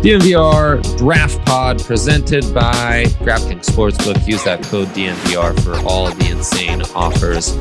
DNVR 0.00 0.96
Draft 0.96 1.44
Pod 1.44 1.84
presented 1.84 2.42
by 2.54 3.04
DraftKings 3.20 3.66
Sportsbook. 3.66 4.26
Use 4.26 4.42
that 4.44 4.62
code 4.62 4.88
DNVR 4.88 5.62
for 5.62 5.76
all 5.86 6.08
of 6.08 6.18
the 6.18 6.30
insane 6.30 6.80
offers 6.94 7.54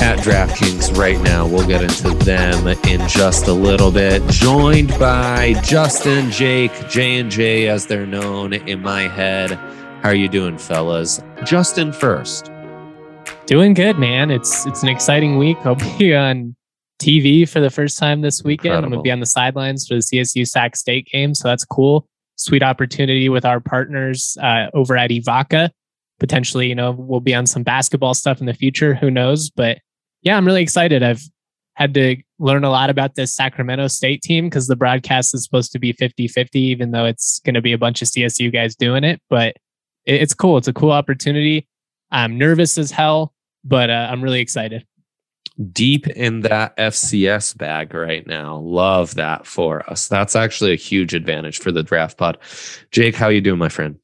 at 0.00 0.20
DraftKings 0.20 0.96
right 0.96 1.20
now. 1.20 1.48
We'll 1.48 1.66
get 1.66 1.82
into 1.82 2.10
them 2.24 2.68
in 2.68 3.08
just 3.08 3.48
a 3.48 3.52
little 3.52 3.90
bit. 3.90 4.22
Joined 4.28 4.90
by 5.00 5.54
Justin, 5.64 6.30
Jake, 6.30 6.70
J 6.88 7.18
and 7.18 7.28
J 7.28 7.68
as 7.68 7.86
they're 7.86 8.06
known 8.06 8.52
in 8.52 8.80
my 8.80 9.08
head. 9.08 9.50
How 9.50 10.10
are 10.10 10.14
you 10.14 10.28
doing, 10.28 10.58
fellas? 10.58 11.20
Justin 11.44 11.92
first. 11.92 12.52
Doing 13.46 13.74
good, 13.74 13.98
man. 13.98 14.30
It's 14.30 14.64
it's 14.64 14.84
an 14.84 14.90
exciting 14.90 15.38
week. 15.38 15.56
I'll 15.64 15.74
be 15.98 16.14
on 16.14 16.54
TV 16.98 17.48
for 17.48 17.60
the 17.60 17.70
first 17.70 17.98
time 17.98 18.20
this 18.20 18.42
weekend. 18.42 18.74
Incredible. 18.74 18.84
I'm 18.84 18.90
going 18.90 18.98
to 19.00 19.02
be 19.02 19.12
on 19.12 19.20
the 19.20 19.26
sidelines 19.26 19.86
for 19.86 19.94
the 19.94 20.00
CSU 20.00 20.46
Sac 20.46 20.76
State 20.76 21.06
game. 21.06 21.34
So 21.34 21.48
that's 21.48 21.64
cool. 21.64 22.06
Sweet 22.36 22.62
opportunity 22.62 23.28
with 23.28 23.44
our 23.44 23.60
partners 23.60 24.36
uh, 24.42 24.66
over 24.74 24.96
at 24.96 25.10
Evaca. 25.10 25.70
Potentially, 26.20 26.66
you 26.66 26.74
know, 26.74 26.92
we'll 26.92 27.20
be 27.20 27.34
on 27.34 27.46
some 27.46 27.62
basketball 27.62 28.14
stuff 28.14 28.40
in 28.40 28.46
the 28.46 28.54
future. 28.54 28.94
Who 28.94 29.10
knows? 29.10 29.50
But 29.50 29.78
yeah, 30.22 30.36
I'm 30.36 30.46
really 30.46 30.62
excited. 30.62 31.02
I've 31.02 31.22
had 31.74 31.94
to 31.94 32.16
learn 32.40 32.64
a 32.64 32.70
lot 32.70 32.90
about 32.90 33.14
this 33.14 33.34
Sacramento 33.34 33.86
State 33.86 34.22
team 34.22 34.46
because 34.46 34.66
the 34.66 34.74
broadcast 34.74 35.32
is 35.32 35.44
supposed 35.44 35.70
to 35.72 35.78
be 35.78 35.92
50 35.92 36.26
50, 36.26 36.60
even 36.60 36.90
though 36.90 37.04
it's 37.04 37.38
going 37.40 37.54
to 37.54 37.62
be 37.62 37.72
a 37.72 37.78
bunch 37.78 38.02
of 38.02 38.08
CSU 38.08 38.52
guys 38.52 38.74
doing 38.74 39.04
it. 39.04 39.22
But 39.30 39.56
it's 40.04 40.34
cool. 40.34 40.58
It's 40.58 40.66
a 40.66 40.72
cool 40.72 40.90
opportunity. 40.90 41.68
I'm 42.10 42.36
nervous 42.36 42.78
as 42.78 42.90
hell, 42.90 43.32
but 43.62 43.90
uh, 43.90 44.08
I'm 44.10 44.22
really 44.22 44.40
excited 44.40 44.87
deep 45.72 46.06
in 46.08 46.40
that 46.40 46.76
FCS 46.76 47.56
bag 47.56 47.94
right 47.94 48.26
now. 48.26 48.58
Love 48.58 49.14
that 49.16 49.46
for 49.46 49.88
us. 49.90 50.08
That's 50.08 50.36
actually 50.36 50.72
a 50.72 50.76
huge 50.76 51.14
advantage 51.14 51.58
for 51.58 51.72
the 51.72 51.82
draft 51.82 52.16
pod. 52.16 52.38
Jake, 52.90 53.14
how 53.14 53.28
you 53.28 53.40
doing, 53.40 53.58
my 53.58 53.68
friend? 53.68 53.98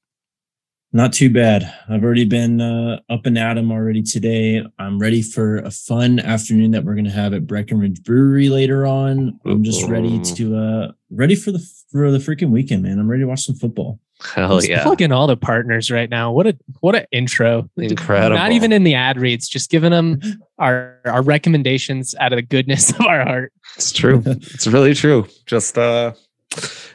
Not 0.93 1.13
too 1.13 1.29
bad. 1.29 1.75
I've 1.89 2.05
already 2.05 2.25
been 2.25 2.61
uh, 2.61 3.01
up 3.11 3.27
and 3.27 3.37
at 3.37 3.59
'em 3.59 3.73
already 3.73 4.01
today. 4.01 4.65
I'm 4.79 5.01
ready 5.01 5.23
for 5.23 5.57
a 5.59 5.71
fun 5.73 6.21
afternoon 6.21 6.71
that 6.71 6.85
we're 6.85 6.95
going 6.95 7.05
to 7.05 7.11
have 7.11 7.35
at 7.35 7.49
Breckenridge 7.49 8.05
Brewery 8.05 8.49
later 8.49 8.87
on. 8.87 9.41
I'm 9.45 9.65
just 9.65 9.89
ready 9.89 10.21
to 10.21 10.57
uh 10.57 10.93
ready 11.11 11.35
for 11.35 11.51
the 11.51 11.59
for 11.91 12.13
the 12.13 12.19
freaking 12.19 12.51
weekend, 12.51 12.85
man. 12.85 13.01
I'm 13.01 13.11
ready 13.11 13.25
to 13.25 13.27
watch 13.27 13.43
some 13.43 13.57
football. 13.57 13.99
Hell 14.23 14.57
Just 14.59 14.69
yeah. 14.69 14.83
Plug 14.83 15.03
in 15.03 15.13
all 15.13 15.27
the 15.27 15.37
partners 15.37 15.91
right 15.91 16.09
now. 16.09 16.31
What 16.33 16.47
a 16.47 16.57
what 16.81 16.95
an 16.95 17.05
intro. 17.11 17.69
Incredible. 17.77 18.37
Not 18.37 18.53
even 18.53 18.73
in 18.73 18.85
the 18.85 18.95
ad 18.95 19.19
reads, 19.19 19.49
just 19.49 19.71
giving 19.71 19.91
them 19.91 20.21
our 20.59 20.99
our 21.05 21.23
recommendations 21.23 22.15
out 22.21 22.33
of 22.33 22.37
the 22.37 22.43
goodness 22.43 22.91
of 22.91 23.01
our 23.03 23.25
heart. 23.25 23.53
It's 23.77 23.93
true. 23.93 24.23
it's 24.25 24.67
really 24.67 24.95
true. 24.95 25.27
Just 25.47 25.77
uh 25.77 26.13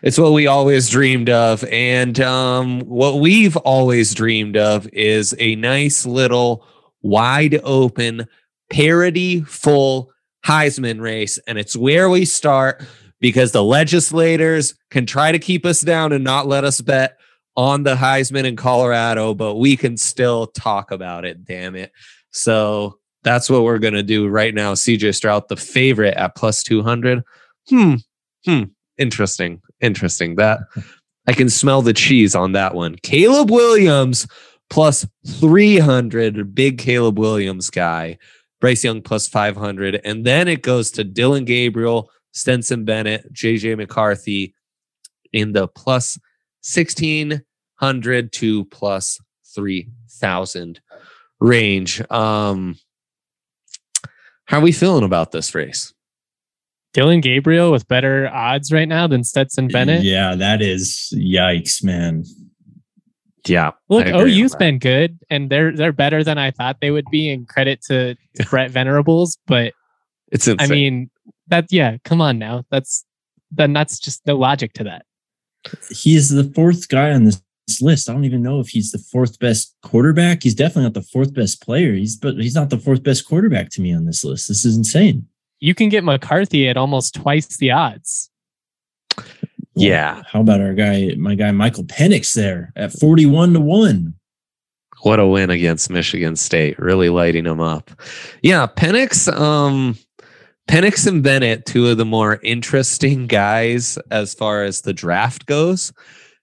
it's 0.02 0.17
what 0.17 0.31
we 0.31 0.47
always 0.47 0.90
dreamed 0.90 1.30
of. 1.30 1.63
And 1.66 2.19
um 2.22 2.80
what 2.81 3.19
we've 3.19 3.57
always 3.57 4.13
dreamed 4.13 4.56
of 4.56 4.88
is 4.94 5.36
a 5.40 5.56
nice 5.56 6.06
little 6.06 6.66
wide 7.01 7.59
open 7.63 8.28
parody 8.72 9.41
full 9.41 10.12
Heisman 10.46 11.01
race. 11.01 11.38
And 11.47 11.57
it's 11.59 11.75
where 11.75 12.09
we 12.09 12.24
start 12.24 12.81
because 13.19 13.52
the 13.52 13.63
legislators 13.63 14.75
can 14.91 15.06
try 15.06 15.31
to 15.31 15.40
keep 15.40 15.66
us 15.66 15.81
down 15.81 16.13
and 16.13 16.24
not 16.24 16.47
let 16.47 16.63
us 16.63 16.81
bet 16.81 17.18
on 17.56 17.84
the 17.84 17.96
Heisman 17.96 18.46
in 18.46 18.56
Colorado, 18.56 19.34
but 19.34 19.56
we 19.56 19.75
can 19.75 19.97
still 19.97 20.47
talk 20.47 20.91
about 20.91 21.25
it, 21.25 21.44
damn 21.44 21.75
it. 21.75 21.91
So 22.31 23.00
that's 23.24 23.50
what 23.50 23.63
we're 23.63 23.80
going 23.80 23.96
to 23.96 24.03
do 24.03 24.28
right 24.28 24.53
now. 24.53 24.74
CJ 24.74 25.16
Stroud, 25.16 25.50
the 25.50 25.57
favorite 25.57 26.16
at 26.16 26.35
plus 26.35 26.63
200. 26.63 27.22
Hmm. 27.69 27.96
Hmm. 28.46 28.63
Interesting. 28.97 29.62
Interesting. 29.81 30.36
That 30.36 30.59
I 31.28 31.34
can 31.34 31.50
smell 31.50 31.81
the 31.81 31.94
cheese 31.94 32.36
on 32.36 32.53
that 32.53 32.75
one. 32.75 32.96
Caleb 33.03 33.51
Williams 33.51 34.28
plus 34.69 35.06
300. 35.28 36.56
Big 36.56 36.78
Caleb 36.78 37.19
Williams 37.19 37.69
guy. 37.69 38.18
Bryce 38.62 38.84
Young 38.84 39.01
plus 39.01 39.28
500. 39.28 40.01
And 40.03 40.25
then 40.25 40.47
it 40.47 40.62
goes 40.62 40.91
to 40.91 41.03
Dillon 41.03 41.46
Gabriel, 41.46 42.09
Stetson 42.31 42.85
Bennett, 42.85 43.34
JJ 43.34 43.78
McCarthy 43.78 44.53
in 45.34 45.53
the 45.53 45.67
plus 45.67 46.17
1600 46.63 48.34
to 48.34 48.66
plus 48.66 49.19
3000 49.56 50.81
range. 51.39 52.01
Um, 52.12 52.78
how 54.45 54.57
are 54.57 54.62
we 54.62 54.72
feeling 54.72 55.03
about 55.03 55.31
this 55.31 55.53
race? 55.53 55.94
Dillon 56.94 57.22
Gabriel 57.22 57.72
with 57.72 57.88
better 57.88 58.28
odds 58.34 58.72
right 58.72 58.88
now 58.88 59.06
than 59.07 59.23
Stetson 59.23 59.68
Bennett. 59.68 60.03
Yeah, 60.03 60.35
that 60.35 60.62
is 60.62 61.13
yikes, 61.16 61.84
man. 61.84 62.23
Yeah. 63.45 63.72
Look, 63.89 64.06
I 64.06 64.09
agree 64.09 64.34
on 64.34 64.39
OU's 64.39 64.56
been 64.56 64.79
good 64.79 65.19
and 65.29 65.50
they're 65.50 65.72
they're 65.72 65.94
better 65.94 66.23
than 66.23 66.38
I 66.38 66.51
thought 66.51 66.78
they 66.81 66.91
would 66.91 67.06
be. 67.12 67.31
And 67.31 67.47
credit 67.47 67.81
to, 67.84 68.16
to 68.16 68.45
Brent 68.50 68.72
Venables, 68.72 69.38
but 69.45 69.73
It's 70.31 70.47
I 70.47 70.68
mean 70.68 71.09
that 71.50 71.66
yeah, 71.70 71.98
come 72.04 72.22
on 72.22 72.40
now. 72.40 72.64
That's 72.72 73.06
then 73.52 73.74
that's 73.74 74.00
just 74.00 74.26
no 74.26 74.38
logic 74.38 74.74
to 74.74 74.84
that. 74.86 75.06
He 75.92 76.16
is 76.16 76.30
the 76.30 76.46
fourth 76.56 76.88
guy 76.88 77.12
on 77.12 77.26
this 77.26 77.42
list. 77.82 78.10
I 78.10 78.14
don't 78.14 78.26
even 78.26 78.42
know 78.42 78.60
if 78.60 78.70
he's 78.70 78.92
the 78.92 78.98
fourth 78.98 79.38
best 79.40 79.76
quarterback. 79.84 80.44
He's 80.44 80.56
definitely 80.56 80.84
not 80.84 80.94
the 80.94 81.02
fourth 81.02 81.34
best 81.34 81.62
player. 81.62 81.94
He's 81.94 82.16
but 82.16 82.36
he's 82.36 82.56
not 82.56 82.70
the 82.70 82.78
fourth 82.78 83.04
best 83.04 83.28
quarterback 83.28 83.70
to 83.72 83.82
me 83.82 83.94
on 83.94 84.06
this 84.06 84.24
list. 84.24 84.48
This 84.48 84.66
is 84.66 84.78
insane. 84.78 85.28
You 85.60 85.76
can 85.76 85.90
get 85.90 86.04
McCarthy 86.04 86.70
at 86.70 86.78
almost 86.78 87.16
twice 87.16 87.58
the 87.58 87.72
odds. 87.72 88.30
Yeah. 89.76 90.24
How 90.28 90.42
about 90.42 90.62
our 90.62 90.74
guy, 90.74 91.16
my 91.18 91.36
guy 91.36 91.52
Michael 91.52 91.84
Penix 91.84 92.34
there 92.34 92.72
at 92.76 92.94
41 92.94 93.54
to 93.54 93.60
1? 93.60 94.14
what 95.02 95.20
a 95.20 95.26
win 95.26 95.50
against 95.50 95.90
Michigan 95.90 96.36
State, 96.36 96.78
really 96.80 97.10
lighting 97.10 97.46
them 97.46 97.60
up. 97.60 97.92
Yeah, 98.44 98.68
Penix, 98.68 99.31
um, 99.34 99.98
Penix 100.69 101.07
and 101.07 101.24
Bennett, 101.24 101.66
two 101.66 101.88
of 101.88 101.97
the 101.97 102.06
more 102.06 102.40
interesting 102.44 103.25
guys 103.25 103.97
as 104.12 104.35
far 104.35 104.63
as 104.63 104.81
the 104.81 104.94
draft 104.94 105.47
goes, 105.47 105.91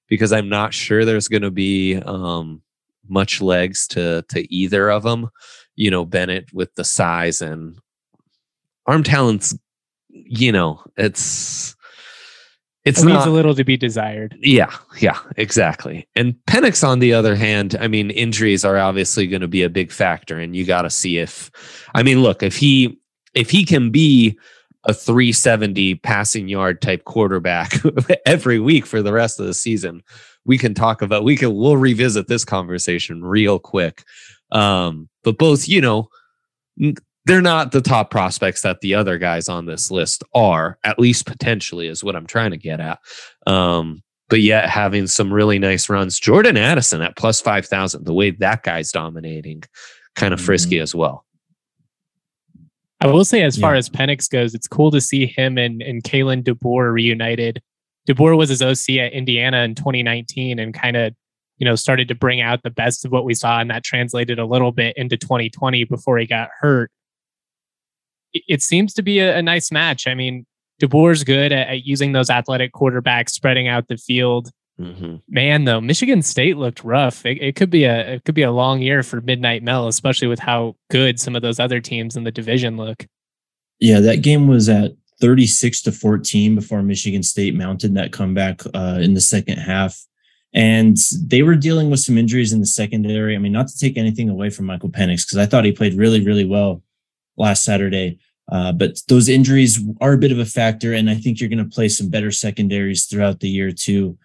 because 0.08 0.32
I'm 0.32 0.48
not 0.48 0.74
sure 0.74 1.04
there's 1.04 1.28
going 1.28 1.42
to 1.42 1.52
be 1.52 1.94
um, 1.94 2.60
much 3.08 3.40
legs 3.40 3.86
to 3.88 4.24
to 4.30 4.52
either 4.52 4.90
of 4.90 5.04
them. 5.04 5.30
You 5.76 5.92
know, 5.92 6.04
Bennett 6.04 6.52
with 6.52 6.74
the 6.74 6.82
size 6.82 7.40
and 7.40 7.78
arm 8.86 9.04
talents. 9.04 9.56
You 10.08 10.50
know, 10.50 10.82
it's 10.96 11.76
it's 12.84 13.02
It 13.02 13.06
not 13.06 13.28
a 13.28 13.30
little 13.30 13.54
to 13.54 13.64
be 13.64 13.76
desired. 13.76 14.36
yeah, 14.40 14.74
yeah, 14.98 15.20
exactly. 15.36 16.08
And 16.16 16.34
Penix, 16.48 16.86
on 16.86 16.98
the 16.98 17.12
other 17.12 17.36
hand, 17.36 17.76
I 17.78 17.86
mean, 17.86 18.10
injuries 18.10 18.64
are 18.64 18.78
obviously 18.78 19.28
going 19.28 19.42
to 19.42 19.48
be 19.48 19.62
a 19.62 19.68
big 19.68 19.92
factor, 19.92 20.38
and 20.38 20.56
you 20.56 20.64
got 20.64 20.82
to 20.82 20.90
see 20.90 21.18
if, 21.18 21.48
I 21.94 22.02
mean, 22.02 22.22
look, 22.22 22.42
if 22.42 22.56
he 22.56 22.98
if 23.36 23.50
he 23.50 23.64
can 23.64 23.90
be 23.90 24.38
a 24.84 24.94
370 24.94 25.96
passing 25.96 26.48
yard 26.48 26.80
type 26.80 27.04
quarterback 27.04 27.74
every 28.26 28.58
week 28.58 28.86
for 28.86 29.02
the 29.02 29.12
rest 29.12 29.38
of 29.38 29.46
the 29.46 29.54
season, 29.54 30.02
we 30.44 30.56
can 30.56 30.74
talk 30.74 31.02
about 31.02 31.24
we 31.24 31.36
can 31.36 31.54
we'll 31.54 31.76
revisit 31.76 32.28
this 32.28 32.44
conversation 32.44 33.22
real 33.22 33.58
quick. 33.58 34.04
Um, 34.52 35.08
but 35.24 35.38
both, 35.38 35.68
you 35.68 35.80
know, 35.80 36.08
they're 37.26 37.42
not 37.42 37.72
the 37.72 37.80
top 37.80 38.10
prospects 38.10 38.62
that 38.62 38.80
the 38.80 38.94
other 38.94 39.18
guys 39.18 39.48
on 39.48 39.66
this 39.66 39.90
list 39.90 40.22
are, 40.34 40.78
at 40.84 40.98
least 40.98 41.26
potentially, 41.26 41.88
is 41.88 42.04
what 42.04 42.14
I'm 42.14 42.26
trying 42.26 42.52
to 42.52 42.56
get 42.56 42.80
at. 42.80 43.00
Um, 43.46 44.02
but 44.28 44.40
yet 44.40 44.68
having 44.68 45.06
some 45.08 45.32
really 45.32 45.58
nice 45.58 45.88
runs. 45.88 46.18
Jordan 46.18 46.56
Addison 46.56 47.02
at 47.02 47.16
plus 47.16 47.40
5,000, 47.40 48.04
the 48.04 48.14
way 48.14 48.30
that 48.30 48.62
guy's 48.62 48.92
dominating, 48.92 49.62
kind 50.14 50.32
of 50.32 50.40
frisky 50.40 50.78
as 50.78 50.94
well. 50.94 51.25
I 53.00 53.08
will 53.08 53.24
say, 53.24 53.42
as 53.42 53.58
far 53.58 53.74
Yeah. 53.74 53.78
as 53.78 53.88
Penix 53.88 54.30
goes, 54.30 54.54
it's 54.54 54.66
cool 54.66 54.90
to 54.90 55.00
see 55.00 55.26
him 55.26 55.58
and, 55.58 55.82
and 55.82 56.02
Kalen 56.02 56.42
DeBoer 56.42 56.92
reunited. 56.92 57.60
DeBoer 58.08 58.36
was 58.36 58.48
his 58.48 58.62
OC 58.62 58.98
at 58.98 59.12
Indiana 59.12 59.62
in 59.64 59.74
2019 59.74 60.58
and 60.58 60.72
kind 60.72 60.96
of 60.96 61.14
you 61.58 61.64
know, 61.64 61.74
started 61.74 62.08
to 62.08 62.14
bring 62.14 62.40
out 62.40 62.62
the 62.62 62.70
best 62.70 63.04
of 63.04 63.12
what 63.12 63.24
we 63.24 63.34
saw, 63.34 63.60
and 63.60 63.70
that 63.70 63.82
translated 63.82 64.38
a 64.38 64.44
little 64.44 64.72
bit 64.72 64.96
into 64.96 65.16
2020 65.16 65.84
before 65.84 66.18
he 66.18 66.26
got 66.26 66.50
hurt. 66.60 66.90
It, 68.32 68.42
it 68.48 68.62
seems 68.62 68.92
to 68.94 69.02
be 69.02 69.20
a, 69.20 69.38
a, 69.38 69.42
nice 69.42 69.72
match. 69.72 70.06
I 70.06 70.14
mean, 70.14 70.44
DeBoer's 70.82 71.24
good 71.24 71.52
at, 71.52 71.68
at, 71.68 71.86
using 71.86 72.12
those 72.12 72.28
athletic 72.28 72.72
quarterbacks, 72.72 73.30
spreading 73.30 73.68
out 73.68 73.88
the 73.88 73.96
field. 73.96 74.50
Mm-hmm. 74.80 75.16
Man, 75.28 75.64
though, 75.64 75.80
Michigan 75.80 76.20
State 76.20 76.58
looked 76.58 76.84
rough. 76.84 77.24
It, 77.24 77.40
it, 77.40 77.56
could 77.56 77.70
be 77.70 77.84
a 77.84 78.14
it 78.14 78.24
could 78.24 78.34
be 78.34 78.42
a 78.42 78.50
long 78.50 78.82
year 78.82 79.02
for 79.02 79.20
Midnight 79.22 79.62
Mel, 79.62 79.88
especially 79.88 80.28
with 80.28 80.38
how 80.38 80.76
good 80.90 81.18
some 81.18 81.34
of 81.34 81.42
those 81.42 81.58
other 81.58 81.80
teams 81.80 82.16
in 82.16 82.24
the 82.24 82.30
division 82.30 82.76
look. 82.76 83.06
Yeah, 83.80 84.00
that 84.00 84.22
game 84.22 84.48
was 84.48 84.68
at 84.68 84.92
36 85.20 85.82
to 85.82 85.92
14 85.92 86.54
before 86.54 86.82
Michigan 86.82 87.22
State 87.22 87.54
mounted 87.54 87.94
that 87.94 88.12
comeback 88.12 88.62
uh, 88.74 88.98
in 89.00 89.14
the 89.14 89.20
second 89.20 89.58
half. 89.58 89.98
And 90.52 90.96
they 91.22 91.42
were 91.42 91.54
dealing 91.54 91.90
with 91.90 92.00
some 92.00 92.16
injuries 92.16 92.52
in 92.52 92.60
the 92.60 92.66
secondary. 92.66 93.34
I 93.34 93.38
mean, 93.38 93.52
not 93.52 93.68
to 93.68 93.78
take 93.78 93.98
anything 93.98 94.28
away 94.28 94.50
from 94.50 94.66
Michael 94.66 94.88
Penix, 94.88 95.26
because 95.26 95.38
I 95.38 95.46
thought 95.46 95.64
he 95.64 95.72
played 95.72 95.94
really, 95.94 96.24
really 96.24 96.44
well 96.44 96.82
last 97.36 97.64
Saturday. 97.64 98.18
Uh, 98.50 98.72
but 98.72 98.98
those 99.08 99.28
injuries 99.28 99.80
are 100.00 100.12
a 100.12 100.18
bit 100.18 100.32
of 100.32 100.38
a 100.38 100.46
factor. 100.46 100.94
And 100.94 101.10
I 101.10 101.14
think 101.14 101.40
you're 101.40 101.50
going 101.50 101.64
to 101.64 101.74
play 101.74 101.88
some 101.88 102.08
better 102.08 102.30
secondaries 102.30 103.06
throughout 103.06 103.40
the 103.40 103.48
year, 103.48 103.70
too. 103.70 104.16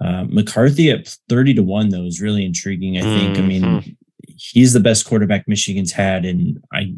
Uh, 0.00 0.24
McCarthy 0.28 0.90
at 0.90 1.08
30 1.28 1.54
to 1.54 1.62
1, 1.62 1.88
though, 1.88 2.04
is 2.04 2.20
really 2.20 2.44
intriguing. 2.44 2.98
I 2.98 3.02
think. 3.02 3.36
Mm-hmm. 3.36 3.42
I 3.42 3.46
mean, 3.46 3.62
mm-hmm. 3.62 3.90
he's 4.36 4.72
the 4.72 4.80
best 4.80 5.06
quarterback 5.06 5.48
Michigan's 5.48 5.92
had. 5.92 6.24
And 6.24 6.62
I, 6.72 6.94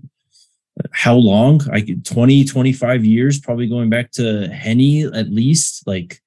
how 0.93 1.14
long? 1.14 1.61
I 1.73 1.81
20, 2.05 2.44
25 2.44 3.05
years, 3.05 3.41
probably 3.41 3.69
going 3.69 3.91
back 3.91 4.12
to 4.12 4.49
Henne 4.49 5.14
at 5.14 5.31
least. 5.31 5.87
Like, 5.87 6.20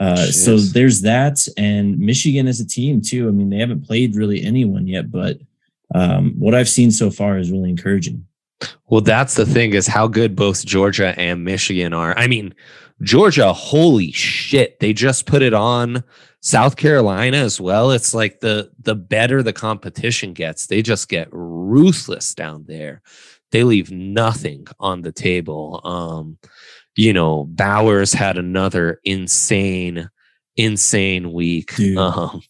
uh, 0.00 0.26
so 0.26 0.58
there's 0.58 1.02
that, 1.02 1.38
and 1.56 1.98
Michigan 1.98 2.48
as 2.48 2.60
a 2.60 2.66
team 2.66 3.00
too. 3.00 3.28
I 3.28 3.30
mean, 3.30 3.50
they 3.50 3.58
haven't 3.58 3.86
played 3.86 4.16
really 4.16 4.42
anyone 4.42 4.88
yet, 4.88 5.10
but 5.10 5.38
um, 5.94 6.34
what 6.38 6.54
I've 6.54 6.68
seen 6.68 6.90
so 6.90 7.10
far 7.10 7.38
is 7.38 7.52
really 7.52 7.70
encouraging. 7.70 8.26
Well, 8.88 9.02
that's 9.02 9.34
the 9.34 9.46
thing 9.46 9.74
is 9.74 9.86
how 9.86 10.08
good 10.08 10.34
both 10.34 10.64
Georgia 10.64 11.18
and 11.18 11.44
Michigan 11.44 11.92
are. 11.92 12.16
I 12.16 12.26
mean, 12.26 12.54
Georgia, 13.02 13.52
holy 13.52 14.12
shit, 14.12 14.78
they 14.80 14.92
just 14.92 15.26
put 15.26 15.42
it 15.42 15.52
on 15.52 16.04
South 16.40 16.76
Carolina 16.76 17.38
as 17.38 17.60
well. 17.60 17.90
It's 17.90 18.14
like 18.14 18.40
the 18.40 18.70
the 18.80 18.94
better 18.94 19.42
the 19.42 19.52
competition 19.52 20.32
gets, 20.32 20.66
they 20.66 20.82
just 20.82 21.08
get 21.08 21.28
ruthless 21.32 22.34
down 22.34 22.64
there. 22.68 23.02
They 23.50 23.64
leave 23.64 23.90
nothing 23.90 24.66
on 24.80 25.02
the 25.02 25.12
table. 25.12 25.80
Um, 25.84 26.38
you 26.96 27.12
know, 27.12 27.44
Bowers 27.44 28.12
had 28.12 28.36
another 28.36 29.00
insane, 29.04 30.08
insane 30.56 31.32
week. 31.32 31.74
Um, 31.96 32.42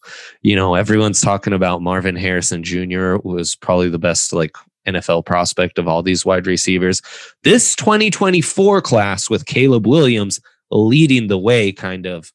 you 0.43 0.57
know, 0.57 0.75
everyone's 0.75 1.21
talking 1.21 1.53
about 1.53 1.83
Marvin 1.83 2.17
Harrison 2.17 2.63
Jr. 2.63 3.17
was 3.23 3.55
probably 3.57 3.89
the 3.91 3.99
best 3.99 4.33
like 4.33 4.57
NFL 4.87 5.27
prospect 5.27 5.79
of 5.79 5.89
all 5.89 6.03
these 6.03 6.25
wide 6.25 6.47
receivers. 6.47 7.03
This 7.43 7.75
2024 7.77 8.83
class 8.83 9.31
with 9.31 9.47
Caleb 9.47 9.87
Williams 9.87 10.41
leading 10.71 11.29
the 11.29 11.39
way 11.39 11.73
kind 11.73 12.07
of 12.07 12.33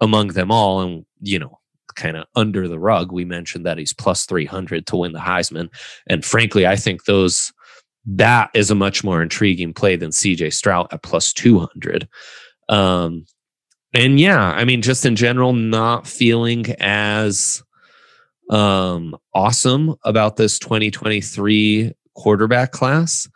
among 0.00 0.28
them 0.28 0.50
all. 0.50 0.80
And, 0.80 1.04
you 1.20 1.38
know, 1.38 1.58
kind 1.94 2.16
of 2.16 2.26
under 2.34 2.68
the 2.68 2.78
rug, 2.78 3.12
we 3.12 3.24
mentioned 3.24 3.66
that 3.66 3.78
he's 3.78 3.92
plus 3.92 4.26
300 4.26 4.86
to 4.86 4.96
win 4.96 5.12
the 5.12 5.18
Heisman. 5.18 5.68
And 6.06 6.24
frankly, 6.24 6.66
I 6.66 6.76
think 6.76 7.04
those 7.04 7.52
that 8.06 8.50
is 8.54 8.70
a 8.70 8.74
much 8.76 9.02
more 9.02 9.20
intriguing 9.20 9.74
play 9.74 9.96
than 9.96 10.10
CJ 10.10 10.52
Stroud 10.52 10.86
at 10.92 11.02
plus 11.02 11.32
200. 11.32 12.08
Um, 12.68 13.26
and 13.94 14.20
yeah, 14.20 14.50
I 14.52 14.64
mean, 14.64 14.82
just 14.82 15.04
in 15.04 15.16
general, 15.16 15.52
not 15.52 16.06
feeling 16.06 16.66
as 16.78 17.62
um, 18.50 19.16
awesome 19.34 19.94
about 20.04 20.36
this 20.36 20.58
2023 20.58 21.92
quarterback 22.14 22.72
class. 22.72 23.28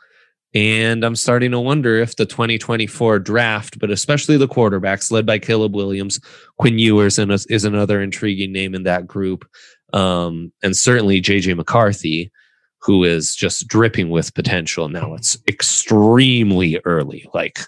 And 0.53 1.05
I'm 1.05 1.15
starting 1.15 1.53
to 1.53 1.61
wonder 1.61 1.97
if 1.97 2.17
the 2.17 2.27
2024 2.27 3.21
draft, 3.21 3.79
but 3.79 3.91
especially 3.91 4.37
the 4.37 4.49
quarterbacks 4.49 5.13
led 5.13 5.25
by 5.25 5.39
Caleb 5.39 5.77
Williams, 5.77 6.21
Quinn 6.59 6.79
Ewers 6.79 7.19
and 7.19 7.31
is 7.31 7.65
another 7.65 8.03
intriguing 8.03 8.53
name 8.53 8.75
in 8.75 8.83
that 8.83 9.07
group. 9.07 9.49
Um, 9.93 10.53
and 10.63 10.77
certainly 10.77 11.21
JJ 11.21 11.57
McCarthy 11.57 12.33
who 12.83 13.05
is 13.05 13.35
just 13.35 13.69
dripping 13.69 14.09
with 14.09 14.35
potential. 14.35 14.89
Now 14.89 15.15
it's 15.15 15.37
extremely 15.47 16.81
early. 16.85 17.29
Like 17.35 17.59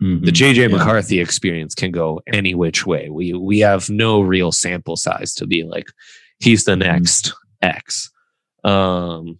mm-hmm. 0.00 0.24
the 0.24 0.32
JJ 0.32 0.56
yeah. 0.56 0.76
McCarthy 0.76 1.20
experience 1.20 1.74
can 1.74 1.90
go 1.90 2.22
any 2.32 2.54
which 2.54 2.86
way. 2.86 3.10
We 3.10 3.34
we 3.34 3.58
have 3.60 3.90
no 3.90 4.22
real 4.22 4.50
sample 4.50 4.96
size 4.96 5.34
to 5.34 5.46
be 5.46 5.64
like 5.64 5.86
he's 6.42 6.64
the 6.64 6.72
mm-hmm. 6.72 6.80
next. 6.80 7.34
X. 7.60 8.10
Um 8.64 9.38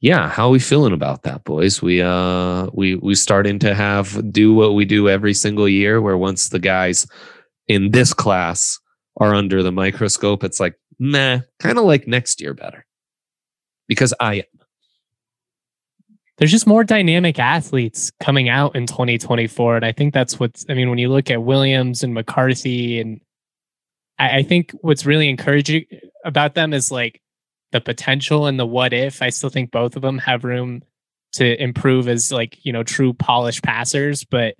yeah, 0.00 0.28
how 0.28 0.48
are 0.48 0.50
we 0.50 0.58
feeling 0.58 0.92
about 0.92 1.22
that, 1.22 1.44
boys? 1.44 1.80
We 1.80 2.02
uh 2.02 2.66
we 2.72 2.96
we 2.96 3.14
starting 3.14 3.58
to 3.60 3.74
have 3.74 4.32
do 4.32 4.52
what 4.52 4.74
we 4.74 4.84
do 4.84 5.08
every 5.08 5.34
single 5.34 5.68
year 5.68 6.00
where 6.00 6.18
once 6.18 6.48
the 6.48 6.58
guys 6.58 7.06
in 7.68 7.92
this 7.92 8.12
class 8.12 8.78
are 9.18 9.34
under 9.34 9.62
the 9.62 9.72
microscope, 9.72 10.42
it's 10.42 10.58
like, 10.58 10.74
meh, 10.98 11.40
kind 11.58 11.78
of 11.78 11.84
like 11.84 12.06
next 12.08 12.40
year 12.40 12.54
better 12.54 12.84
because 13.88 14.14
I 14.20 14.34
am. 14.36 14.44
There's 16.38 16.50
just 16.50 16.66
more 16.66 16.82
dynamic 16.82 17.38
athletes 17.38 18.10
coming 18.20 18.48
out 18.48 18.74
in 18.74 18.86
2024. 18.86 19.76
And 19.76 19.84
I 19.84 19.92
think 19.92 20.12
that's 20.14 20.40
what's, 20.40 20.64
I 20.68 20.74
mean, 20.74 20.88
when 20.88 20.98
you 20.98 21.08
look 21.08 21.30
at 21.30 21.42
Williams 21.42 22.02
and 22.02 22.14
McCarthy, 22.14 23.00
and 23.00 23.20
I, 24.22 24.38
I 24.38 24.42
think 24.42 24.72
what's 24.80 25.04
really 25.04 25.28
encouraging 25.28 25.84
about 26.24 26.54
them 26.54 26.72
is 26.72 26.90
like 26.90 27.20
the 27.72 27.80
potential 27.80 28.46
and 28.46 28.58
the 28.58 28.66
what 28.66 28.92
if. 28.92 29.20
I 29.20 29.30
still 29.30 29.50
think 29.50 29.70
both 29.70 29.96
of 29.96 30.02
them 30.02 30.18
have 30.18 30.44
room 30.44 30.82
to 31.32 31.60
improve 31.60 32.08
as 32.08 32.30
like, 32.30 32.58
you 32.64 32.72
know, 32.72 32.82
true 32.82 33.12
polished 33.14 33.62
passers. 33.62 34.24
But, 34.24 34.54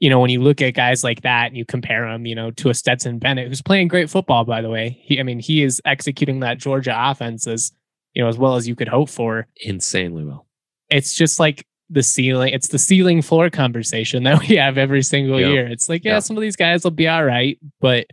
you 0.00 0.10
know, 0.10 0.18
when 0.18 0.30
you 0.30 0.40
look 0.40 0.60
at 0.60 0.74
guys 0.74 1.04
like 1.04 1.22
that 1.22 1.46
and 1.46 1.56
you 1.56 1.64
compare 1.64 2.10
them, 2.10 2.26
you 2.26 2.34
know, 2.34 2.50
to 2.52 2.70
a 2.70 2.74
Stetson 2.74 3.18
Bennett, 3.18 3.48
who's 3.48 3.62
playing 3.62 3.88
great 3.88 4.10
football, 4.10 4.44
by 4.44 4.60
the 4.60 4.70
way. 4.70 4.98
He, 5.02 5.20
I 5.20 5.22
mean, 5.22 5.38
he 5.38 5.62
is 5.62 5.80
executing 5.84 6.40
that 6.40 6.58
Georgia 6.58 6.94
offense 6.96 7.46
as 7.46 7.72
you 8.14 8.22
know, 8.22 8.28
as 8.28 8.38
well 8.38 8.56
as 8.56 8.66
you 8.66 8.74
could 8.74 8.88
hope 8.88 9.08
for. 9.08 9.46
Insanely 9.60 10.24
well. 10.24 10.46
It's 10.90 11.14
just 11.14 11.38
like 11.38 11.64
the 11.88 12.02
ceiling, 12.02 12.52
it's 12.52 12.68
the 12.68 12.78
ceiling 12.78 13.22
floor 13.22 13.50
conversation 13.50 14.24
that 14.24 14.40
we 14.40 14.56
have 14.56 14.78
every 14.78 15.02
single 15.02 15.40
year. 15.40 15.66
It's 15.66 15.88
like, 15.88 16.04
yeah, 16.04 16.14
yep. 16.14 16.22
some 16.22 16.36
of 16.36 16.40
these 16.40 16.56
guys 16.56 16.84
will 16.84 16.90
be 16.90 17.08
all 17.08 17.24
right, 17.24 17.58
but 17.80 18.06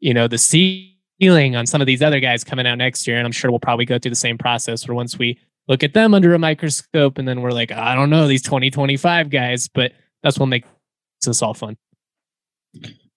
you 0.00 0.14
know, 0.14 0.28
the 0.28 0.38
ceiling 0.38 1.56
on 1.56 1.66
some 1.66 1.80
of 1.80 1.86
these 1.86 2.02
other 2.02 2.20
guys 2.20 2.44
coming 2.44 2.66
out 2.66 2.78
next 2.78 3.06
year, 3.06 3.16
and 3.16 3.26
I'm 3.26 3.32
sure 3.32 3.50
we'll 3.50 3.60
probably 3.60 3.84
go 3.84 3.98
through 3.98 4.10
the 4.10 4.16
same 4.16 4.38
process 4.38 4.86
where 4.86 4.94
once 4.94 5.18
we 5.18 5.38
look 5.68 5.82
at 5.82 5.94
them 5.94 6.14
under 6.14 6.34
a 6.34 6.38
microscope 6.38 7.18
and 7.18 7.28
then 7.28 7.42
we're 7.42 7.50
like, 7.50 7.70
I 7.70 7.94
don't 7.94 8.10
know, 8.10 8.26
these 8.26 8.42
2025 8.42 9.30
guys, 9.30 9.68
but 9.68 9.92
that's 10.22 10.38
what 10.38 10.46
makes 10.46 10.68
this 11.24 11.42
all 11.42 11.54
fun. 11.54 11.76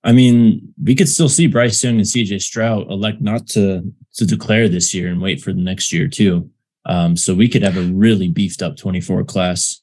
I 0.04 0.12
mean, 0.12 0.74
we 0.84 0.96
could 0.96 1.10
still 1.10 1.30
see 1.30 1.48
Bryce 1.48 1.84
Young 1.84 1.96
and 1.96 2.06
CJ 2.06 2.42
Stroud 2.42 2.90
elect 2.90 3.22
not 3.22 3.48
to 3.50 3.84
to 4.16 4.26
declare 4.26 4.68
this 4.68 4.94
year 4.94 5.10
and 5.10 5.22
wait 5.22 5.42
for 5.42 5.54
the 5.54 5.62
next 5.62 5.94
year 5.94 6.08
too. 6.08 6.50
Um, 6.86 7.16
so 7.16 7.34
we 7.34 7.48
could 7.48 7.62
have 7.62 7.78
a 7.78 7.84
really 7.84 8.28
beefed 8.28 8.62
up 8.62 8.76
24 8.76 9.24
class. 9.24 9.80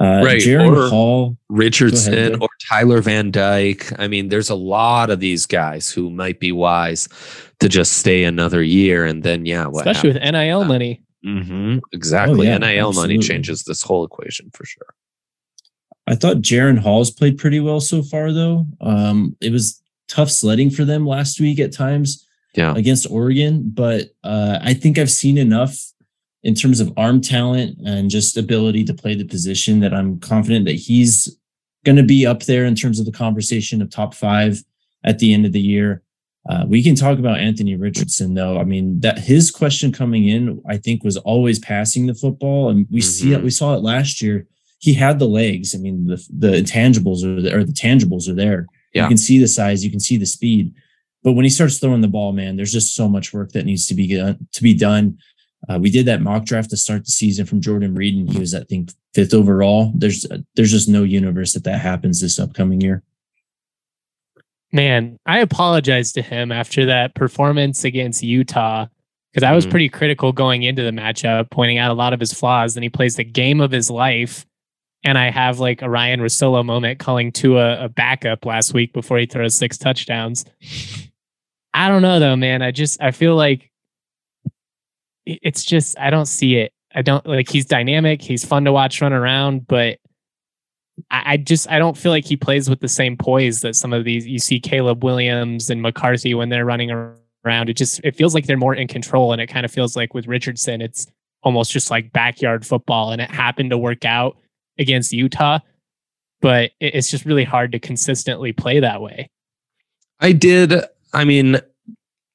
Uh, 0.00 0.22
right. 0.24 0.40
Jaren 0.40 0.88
Hall, 0.88 1.36
Richardson, 1.48 2.14
ahead, 2.14 2.38
or 2.40 2.48
Tyler 2.68 3.02
Van 3.02 3.30
Dyke. 3.30 3.92
I 3.98 4.08
mean, 4.08 4.28
there's 4.28 4.48
a 4.48 4.54
lot 4.54 5.10
of 5.10 5.20
these 5.20 5.44
guys 5.44 5.90
who 5.90 6.08
might 6.08 6.40
be 6.40 6.50
wise 6.50 7.08
to 7.60 7.68
just 7.68 7.98
stay 7.98 8.24
another 8.24 8.62
year 8.62 9.04
and 9.04 9.22
then, 9.22 9.44
yeah, 9.44 9.68
especially 9.68 10.12
happens? 10.12 10.32
with 10.32 10.32
NIL 10.32 10.64
money. 10.64 11.02
Mm-hmm, 11.24 11.78
exactly. 11.92 12.48
Oh, 12.48 12.52
yeah, 12.52 12.58
NIL 12.58 12.88
absolutely. 12.88 13.16
money 13.16 13.26
changes 13.26 13.64
this 13.64 13.82
whole 13.82 14.04
equation 14.04 14.50
for 14.54 14.64
sure. 14.64 14.94
I 16.06 16.14
thought 16.14 16.38
Jaren 16.38 16.78
Hall's 16.78 17.10
played 17.10 17.38
pretty 17.38 17.60
well 17.60 17.80
so 17.80 18.02
far, 18.02 18.32
though. 18.32 18.66
Um, 18.80 19.36
it 19.40 19.52
was 19.52 19.80
tough 20.08 20.30
sledding 20.30 20.70
for 20.70 20.84
them 20.84 21.06
last 21.06 21.38
week 21.38 21.60
at 21.60 21.72
times 21.72 22.26
yeah. 22.54 22.74
against 22.74 23.10
Oregon, 23.10 23.70
but 23.72 24.08
uh, 24.24 24.58
I 24.60 24.74
think 24.74 24.98
I've 24.98 25.10
seen 25.10 25.38
enough 25.38 25.76
in 26.44 26.54
terms 26.54 26.80
of 26.80 26.92
arm 26.96 27.20
talent 27.20 27.78
and 27.86 28.10
just 28.10 28.36
ability 28.36 28.84
to 28.84 28.94
play 28.94 29.14
the 29.14 29.24
position 29.24 29.80
that 29.80 29.94
I'm 29.94 30.18
confident 30.20 30.64
that 30.66 30.72
he's 30.72 31.36
going 31.84 31.96
to 31.96 32.02
be 32.02 32.26
up 32.26 32.44
there 32.44 32.64
in 32.64 32.74
terms 32.74 32.98
of 32.98 33.06
the 33.06 33.12
conversation 33.12 33.80
of 33.80 33.90
top 33.90 34.14
five 34.14 34.62
at 35.04 35.18
the 35.18 35.32
end 35.32 35.46
of 35.46 35.52
the 35.52 35.60
year. 35.60 36.02
Uh, 36.48 36.64
we 36.66 36.82
can 36.82 36.96
talk 36.96 37.18
about 37.18 37.38
Anthony 37.38 37.76
Richardson, 37.76 38.34
though. 38.34 38.58
I 38.58 38.64
mean, 38.64 38.98
that 39.00 39.18
his 39.18 39.52
question 39.52 39.92
coming 39.92 40.28
in, 40.28 40.60
I 40.68 40.76
think, 40.76 41.04
was 41.04 41.16
always 41.18 41.60
passing 41.60 42.06
the 42.06 42.14
football, 42.14 42.68
and 42.68 42.86
we 42.90 43.00
mm-hmm. 43.00 43.08
see 43.08 43.32
it. 43.32 43.42
We 43.42 43.50
saw 43.50 43.74
it 43.74 43.82
last 43.82 44.20
year 44.20 44.48
he 44.82 44.92
had 44.92 45.20
the 45.20 45.28
legs. 45.28 45.74
I 45.74 45.78
mean, 45.78 46.06
the 46.06 46.16
the 46.28 46.48
intangibles 46.48 47.24
are 47.24 47.40
there, 47.40 47.60
or 47.60 47.64
the 47.64 47.72
tangibles 47.72 48.28
are 48.28 48.34
there. 48.34 48.66
Yeah. 48.92 49.02
You 49.02 49.08
can 49.08 49.16
see 49.16 49.38
the 49.38 49.46
size, 49.46 49.84
you 49.84 49.90
can 49.90 50.00
see 50.00 50.16
the 50.16 50.26
speed. 50.26 50.74
But 51.22 51.32
when 51.32 51.44
he 51.44 51.50
starts 51.50 51.78
throwing 51.78 52.00
the 52.00 52.08
ball, 52.08 52.32
man, 52.32 52.56
there's 52.56 52.72
just 52.72 52.96
so 52.96 53.08
much 53.08 53.32
work 53.32 53.52
that 53.52 53.64
needs 53.64 53.86
to 53.86 53.94
be 53.94 54.16
done, 54.16 54.48
to 54.52 54.62
be 54.62 54.74
done. 54.74 55.18
Uh, 55.68 55.78
we 55.78 55.90
did 55.90 56.06
that 56.06 56.20
mock 56.22 56.44
draft 56.44 56.70
to 56.70 56.76
start 56.76 57.04
the 57.04 57.10
season 57.12 57.46
from 57.46 57.60
Jordan 57.60 57.94
Reid, 57.94 58.16
and 58.16 58.32
he 58.32 58.38
was, 58.40 58.54
I 58.54 58.64
think, 58.64 58.90
fifth 59.14 59.32
overall. 59.34 59.92
There's 59.94 60.24
uh, 60.30 60.38
there's 60.56 60.72
just 60.72 60.88
no 60.88 61.02
universe 61.04 61.52
that 61.54 61.64
that 61.64 61.80
happens 61.80 62.20
this 62.20 62.38
upcoming 62.38 62.80
year. 62.80 63.02
Man, 64.72 65.18
I 65.26 65.38
apologize 65.40 66.12
to 66.12 66.22
him 66.22 66.50
after 66.50 66.86
that 66.86 67.14
performance 67.14 67.84
against 67.84 68.22
Utah 68.22 68.86
because 69.32 69.44
I 69.46 69.52
was 69.52 69.66
Mhm. 69.66 69.70
pretty 69.70 69.88
critical 69.90 70.32
going 70.32 70.62
into 70.62 70.82
the 70.82 70.90
matchup, 70.90 71.50
pointing 71.50 71.78
out 71.78 71.90
a 71.90 71.94
lot 71.94 72.12
of 72.14 72.20
his 72.20 72.32
flaws. 72.32 72.74
Then 72.74 72.82
he 72.82 72.88
plays 72.88 73.16
the 73.16 73.24
game 73.24 73.60
of 73.60 73.70
his 73.70 73.90
life. 73.90 74.46
And 75.04 75.18
I 75.18 75.30
have 75.30 75.58
like 75.58 75.82
a 75.82 75.90
Ryen 75.90 76.20
Russillo 76.20 76.64
moment 76.64 77.00
calling 77.00 77.32
Tua 77.32 77.84
a 77.84 77.88
backup 77.88 78.46
last 78.46 78.72
week 78.72 78.92
before 78.92 79.18
he 79.18 79.26
throws 79.26 79.56
six 79.58 79.76
touchdowns. 79.76 80.44
I 81.74 81.88
don't 81.88 82.02
know 82.02 82.20
though, 82.20 82.36
man. 82.36 82.62
I 82.62 82.70
just 82.70 83.02
I 83.02 83.10
feel 83.10 83.34
like 83.34 83.62
it- 83.64 83.70
it's 85.26 85.64
just 85.64 85.98
I 85.98 86.10
don't 86.10 86.26
see 86.26 86.56
it. 86.56 86.72
I 86.94 87.02
don't 87.02 87.24
like 87.26 87.48
he's 87.48 87.64
dynamic, 87.64 88.22
he's 88.22 88.44
fun 88.44 88.64
to 88.64 88.72
watch 88.72 89.00
run 89.00 89.12
around, 89.12 89.66
but 89.66 89.98
I, 91.10 91.22
I 91.32 91.36
just 91.36 91.70
I 91.70 91.78
don't 91.78 91.96
feel 91.96 92.12
like 92.12 92.24
he 92.24 92.36
plays 92.36 92.68
with 92.68 92.80
the 92.80 92.88
same 92.88 93.16
poise 93.16 93.60
that 93.60 93.76
some 93.76 93.92
of 93.92 94.04
these 94.04 94.26
you 94.26 94.38
see 94.38 94.60
Caleb 94.60 95.02
Williams 95.04 95.70
and 95.70 95.80
McCarthy 95.80 96.34
when 96.34 96.48
they're 96.48 96.64
running 96.64 96.90
around. 96.90 97.68
It 97.68 97.74
just 97.74 98.00
it 98.04 98.16
feels 98.16 98.34
like 98.34 98.46
they're 98.46 98.56
more 98.56 98.74
in 98.74 98.88
control, 98.88 99.32
and 99.32 99.40
it 99.40 99.46
kind 99.46 99.64
of 99.64 99.72
feels 99.72 99.96
like 99.96 100.14
with 100.14 100.26
Richardson, 100.26 100.80
it's 100.80 101.06
almost 101.42 101.72
just 101.72 101.90
like 101.90 102.12
backyard 102.12 102.66
football, 102.66 103.12
and 103.12 103.20
it 103.20 103.30
happened 103.30 103.70
to 103.70 103.78
work 103.78 104.04
out 104.04 104.36
against 104.78 105.12
Utah, 105.12 105.58
but 106.40 106.72
it, 106.80 106.94
it's 106.94 107.10
just 107.10 107.24
really 107.24 107.44
hard 107.44 107.72
to 107.72 107.78
consistently 107.78 108.52
play 108.52 108.80
that 108.80 109.00
way. 109.00 109.30
I 110.20 110.32
did. 110.32 110.74
I 111.12 111.24
mean, 111.24 111.58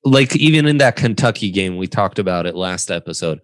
like 0.07 0.35
even 0.35 0.65
in 0.67 0.77
that 0.77 0.95
Kentucky 0.95 1.51
game, 1.51 1.77
we 1.77 1.87
talked 1.87 2.19
about 2.19 2.45
it 2.45 2.55
last 2.55 2.91
episode. 2.91 3.39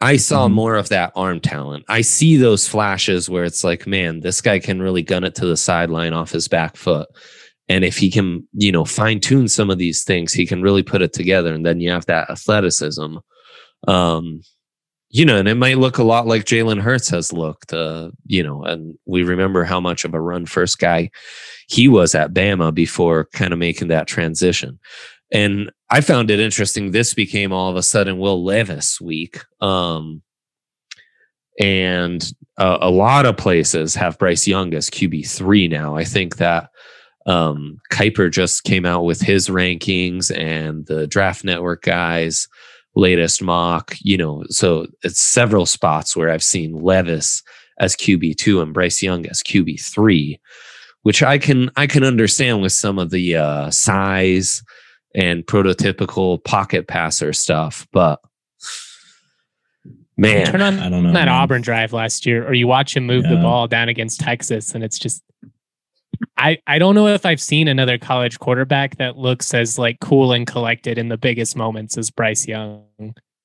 I 0.00 0.16
saw 0.16 0.46
Mhm. 0.46 0.52
more 0.52 0.76
of 0.76 0.90
that 0.90 1.12
arm 1.16 1.40
talent. 1.40 1.84
I 1.88 2.02
see 2.02 2.36
those 2.36 2.68
flashes 2.68 3.30
where 3.30 3.44
it's 3.44 3.64
like, 3.64 3.86
man, 3.86 4.20
this 4.20 4.40
guy 4.40 4.58
can 4.58 4.82
really 4.82 5.02
gun 5.02 5.24
it 5.24 5.34
to 5.36 5.46
the 5.46 5.56
sideline 5.56 6.12
off 6.12 6.32
his 6.32 6.48
back 6.48 6.76
foot. 6.76 7.08
And 7.68 7.84
if 7.84 7.96
he 7.96 8.10
can, 8.10 8.46
you 8.52 8.70
know, 8.70 8.84
fine 8.84 9.20
tune 9.20 9.48
some 9.48 9.70
of 9.70 9.78
these 9.78 10.04
things, 10.04 10.32
he 10.32 10.46
can 10.46 10.62
really 10.62 10.82
put 10.82 11.02
it 11.02 11.12
together. 11.12 11.52
And 11.54 11.64
then 11.64 11.80
you 11.80 11.90
have 11.90 12.06
that 12.06 12.30
athleticism. 12.30 13.16
Um, 13.88 14.42
you 15.08 15.24
know, 15.24 15.38
and 15.38 15.48
it 15.48 15.54
might 15.54 15.78
look 15.78 15.98
a 15.98 16.02
lot 16.04 16.26
like 16.26 16.44
Jalen 16.44 16.80
Hurts 16.80 17.08
has 17.10 17.32
looked, 17.32 17.72
uh, 17.72 18.10
you 18.26 18.42
know, 18.42 18.64
and 18.64 18.96
we 19.06 19.22
remember 19.22 19.64
how 19.64 19.80
much 19.80 20.04
of 20.04 20.12
a 20.14 20.20
run 20.20 20.44
first 20.46 20.78
guy 20.78 21.10
he 21.68 21.88
was 21.88 22.14
at 22.14 22.34
Bama 22.34 22.74
before 22.74 23.28
kind 23.32 23.52
of 23.52 23.58
making 23.58 23.88
that 23.88 24.08
transition. 24.08 24.78
And 25.32 25.70
I 25.90 26.00
found 26.00 26.30
it 26.30 26.40
interesting. 26.40 26.90
This 26.90 27.14
became 27.14 27.52
all 27.52 27.70
of 27.70 27.76
a 27.76 27.82
sudden 27.82 28.18
Will 28.18 28.42
Levis 28.42 29.00
week. 29.00 29.40
Um, 29.60 30.22
and 31.60 32.32
uh, 32.58 32.78
a 32.80 32.90
lot 32.90 33.24
of 33.24 33.36
places 33.36 33.94
have 33.94 34.18
Bryce 34.18 34.46
Young 34.46 34.74
as 34.74 34.90
QB3 34.90 35.70
now. 35.70 35.96
I 35.96 36.04
think 36.04 36.36
that 36.36 36.70
um, 37.26 37.78
Kiper 37.92 38.30
just 38.30 38.64
came 38.64 38.84
out 38.84 39.04
with 39.04 39.20
his 39.20 39.48
rankings 39.48 40.36
and 40.36 40.86
the 40.86 41.06
Draft 41.06 41.44
Network 41.44 41.82
guys' 41.82 42.48
latest 42.94 43.42
mock, 43.42 43.94
you 44.00 44.16
know, 44.16 44.44
so 44.48 44.86
it's 45.02 45.20
several 45.20 45.66
spots 45.66 46.16
where 46.16 46.30
I've 46.30 46.42
seen 46.42 46.80
Levis 46.80 47.42
as 47.78 47.96
QB2 47.96 48.62
and 48.62 48.74
Bryce 48.74 49.02
Young 49.02 49.26
as 49.26 49.42
QB3 49.42 50.38
which 51.06 51.22
I 51.22 51.38
can 51.38 51.70
I 51.76 51.86
can 51.86 52.02
understand 52.02 52.62
with 52.62 52.72
some 52.72 52.98
of 52.98 53.10
the 53.10 53.36
uh, 53.36 53.70
size 53.70 54.60
and 55.16 55.44
prototypical 55.46 56.42
pocket 56.44 56.86
passer 56.86 57.32
stuff, 57.32 57.88
but 57.92 58.20
man, 60.16 60.46
Turn 60.46 60.62
on 60.62 60.78
I 60.78 60.88
don't 60.88 61.02
know. 61.02 61.12
that 61.12 61.26
man. 61.26 61.28
Auburn 61.28 61.62
drive 61.62 61.92
last 61.92 62.26
year, 62.26 62.46
or 62.46 62.54
you 62.54 62.66
watch 62.66 62.96
him 62.96 63.06
move 63.06 63.24
the 63.24 63.36
ball 63.36 63.66
down 63.66 63.88
against 63.88 64.20
Texas, 64.20 64.74
and 64.74 64.84
it's 64.84 64.98
just 64.98 65.22
I 66.38 66.58
I 66.66 66.78
don't 66.78 66.94
know 66.94 67.08
if 67.08 67.26
I've 67.26 67.40
seen 67.40 67.68
another 67.68 67.98
college 67.98 68.38
quarterback 68.38 68.96
that 68.98 69.16
looks 69.16 69.52
as 69.54 69.78
like 69.78 69.98
cool 70.00 70.32
and 70.32 70.46
collected 70.46 70.98
in 70.98 71.08
the 71.08 71.16
biggest 71.18 71.56
moments 71.56 71.98
as 71.98 72.10
Bryce 72.10 72.46
Young. 72.46 72.84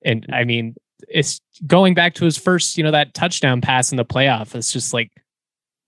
And 0.03 0.25
I 0.31 0.43
mean, 0.43 0.75
it's 1.09 1.41
going 1.67 1.93
back 1.93 2.13
to 2.15 2.25
his 2.25 2.37
first, 2.37 2.77
you 2.77 2.83
know, 2.83 2.91
that 2.91 3.13
touchdown 3.13 3.61
pass 3.61 3.91
in 3.91 3.97
the 3.97 4.05
playoff. 4.05 4.55
It's 4.55 4.71
just 4.71 4.93
like 4.93 5.11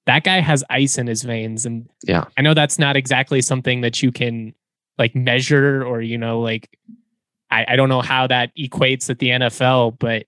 that 0.05 0.23
guy 0.25 0.39
has 0.41 0.63
ice 0.69 0.97
in 0.97 1.07
his 1.07 1.23
veins, 1.23 1.65
and 1.65 1.87
Yeah. 2.05 2.25
I 2.37 2.41
know 2.41 2.53
that's 2.53 2.77
not 2.79 2.95
exactly 2.97 3.41
something 3.41 3.81
that 3.81 4.03
you 4.03 4.11
can 4.11 4.53
like 4.97 5.15
measure 5.15 5.83
or 5.83 6.01
you 6.01 6.17
know 6.17 6.39
like 6.41 6.69
I, 7.53 7.65
I 7.69 7.75
don't 7.75 7.89
know 7.89 8.01
how 8.01 8.27
that 8.27 8.51
equates 8.57 9.09
at 9.09 9.19
the 9.19 9.29
NFL, 9.29 10.00
but 10.00 10.25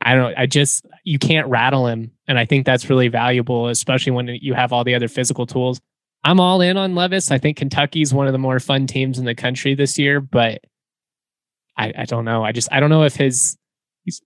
I 0.00 0.14
don't. 0.14 0.34
I 0.38 0.46
just 0.46 0.86
you 1.04 1.18
can't 1.18 1.48
rattle 1.48 1.86
him, 1.86 2.12
and 2.28 2.38
I 2.38 2.46
think 2.46 2.64
that's 2.64 2.88
really 2.88 3.08
valuable, 3.08 3.68
especially 3.68 4.12
when 4.12 4.28
you 4.40 4.54
have 4.54 4.72
all 4.72 4.84
the 4.84 4.94
other 4.94 5.08
physical 5.08 5.44
tools. 5.44 5.80
I'm 6.22 6.38
all 6.38 6.60
in 6.60 6.76
on 6.76 6.94
Levis. 6.94 7.30
I 7.30 7.38
think 7.38 7.56
Kentucky's 7.56 8.14
one 8.14 8.26
of 8.26 8.32
the 8.32 8.38
more 8.38 8.60
fun 8.60 8.86
teams 8.86 9.18
in 9.18 9.24
the 9.24 9.34
country 9.34 9.74
this 9.74 9.98
year, 9.98 10.20
but 10.20 10.60
I, 11.76 11.92
I 11.96 12.04
don't 12.04 12.24
know. 12.24 12.44
I 12.44 12.52
just 12.52 12.68
I 12.70 12.78
don't 12.78 12.90
know 12.90 13.02
if 13.02 13.16
his 13.16 13.58
he's. 14.04 14.22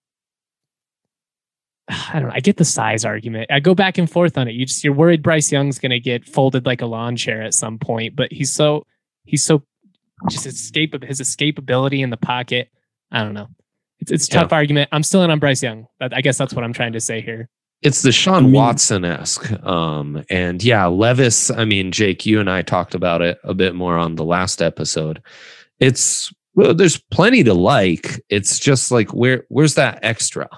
I 1.89 2.21
don't 2.21 2.29
know. 2.29 2.35
I 2.35 2.41
get 2.41 2.59
the 2.59 2.65
size 2.65 3.05
argument. 3.05 3.51
I 3.51 3.61
go 3.61 3.75
back 3.75 3.97
and 3.97 4.11
forth 4.11 4.37
on 4.37 4.47
it. 4.47 4.53
You 4.53 4.67
just 4.67 4.85
you're 4.85 4.93
worried 4.93 5.23
Bryce 5.23 5.51
Young's 5.51 5.79
going 5.79 5.91
to 5.91 6.01
get 6.01 6.29
folded 6.29 6.67
like 6.67 6.83
a 6.83 6.87
lawn 6.87 7.17
chair 7.17 7.43
at 7.43 7.55
some 7.55 7.79
point, 7.79 8.15
but 8.15 8.31
he's 8.31 8.53
so 8.53 8.85
he's 9.25 9.45
so 9.45 9.63
just 10.31 10.47
escape 10.47 10.95
his 11.03 11.21
escapability 11.21 12.01
in 12.01 12.11
the 12.11 12.17
pocket. 12.17 12.69
I 13.11 13.23
don't 13.23 13.35
know. 13.35 13.49
It's 14.01 14.11
it's 14.13 14.29
a 14.29 14.33
Yeah. 14.35 14.41
tough 14.43 14.53
argument. 14.53 14.89
I'm 14.93 15.03
still 15.03 15.23
in 15.23 15.31
on 15.31 15.39
Bryce 15.39 15.63
Young. 15.63 15.87
But 15.99 16.15
I 16.15 16.21
guess 16.21 16.39
that's 16.39 16.55
what 16.55 16.65
I'm 16.65 16.73
trying 16.73 16.93
to 16.95 17.01
say 17.01 17.21
here. 17.21 17.49
it's 17.83 18.01
the 18.01 18.13
Sean 18.13 18.35
I 18.37 18.41
mean- 18.41 18.53
Watson 18.53 19.05
esque. 19.05 19.53
Um, 19.63 20.25
and 20.31 20.65
yeah, 20.65 20.87
Levis, 20.87 21.51
I 21.51 21.67
mean, 21.67 21.93
Jake, 21.93 22.25
you 22.25 22.41
and 22.41 22.49
I 22.49 22.63
talked 22.63 22.95
about 22.95 23.21
it 23.21 23.39
a 23.45 23.53
bit 23.53 23.75
more 23.75 23.99
on 23.99 24.15
the 24.15 24.25
last 24.25 24.63
episode. 24.63 25.21
It's 25.81 26.33
well, 26.55 26.73
there's 26.75 26.97
plenty 26.97 27.43
to 27.45 27.53
like. 27.53 28.21
It's 28.31 28.59
just 28.59 28.91
like 28.91 29.13
where 29.13 29.45
where's 29.49 29.75
that 29.75 29.99
extra? 30.03 30.49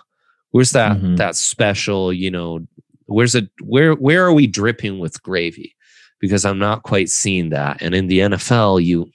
Where's 0.53 0.71
that 0.73 0.99
Mhm. 0.99 1.17
that 1.17 1.35
special, 1.37 2.13
you 2.13 2.31
know, 2.31 2.67
where's 3.07 3.35
it 3.35 3.49
where 3.63 3.95
where 3.95 4.25
are 4.25 4.33
we 4.33 4.47
dripping 4.47 4.99
with 4.99 5.23
gravy? 5.23 5.75
Because 6.21 6.45
I'm 6.45 6.59
not 6.59 6.83
quite 6.83 7.09
seeing 7.09 7.51
that. 7.51 7.83
And 7.83 7.95
in 7.95 8.07
the 8.07 8.21
NFL, 8.21 8.85
you 8.85 9.11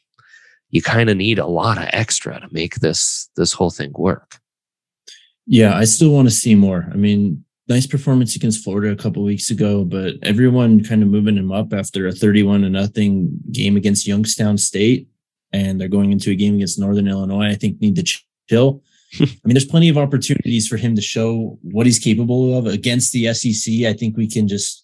you 0.70 0.81
kind 0.81 1.10
of 1.10 1.17
need 1.17 1.38
a 1.38 1.46
lot 1.46 1.77
of 1.77 1.89
extra 1.91 2.39
to 2.39 2.48
make 2.51 2.75
this 2.75 3.29
this 3.36 3.53
whole 3.53 3.70
thing 3.70 3.91
work. 3.93 4.39
Yeah, 5.46 5.75
I 5.75 5.84
still 5.84 6.12
want 6.12 6.29
to 6.29 6.34
see 6.34 6.55
more. 6.55 6.89
I 6.91 6.96
mean, 6.96 7.43
nice 7.67 7.88
performance 7.88 8.36
against 8.36 8.63
Florida 8.63 8.91
a 8.91 8.96
couple 8.96 9.24
weeks 9.24 9.50
ago, 9.50 9.84
but 9.84 10.15
everyone 10.24 10.84
kind 10.84 11.03
of 11.03 11.10
moving 11.10 11.38
him 11.38 11.51
up 11.51 11.74
after 11.74 12.08
a 12.08 12.12
31 12.12 12.62
to 12.62 12.70
nothing 12.70 13.31
game 13.51 13.75
against 13.75 14.08
Youngstown 14.08 14.58
State, 14.58 15.08
and 15.51 15.79
they're 15.79 15.88
going 15.88 16.12
into 16.12 16.31
a 16.31 16.36
game 16.36 16.55
against 16.55 16.79
Northern 16.79 17.08
Illinois. 17.08 17.48
I 17.48 17.55
think 17.55 17.81
need 17.81 17.96
to 17.98 18.22
chill. 18.50 18.84
I 19.20 19.25
mean, 19.43 19.53
there's 19.53 19.65
plenty 19.65 19.89
of 19.89 19.98
opportunities 19.98 20.67
for 20.67 20.77
him 20.77 20.96
to 20.96 21.01
show 21.01 21.60
what 21.63 21.86
he's 21.86 22.00
capable 22.00 22.58
of 22.58 22.65
against 22.65 23.12
the 23.12 23.34
SEC. 23.34 23.86
I 23.86 23.93
think 23.93 24.15
we 24.15 24.27
can 24.27 24.48
just 24.48 24.80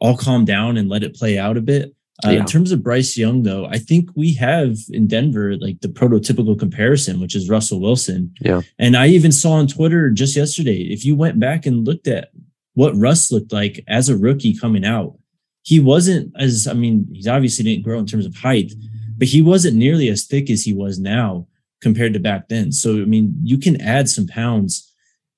all 0.00 0.16
calm 0.16 0.44
down 0.44 0.76
and 0.76 0.88
let 0.88 1.02
it 1.02 1.14
play 1.14 1.38
out 1.38 1.56
a 1.56 1.60
bit. 1.60 1.94
Uh, 2.24 2.30
Yeah. 2.30 2.40
In 2.40 2.46
terms 2.46 2.72
of 2.72 2.82
Bryce 2.82 3.16
Young, 3.16 3.42
though, 3.42 3.66
I 3.66 3.78
think 3.78 4.10
we 4.14 4.34
have 4.34 4.76
in 4.90 5.06
Denver 5.06 5.56
like 5.56 5.80
the 5.80 5.88
prototypical 5.88 6.58
comparison, 6.58 7.20
which 7.20 7.34
is 7.34 7.48
Russell 7.48 7.80
Wilson. 7.80 8.34
Yeah. 8.40 8.60
And 8.78 8.96
I 8.96 9.08
even 9.08 9.32
saw 9.32 9.52
on 9.52 9.66
Twitter 9.66 10.10
just 10.10 10.36
yesterday, 10.36 10.82
if 10.82 11.04
you 11.04 11.14
went 11.16 11.38
back 11.38 11.66
and 11.66 11.86
looked 11.86 12.08
at 12.08 12.30
what 12.74 12.96
Russ 12.96 13.30
looked 13.32 13.52
like 13.52 13.82
as 13.88 14.08
a 14.08 14.16
rookie 14.16 14.54
coming 14.54 14.84
out, 14.84 15.18
he 15.62 15.80
wasn't 15.80 16.32
as, 16.38 16.66
I 16.66 16.72
mean, 16.72 17.06
he's 17.12 17.28
obviously 17.28 17.64
didn't 17.64 17.84
grow 17.84 17.98
in 17.98 18.06
terms 18.06 18.26
of 18.26 18.34
height, 18.34 18.72
but 19.18 19.28
he 19.28 19.42
wasn't 19.42 19.76
nearly 19.76 20.08
as 20.08 20.26
thick 20.26 20.50
as 20.50 20.62
he 20.62 20.72
was 20.72 20.98
now 20.98 21.46
compared 21.82 22.12
to 22.14 22.20
back 22.20 22.48
then. 22.48 22.72
So, 22.72 22.92
I 23.02 23.04
mean, 23.04 23.34
you 23.42 23.58
can 23.58 23.80
add 23.80 24.08
some 24.08 24.26
pounds, 24.26 24.90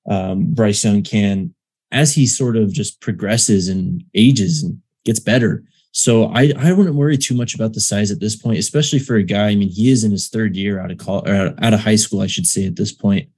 um, 0.09 0.53
Bryce 0.53 0.83
Young 0.83 1.01
can, 1.03 1.53
as 1.93 2.13
he 2.13 2.25
sort 2.25 2.57
of 2.57 2.73
just 2.73 2.99
progresses 2.99 3.69
and 3.69 4.03
ages 4.15 4.63
and 4.63 4.81
gets 5.05 5.19
better. 5.19 5.63
So 5.91 6.25
I, 6.33 6.51
I 6.57 6.73
wouldn't 6.73 6.95
worry 6.95 7.17
too 7.17 7.35
much 7.35 7.53
about 7.53 7.73
the 7.73 7.79
size 7.79 8.09
at 8.09 8.19
this 8.19 8.35
point, 8.35 8.57
especially 8.57 8.97
for 8.97 9.15
a 9.15 9.23
guy. 9.23 9.49
I 9.49 9.55
mean, 9.55 9.69
he 9.69 9.91
is 9.91 10.03
in 10.03 10.11
his 10.11 10.27
third 10.27 10.55
year 10.55 10.79
out 10.79 10.89
of 10.89 10.97
college, 10.97 11.29
or 11.29 11.53
out 11.61 11.73
of 11.73 11.79
high 11.79 11.95
school, 11.95 12.21
I 12.21 12.27
should 12.27 12.47
say, 12.47 12.65
at 12.65 12.75
this 12.75 12.91
point. 12.91 13.29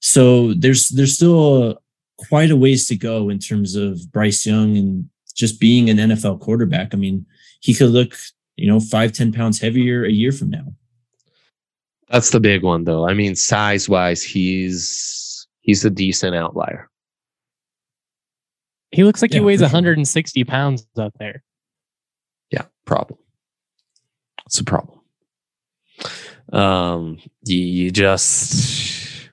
So 0.00 0.54
there's 0.54 0.88
there's 0.88 1.14
still 1.14 1.70
uh, 1.70 1.74
quite 2.16 2.50
a 2.50 2.56
ways 2.56 2.88
to 2.88 2.96
go 2.96 3.28
in 3.28 3.38
terms 3.38 3.76
of 3.76 4.10
Bryce 4.10 4.46
Young 4.46 4.76
and 4.76 5.10
just 5.34 5.60
being 5.60 5.90
an 5.90 5.98
NFL 5.98 6.40
quarterback. 6.40 6.94
I 6.94 6.96
mean, 6.96 7.26
he 7.60 7.74
could 7.74 7.90
look, 7.90 8.14
you 8.56 8.68
know, 8.68 8.80
five 8.80 9.12
ten 9.12 9.30
pounds 9.30 9.60
heavier 9.60 10.04
a 10.04 10.10
year 10.10 10.32
from 10.32 10.48
now. 10.48 10.72
That's 12.08 12.30
the 12.30 12.40
big 12.40 12.62
one, 12.62 12.84
though. 12.84 13.06
I 13.06 13.12
mean, 13.12 13.36
size 13.36 13.86
wise, 13.86 14.22
he's 14.22 15.46
he's 15.60 15.84
a 15.84 15.90
decent 15.90 16.34
outlier. 16.34 16.88
He 18.90 19.04
looks 19.04 19.22
like 19.22 19.32
he 19.32 19.40
weighs 19.40 19.60
for 19.60 19.66
sure. 19.66 19.74
160 19.74 20.44
pounds 20.44 20.86
out 20.98 21.12
there. 21.18 21.42
Yeah, 22.50 22.64
problem. 22.84 23.18
It's 24.46 24.60
a 24.60 24.64
problem. 24.64 25.00
Um, 26.52 27.18
you, 27.44 27.58
you 27.58 27.90
just 27.90 29.30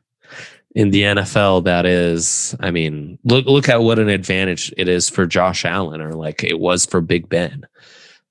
in 0.76 0.90
the 0.90 1.04
NFL, 1.04 1.66
that 1.66 1.86
is. 1.86 2.56
I 2.60 2.72
mean, 2.72 3.20
look 3.24 3.46
look 3.46 3.70
at 3.70 3.82
what 3.82 4.00
an 4.00 4.10
advantage 4.10 4.74
it 4.78 4.88
is 4.88 5.10
for 5.10 5.26
Josh 5.26 5.66
Allen, 5.66 6.02
or 6.02 6.14
like 6.14 6.44
it 6.44 6.60
was 6.60 6.86
for 6.86 7.02
Big 7.02 7.30
Ben. 7.30 7.68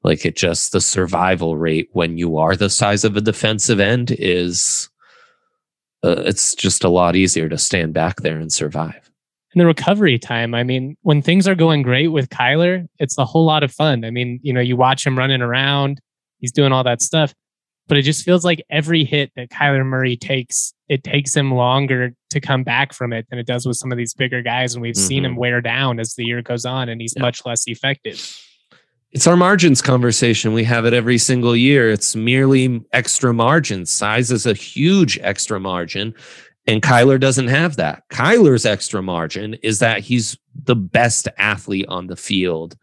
Like 0.03 0.27
it 0.27 0.35
just 0.35 0.73
the 0.73 0.81
survival 0.81 1.57
rate 1.57 1.89
when 1.93 2.19
you 2.19 2.37
are 2.39 2.57
the 2.57 2.71
size 2.71 3.05
of 3.05 3.17
a 3.17 3.21
defensive 3.21 3.79
end 3.79 4.11
is 4.19 4.89
uh, 6.05 6.23
it's 6.27 6.57
just 6.57 6.83
a 6.83 6.89
lot 6.89 7.15
easier 7.15 7.49
to 7.49 7.59
stand 7.59 7.95
back 7.95 8.23
there 8.23 8.39
and 8.39 8.53
survive. 8.53 9.12
And 9.53 9.61
the 9.61 9.67
recovery 9.67 10.19
time, 10.19 10.55
I 10.55 10.63
mean, 10.63 10.97
when 11.03 11.21
things 11.21 11.47
are 11.47 11.55
going 11.55 11.83
great 11.83 12.09
with 12.09 12.31
Kyler, 12.31 12.87
it's 12.99 13.19
a 13.19 13.25
whole 13.25 13.45
lot 13.45 13.63
of 13.63 13.73
fun. 13.73 14.05
I 14.05 14.11
mean, 14.11 14.41
you 14.43 14.53
know, 14.53 14.61
you 14.61 14.77
watch 14.77 15.07
him 15.07 15.19
running 15.19 15.43
around, 15.43 16.01
he's 16.39 16.53
doing 16.53 16.73
all 16.73 16.85
that 16.85 17.03
stuff, 17.03 17.35
but 17.87 17.99
it 17.99 18.03
just 18.03 18.25
feels 18.25 18.45
like 18.45 18.65
every 18.71 19.05
hit 19.05 19.31
that 19.37 19.51
Kyler 19.51 19.85
Murray 19.85 20.17
takes, 20.17 20.73
it 20.89 21.05
takes 21.05 21.37
him 21.37 21.53
longer 21.53 22.15
to 22.31 22.41
come 22.41 22.65
back 22.65 22.95
from 22.95 23.13
it 23.13 23.27
than 23.29 23.39
it 23.39 23.47
does 23.47 23.67
with 23.67 23.77
some 23.77 23.93
of 23.93 23.99
these 23.99 24.15
bigger 24.15 24.41
guys. 24.41 24.75
And 24.75 24.81
we've 24.81 24.95
mm-hmm. 24.95 25.07
seen 25.07 25.25
him 25.25 25.37
wear 25.37 25.61
down 25.61 26.01
as 26.01 26.15
the 26.15 26.25
year 26.25 26.41
goes 26.41 26.65
on, 26.65 26.89
and 26.89 27.01
he's 27.01 27.13
yeah. 27.15 27.23
much 27.23 27.45
less 27.45 27.69
effective. 27.69 28.39
It's 29.11 29.27
our 29.27 29.37
margins 29.37 29.83
conversation. 29.83 30.55
We 30.55 30.65
have 30.65 30.87
it 30.87 30.95
every 30.95 31.19
single 31.19 31.55
year. 31.55 31.91
It's 31.91 32.17
merely 32.17 32.83
extra 32.95 33.35
margin. 33.35 33.85
Size 33.85 34.33
is 34.33 34.47
a 34.47 34.55
huge 34.55 35.19
extra 35.21 35.61
margin. 35.61 36.15
And 36.67 36.83
Kyler 36.83 37.19
doesn't 37.19 37.49
have 37.49 37.77
that. 37.77 38.05
Kyler's 38.11 38.65
extra 38.65 39.03
margin 39.03 39.55
is 39.63 39.81
that 39.81 40.01
he's 40.01 40.39
the 40.65 40.77
best 40.77 41.29
athlete 41.39 41.87
on 41.89 42.07
the 42.07 42.17
field 42.17 42.77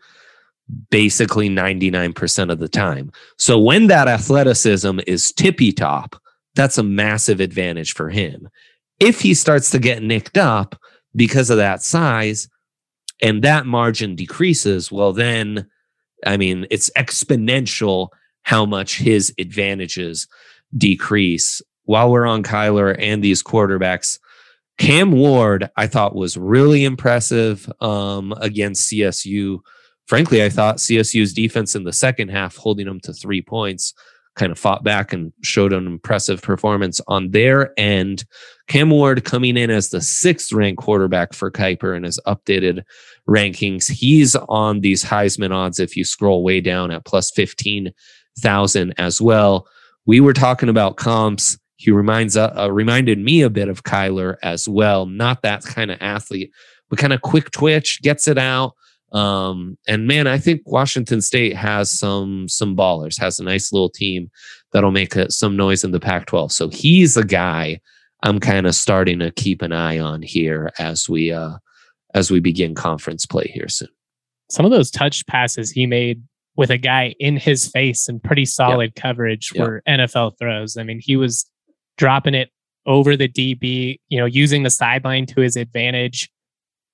basically 0.91 1.49
99% 1.49 2.51
of 2.51 2.59
the 2.59 2.67
time. 2.67 3.11
So 3.37 3.57
when 3.57 3.87
that 3.87 4.07
athleticism 4.07 4.99
is 5.07 5.31
tippy 5.31 5.71
top, 5.71 6.21
that's 6.55 6.77
a 6.77 6.83
massive 6.83 7.39
advantage 7.39 7.93
for 7.93 8.09
him. 8.09 8.49
If 8.99 9.21
he 9.21 9.33
starts 9.33 9.71
to 9.71 9.79
get 9.79 10.03
nicked 10.03 10.37
up 10.37 10.79
because 11.15 11.49
of 11.49 11.57
that 11.57 11.81
size 11.81 12.47
and 13.21 13.43
that 13.43 13.65
margin 13.65 14.15
decreases, 14.15 14.91
well, 14.91 15.13
then 15.13 15.67
I 16.25 16.37
mean, 16.37 16.67
it's 16.69 16.89
exponential 16.97 18.09
how 18.43 18.65
much 18.65 18.97
his 18.97 19.33
advantages 19.39 20.27
decrease. 20.75 21.61
While 21.89 22.11
we're 22.11 22.27
on 22.27 22.43
Kyler 22.43 22.95
and 22.99 23.23
these 23.23 23.41
quarterbacks, 23.41 24.19
Cam 24.77 25.11
Ward, 25.11 25.71
I 25.75 25.87
thought 25.87 26.13
was 26.13 26.37
really 26.37 26.83
impressive 26.83 27.67
um, 27.81 28.31
against 28.39 28.91
CSU. 28.91 29.57
Frankly, 30.05 30.43
I 30.43 30.49
thought 30.49 30.77
CSU's 30.77 31.33
defense 31.33 31.73
in 31.73 31.85
the 31.85 31.91
second 31.91 32.29
half, 32.29 32.57
holding 32.57 32.85
them 32.85 32.99
to 32.99 33.11
three 33.11 33.41
points, 33.41 33.95
kind 34.35 34.51
of 34.51 34.59
fought 34.59 34.83
back 34.83 35.13
and 35.13 35.33
showed 35.41 35.73
an 35.73 35.87
impressive 35.87 36.43
performance 36.43 37.01
on 37.07 37.31
their 37.31 37.73
end. 37.75 38.23
Cam 38.67 38.91
Ward 38.91 39.25
coming 39.25 39.57
in 39.57 39.71
as 39.71 39.89
the 39.89 39.99
sixth 39.99 40.53
ranked 40.53 40.83
quarterback 40.83 41.33
for 41.33 41.49
Kiper 41.49 41.97
in 41.97 42.03
his 42.03 42.19
updated 42.27 42.83
rankings. 43.27 43.89
He's 43.89 44.35
on 44.35 44.81
these 44.81 45.03
Heisman 45.03 45.55
odds 45.55 45.79
if 45.79 45.97
you 45.97 46.05
scroll 46.05 46.43
way 46.43 46.61
down 46.61 46.91
at 46.91 47.05
plus 47.05 47.31
15,000 47.31 48.93
as 48.99 49.19
well. 49.19 49.67
We 50.05 50.19
were 50.19 50.33
talking 50.33 50.69
about 50.69 50.97
comps. 50.97 51.57
He 51.79 51.91
reminds 51.91 52.35
uh, 52.35 52.53
uh, 52.57 52.69
reminded 52.69 53.19
me 53.19 53.41
a 53.41 53.49
bit 53.49 53.69
of 53.69 53.83
Kyler 53.83 54.35
as 54.43 54.67
well. 54.67 55.05
Not 55.05 55.43
that 55.43 55.63
kind 55.63 55.91
of 55.91 55.97
athlete, 56.01 56.51
but 56.89 56.99
kind 56.99 57.13
of 57.13 57.21
quick 57.21 57.51
twitch, 57.51 58.01
gets 58.01 58.27
it 58.27 58.37
out. 58.37 58.73
Um, 59.13 59.77
and 59.87 60.05
man, 60.05 60.27
I 60.27 60.39
think 60.39 60.61
Washington 60.65 61.21
State 61.21 61.55
has 61.55 61.89
some 61.97 62.49
some 62.49 62.75
ballers, 62.75 63.17
has 63.21 63.39
a 63.39 63.45
nice 63.45 63.71
little 63.71 63.89
team 63.89 64.29
that'll 64.73 64.91
make 64.91 65.15
a, 65.15 65.31
some 65.31 65.55
noise 65.55 65.85
in 65.85 65.91
the 65.91 66.01
Pac-12. 66.01 66.51
So 66.51 66.67
he's 66.67 67.15
a 67.15 67.23
guy 67.23 67.79
I'm 68.23 68.41
kind 68.41 68.67
of 68.67 68.75
starting 68.75 69.19
to 69.19 69.31
keep 69.31 69.61
an 69.61 69.71
eye 69.71 69.99
on 69.99 70.21
here 70.21 70.73
as 70.79 71.07
we 71.07 71.31
uh 71.31 71.59
as 72.13 72.29
we 72.29 72.41
begin 72.41 72.75
conference 72.75 73.25
play 73.25 73.49
here 73.53 73.69
soon. 73.69 73.87
Some 74.51 74.65
of 74.65 74.71
those 74.71 74.91
touch 74.91 75.25
passes 75.27 75.71
he 75.71 75.85
made 75.85 76.21
with 76.57 76.71
a 76.71 76.77
guy 76.77 77.15
in 77.19 77.37
his 77.37 77.67
face 77.67 78.09
and 78.09 78.21
pretty 78.21 78.43
solid 78.43 78.91
yep. 78.93 79.01
coverage 79.01 79.53
were. 79.55 79.81
NFL 79.87 80.37
throws. 80.37 80.75
I 80.75 80.83
mean, 80.83 80.99
he 81.01 81.15
was 81.15 81.49
dropping 81.99 82.33
it 82.33 82.49
over 82.85 83.15
the 83.15 83.27
DB, 83.27 83.99
you 84.07 84.17
know, 84.17 84.25
using 84.25 84.63
the 84.63 84.69
sideline 84.69 85.27
to 85.27 85.41
his 85.41 85.55
advantage. 85.55 86.29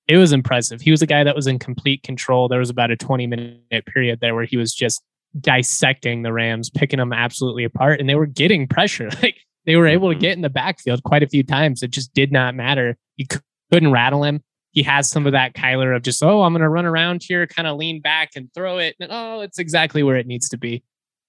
It 0.08 0.18
was 0.18 0.32
impressive. 0.32 0.80
He 0.80 0.90
was 0.90 1.00
a 1.00 1.06
guy 1.06 1.24
that 1.24 1.34
was 1.34 1.46
in 1.46 1.58
complete 1.58 2.02
control. 2.02 2.48
There 2.48 2.58
was 2.58 2.70
about 2.70 2.90
a 2.90 2.96
20 2.96 3.26
minute 3.26 3.86
period 3.86 4.20
there 4.20 4.34
where 4.34 4.44
he 4.44 4.56
was 4.56 4.74
just 4.74 5.02
dissecting 5.40 6.22
the 6.22 6.32
Rams, 6.32 6.68
picking 6.68 6.98
them 6.98 7.12
absolutely 7.12 7.64
apart, 7.64 8.00
and 8.00 8.08
they 8.08 8.14
were 8.14 8.26
getting 8.26 8.68
pressure. 8.68 9.08
Like 9.22 9.38
they 9.64 9.76
were 9.76 9.86
able 9.86 10.10
to 10.10 10.14
mm-hmm. 10.14 10.20
get 10.20 10.36
in 10.36 10.42
the 10.42 10.50
backfield 10.50 11.02
quite 11.02 11.24
a 11.24 11.28
few 11.28 11.42
times. 11.42 11.82
It 11.82 11.90
just 11.90 12.14
did 12.14 12.30
not 12.30 12.54
matter. 12.54 12.96
You 13.16 13.26
couldn't 13.72 13.90
rattle 13.90 14.22
him. 14.22 14.42
He 14.70 14.82
has 14.84 15.08
some 15.08 15.26
of 15.26 15.32
that 15.32 15.54
Kyler 15.54 15.96
of 15.96 16.02
just, 16.02 16.22
oh, 16.22 16.42
I'm 16.42 16.52
going 16.52 16.62
to 16.62 16.68
run 16.68 16.84
around 16.84 17.22
here, 17.24 17.46
kind 17.48 17.66
of 17.66 17.76
lean 17.76 18.00
back 18.00 18.30
and 18.36 18.52
throw 18.54 18.78
it. 18.78 18.94
And, 19.00 19.10
oh, 19.10 19.40
it's 19.40 19.58
exactly 19.58 20.04
where 20.04 20.16
it 20.16 20.26
needs 20.28 20.48
to 20.50 20.58
be. 20.58 20.84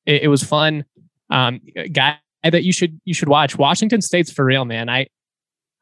It, 0.06 0.24
it 0.24 0.28
was 0.28 0.44
fun. 0.44 0.86
Um, 1.32 1.62
guy 1.92 2.18
that 2.44 2.64
you 2.64 2.72
should 2.72 3.00
you 3.06 3.14
should 3.14 3.30
watch. 3.30 3.58
Washington 3.58 4.02
State's 4.02 4.32
for 4.32 4.46
real, 4.46 4.66
man. 4.66 4.90
I 4.90 5.08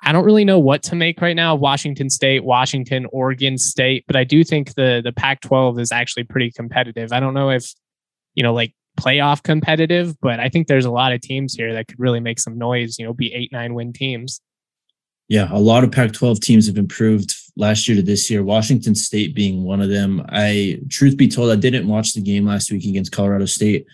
I 0.04 0.12
don't 0.12 0.26
really 0.26 0.46
know 0.46 0.60
what 0.60 0.84
to 0.84 0.96
make 0.96 1.22
right 1.22 1.36
now. 1.36 1.56
Washington 1.56 2.10
State, 2.10 2.44
Washington, 2.44 3.08
Oregon 3.12 3.58
State, 3.58 4.04
but 4.08 4.16
I 4.16 4.24
do 4.24 4.44
think 4.44 4.76
the 4.76 5.02
the 5.04 5.14
Pac-12 5.14 5.80
is 5.80 5.92
actually 5.92 6.24
pretty 6.24 6.52
competitive. 6.52 7.12
I 7.12 7.20
don't 7.20 7.34
know 7.34 7.50
if 7.50 7.66
you 8.36 8.44
know 8.44 8.54
like 8.54 8.74
playoff 8.96 9.44
competitive, 9.44 10.16
but 10.22 10.40
I 10.40 10.50
think 10.50 10.68
there's 10.68 10.86
a 10.86 10.92
lot 10.92 11.12
of 11.12 11.22
teams 11.22 11.54
here 11.54 11.74
that 11.74 11.88
could 11.88 12.00
really 12.00 12.20
make 12.20 12.40
some 12.40 12.58
noise, 12.58 12.98
you 12.98 13.06
know, 13.06 13.14
be 13.14 13.34
eight, 13.34 13.52
nine 13.52 13.74
win 13.74 13.94
teams. 13.94 14.42
Yeah, 15.28 15.50
a 15.52 15.60
lot 15.60 15.84
of 15.84 15.92
Pac 15.92 16.14
12 16.14 16.40
teams 16.40 16.68
have 16.68 16.78
improved 16.78 17.36
last 17.58 17.88
year 17.88 17.98
to 17.98 18.04
this 18.04 18.30
year, 18.30 18.44
Washington 18.44 18.94
State 18.94 19.34
being 19.34 19.64
one 19.64 19.82
of 19.82 19.90
them. 19.90 20.24
I, 20.30 20.80
truth 20.90 21.18
be 21.18 21.28
told, 21.28 21.52
I 21.52 21.56
didn't 21.56 21.88
watch 21.88 22.14
the 22.14 22.22
game 22.22 22.46
last 22.46 22.72
week 22.72 22.86
against 22.86 23.12
Colorado 23.12 23.46
State, 23.46 23.88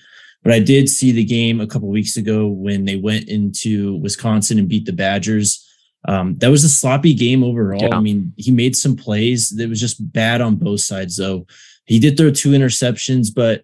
but 0.43 0.54
I 0.54 0.60
did 0.60 0.89
see 0.89 1.12
the 1.12 1.23
game 1.23 1.62
a 1.62 1.67
couple 1.67 1.88
weeks 1.88 2.17
ago 2.17 2.47
when 2.47 2.86
they 2.86 2.95
went 2.95 3.30
into 3.30 3.97
Wisconsin 3.97 4.60
and 4.60 4.67
beat 4.67 4.86
the 4.86 4.93
Badgers. 4.93 5.67
Um, 6.08 6.36
that 6.38 6.49
was 6.49 6.63
a 6.63 6.69
sloppy 6.69 7.13
game 7.13 7.43
overall. 7.43 7.82
Yeah. 7.82 7.95
I 7.95 7.99
mean, 7.99 8.34
he 8.38 8.51
made 8.51 8.75
some 8.75 8.95
plays 8.95 9.51
that 9.51 9.69
was 9.69 9.80
just 9.80 10.12
bad 10.12 10.41
on 10.41 10.56
both 10.56 10.82
sides, 10.82 11.17
though. 11.17 11.45
He 11.86 11.99
did 11.99 12.17
throw 12.17 12.32
two 12.32 12.51
interceptions, 12.51 13.27
but 13.34 13.63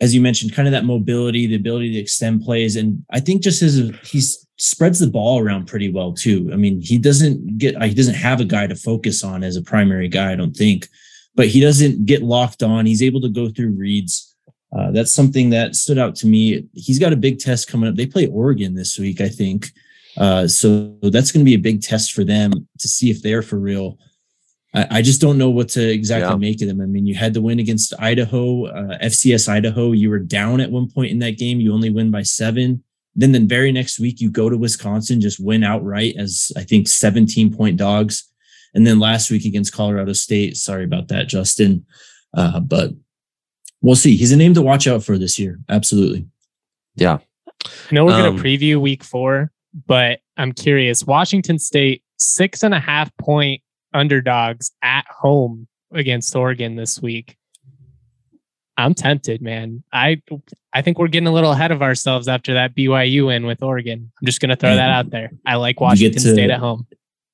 as 0.00 0.14
you 0.14 0.20
mentioned, 0.20 0.54
kind 0.54 0.68
of 0.68 0.72
that 0.72 0.84
mobility, 0.84 1.46
the 1.46 1.54
ability 1.54 1.92
to 1.92 1.98
extend 1.98 2.42
plays. 2.42 2.76
And 2.76 3.04
I 3.10 3.20
think 3.20 3.42
just 3.42 3.60
his, 3.60 3.90
he 4.02 4.20
spreads 4.58 4.98
the 4.98 5.06
ball 5.06 5.38
around 5.38 5.66
pretty 5.66 5.90
well 5.90 6.12
too. 6.12 6.50
I 6.52 6.56
mean, 6.56 6.80
he 6.80 6.98
doesn't 6.98 7.58
get, 7.58 7.80
he 7.82 7.94
doesn't 7.94 8.14
have 8.14 8.40
a 8.40 8.46
guy 8.46 8.66
to 8.66 8.74
focus 8.74 9.22
on 9.22 9.42
as 9.42 9.56
a 9.56 9.62
primary 9.62 10.08
guy, 10.08 10.32
I 10.32 10.36
don't 10.36 10.56
think, 10.56 10.88
but 11.34 11.48
he 11.48 11.60
doesn't 11.60 12.06
get 12.06 12.22
locked 12.22 12.62
on. 12.62 12.86
He's 12.86 13.02
able 13.02 13.20
to 13.22 13.28
go 13.28 13.48
through 13.48 13.70
reads. 13.70 14.29
Uh, 14.76 14.90
that's 14.92 15.12
something 15.12 15.50
that 15.50 15.74
stood 15.74 15.98
out 15.98 16.14
to 16.14 16.26
me. 16.26 16.64
He's 16.74 16.98
got 16.98 17.12
a 17.12 17.16
big 17.16 17.38
test 17.38 17.68
coming 17.68 17.88
up. 17.88 17.96
They 17.96 18.06
play 18.06 18.26
Oregon 18.28 18.74
this 18.74 18.98
week, 18.98 19.20
I 19.20 19.28
think. 19.28 19.70
Uh, 20.16 20.46
so 20.46 20.96
that's 21.02 21.32
going 21.32 21.44
to 21.44 21.48
be 21.48 21.54
a 21.54 21.58
big 21.58 21.82
test 21.82 22.12
for 22.12 22.24
them 22.24 22.52
to 22.78 22.88
see 22.88 23.10
if 23.10 23.22
they're 23.22 23.42
for 23.42 23.58
real. 23.58 23.98
I, 24.74 24.86
I 24.90 25.02
just 25.02 25.20
don't 25.20 25.38
know 25.38 25.50
what 25.50 25.68
to 25.70 25.82
exactly 25.82 26.30
yeah. 26.30 26.36
make 26.36 26.62
of 26.62 26.68
them. 26.68 26.80
I 26.80 26.86
mean, 26.86 27.06
you 27.06 27.14
had 27.14 27.34
the 27.34 27.42
win 27.42 27.58
against 27.58 27.94
Idaho, 27.98 28.66
uh, 28.66 28.98
FCS 28.98 29.48
Idaho. 29.48 29.92
You 29.92 30.10
were 30.10 30.18
down 30.18 30.60
at 30.60 30.70
one 30.70 30.88
point 30.90 31.10
in 31.10 31.18
that 31.20 31.38
game. 31.38 31.60
You 31.60 31.72
only 31.72 31.90
win 31.90 32.10
by 32.10 32.22
seven. 32.22 32.84
Then 33.16 33.32
the 33.32 33.40
very 33.40 33.72
next 33.72 33.98
week, 33.98 34.20
you 34.20 34.30
go 34.30 34.48
to 34.48 34.56
Wisconsin, 34.56 35.20
just 35.20 35.40
win 35.40 35.64
outright 35.64 36.14
as 36.16 36.52
I 36.56 36.62
think 36.62 36.86
17 36.86 37.54
point 37.54 37.76
dogs. 37.76 38.28
And 38.72 38.86
then 38.86 39.00
last 39.00 39.30
week 39.32 39.44
against 39.44 39.74
Colorado 39.74 40.12
State, 40.12 40.56
sorry 40.56 40.84
about 40.84 41.08
that, 41.08 41.28
Justin. 41.28 41.84
Uh, 42.32 42.60
but 42.60 42.92
we'll 43.82 43.96
see. 43.96 44.16
He's 44.16 44.32
a 44.32 44.36
name 44.36 44.54
to 44.54 44.62
watch 44.62 44.86
out 44.86 45.02
for 45.02 45.18
this 45.18 45.38
year. 45.38 45.58
Absolutely. 45.68 46.26
Yeah. 46.96 47.18
I 47.64 47.94
know 47.94 48.04
we're 48.04 48.12
um, 48.12 48.20
going 48.22 48.36
to 48.36 48.42
preview 48.42 48.80
week 48.80 49.04
four, 49.04 49.50
but 49.86 50.20
I'm 50.36 50.52
curious. 50.52 51.04
Washington 51.04 51.58
State, 51.58 52.02
six 52.16 52.62
and 52.62 52.74
a 52.74 52.80
half 52.80 53.14
point 53.18 53.62
underdogs 53.92 54.70
at 54.82 55.06
home 55.08 55.66
against 55.92 56.34
Oregon 56.34 56.76
this 56.76 57.00
week. 57.00 57.36
I'm 58.76 58.94
tempted, 58.94 59.42
man. 59.42 59.82
I 59.92 60.22
I 60.72 60.80
think 60.80 60.98
we're 60.98 61.08
getting 61.08 61.26
a 61.26 61.32
little 61.32 61.52
ahead 61.52 61.70
of 61.70 61.82
ourselves 61.82 62.28
after 62.28 62.54
that 62.54 62.74
BYU 62.74 63.26
win 63.26 63.44
with 63.44 63.62
Oregon. 63.62 64.10
I'm 64.20 64.26
just 64.26 64.40
going 64.40 64.50
to 64.50 64.56
throw 64.56 64.74
that 64.74 64.90
out 64.90 65.10
there. 65.10 65.30
I 65.44 65.56
like 65.56 65.80
Washington 65.80 66.22
to, 66.22 66.32
State 66.32 66.50
at 66.50 66.60
home. 66.60 66.86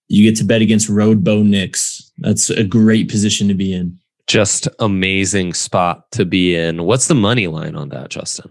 You 0.08 0.28
get 0.28 0.38
to 0.38 0.44
bet 0.44 0.62
against 0.62 0.88
Road 0.88 1.22
Bo 1.22 1.42
Nix. 1.42 2.10
That's 2.18 2.50
a 2.50 2.64
great 2.64 3.08
position 3.08 3.46
to 3.48 3.54
be 3.54 3.72
in. 3.72 3.98
Just 4.26 4.68
amazing 4.80 5.54
spot 5.54 6.10
to 6.12 6.24
be 6.24 6.56
in. 6.56 6.84
What's 6.84 7.08
the 7.08 7.14
money 7.14 7.46
line 7.46 7.76
on 7.76 7.90
that, 7.90 8.10
Justin? 8.10 8.50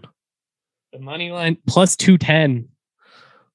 The 0.92 1.00
money 1.00 1.30
line 1.30 1.58
plus 1.66 1.96
210. 1.96 2.68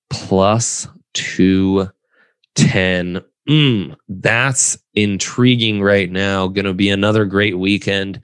Plus 0.10 0.88
210 1.14 3.22
mm, 3.50 3.96
that's 4.08 4.78
intriguing 4.94 5.82
right 5.82 6.12
now. 6.12 6.48
Going 6.48 6.66
to 6.66 6.74
be 6.74 6.90
another 6.90 7.26
great 7.26 7.58
weekend 7.58 8.22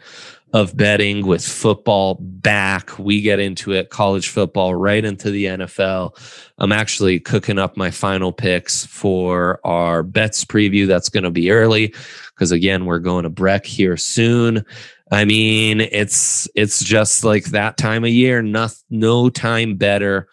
of 0.57 0.75
betting 0.75 1.23
with 1.23 1.45
football 1.45 2.17
back. 2.19 2.97
We 2.97 3.21
get 3.21 3.39
into 3.39 3.73
it, 3.73 3.91
college 3.91 4.29
football, 4.29 4.73
right 4.73 5.05
into 5.05 5.29
the 5.29 5.45
NFL. 5.45 6.19
I'm 6.57 6.71
actually 6.71 7.19
cooking 7.19 7.59
up 7.59 7.77
my 7.77 7.91
final 7.91 8.31
picks 8.31 8.83
for 8.83 9.59
our 9.63 10.01
bets 10.01 10.43
preview. 10.43 10.87
That's 10.87 11.09
going 11.09 11.25
to 11.25 11.29
be 11.29 11.51
early 11.51 11.93
because, 12.33 12.51
again, 12.51 12.85
we're 12.85 12.97
going 12.97 13.21
to 13.23 13.29
Breck 13.29 13.67
here 13.67 13.97
soon. 13.97 14.65
I 15.11 15.25
mean, 15.25 15.79
it's 15.79 16.49
it's 16.55 16.83
just 16.83 17.23
like 17.23 17.45
that 17.45 17.77
time 17.77 18.03
of 18.03 18.09
year. 18.09 18.41
No, 18.41 18.67
no 18.89 19.29
time 19.29 19.75
better 19.75 20.27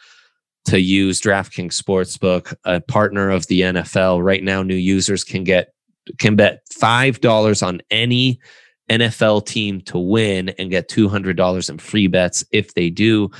to 0.64 0.80
use 0.80 1.20
DraftKings 1.20 1.78
Sportsbook, 1.78 2.54
a 2.64 2.80
partner 2.80 3.28
of 3.28 3.46
the 3.48 3.60
NFL. 3.60 4.24
Right 4.24 4.42
now, 4.42 4.62
new 4.62 4.74
users 4.74 5.22
can 5.22 5.44
get 5.44 5.74
can 6.18 6.34
bet 6.34 6.62
five 6.72 7.20
dollars 7.20 7.62
on 7.62 7.82
any 7.90 8.40
NFL 8.90 9.46
team 9.46 9.80
to 9.82 9.98
win 9.98 10.50
and 10.50 10.70
get 10.70 10.88
two 10.88 11.08
hundred 11.08 11.36
dollars 11.36 11.68
in 11.68 11.78
free 11.78 12.06
bets 12.06 12.44
if 12.52 12.74
they 12.74 12.90
do. 12.90 13.30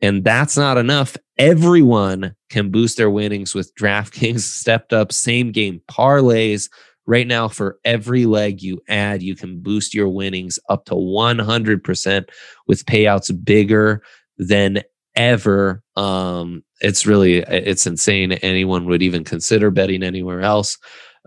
And 0.00 0.22
that's 0.22 0.56
not 0.56 0.76
enough. 0.76 1.16
Everyone 1.38 2.34
can 2.50 2.70
boost 2.70 2.96
their 2.96 3.10
winnings 3.10 3.54
with 3.54 3.74
DraftKings 3.74 4.40
stepped 4.40 4.92
up 4.92 5.12
same 5.12 5.50
game 5.50 5.80
parlays 5.90 6.68
Right 7.06 7.26
now, 7.26 7.48
for 7.48 7.78
every 7.84 8.24
leg 8.24 8.62
you 8.62 8.80
add, 8.88 9.22
you 9.22 9.36
can 9.36 9.60
boost 9.60 9.92
your 9.92 10.08
winnings 10.08 10.58
up 10.70 10.86
to 10.86 10.94
100% 10.94 12.24
with 12.66 12.86
payouts 12.86 13.44
bigger 13.44 14.02
than 14.38 14.80
ever. 15.14 15.82
Um, 15.96 16.64
it's 16.80 17.06
really, 17.06 17.38
it's 17.40 17.86
insane. 17.86 18.32
Anyone 18.32 18.86
would 18.86 19.02
even 19.02 19.22
consider 19.22 19.70
betting 19.70 20.02
anywhere 20.02 20.40
else. 20.40 20.78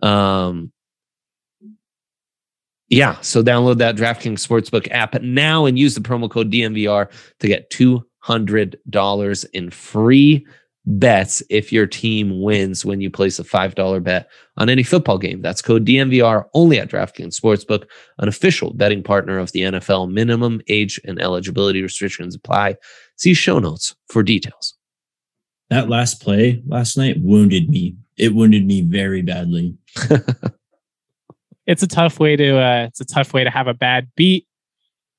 Um, 0.01 0.71
yeah, 2.89 3.19
so 3.21 3.43
download 3.43 3.77
that 3.79 3.95
DraftKings 3.95 4.45
Sportsbook 4.45 4.87
app 4.91 5.21
now 5.21 5.65
and 5.65 5.77
use 5.77 5.95
the 5.95 6.01
promo 6.01 6.29
code 6.29 6.51
DNVR 6.51 7.11
to 7.39 7.47
get 7.47 7.69
$200 7.69 9.45
in 9.53 9.69
free 9.69 10.47
bets 10.89 11.43
if 11.49 11.73
your 11.73 11.85
team 11.85 12.41
wins 12.41 12.85
when 12.85 13.01
you 13.01 13.09
place 13.09 13.39
a 13.39 13.43
$5 13.43 14.03
bet 14.03 14.29
on 14.55 14.69
any 14.69 14.83
football 14.83 15.17
game. 15.17 15.41
That's 15.41 15.61
code 15.61 15.85
DNVR 15.85 16.45
only 16.53 16.79
at 16.79 16.89
DraftKings 16.89 17.37
Sportsbook, 17.37 17.85
an 18.19 18.29
official 18.29 18.73
betting 18.73 19.03
partner 19.03 19.37
of 19.37 19.51
the 19.51 19.61
NFL. 19.61 20.09
Minimum 20.09 20.61
age 20.69 20.99
and 21.03 21.21
eligibility 21.21 21.81
restrictions 21.81 22.35
apply. 22.35 22.77
See 23.17 23.33
show 23.33 23.59
notes 23.59 23.95
for 24.07 24.23
details. 24.23 24.75
That 25.69 25.89
last 25.89 26.21
play 26.21 26.63
last 26.65 26.97
night 26.97 27.17
wounded 27.19 27.69
me. 27.69 27.97
It 28.17 28.33
wounded 28.33 28.65
me 28.65 28.81
very 28.81 29.21
badly. 29.21 29.75
it's 31.67 31.83
a 31.83 31.87
tough 31.87 32.19
way 32.19 32.35
to 32.35 32.57
uh, 32.57 32.85
it's 32.87 33.01
a 33.01 33.05
tough 33.05 33.33
way 33.33 33.43
to 33.43 33.49
have 33.49 33.67
a 33.67 33.73
bad 33.73 34.09
beat 34.15 34.47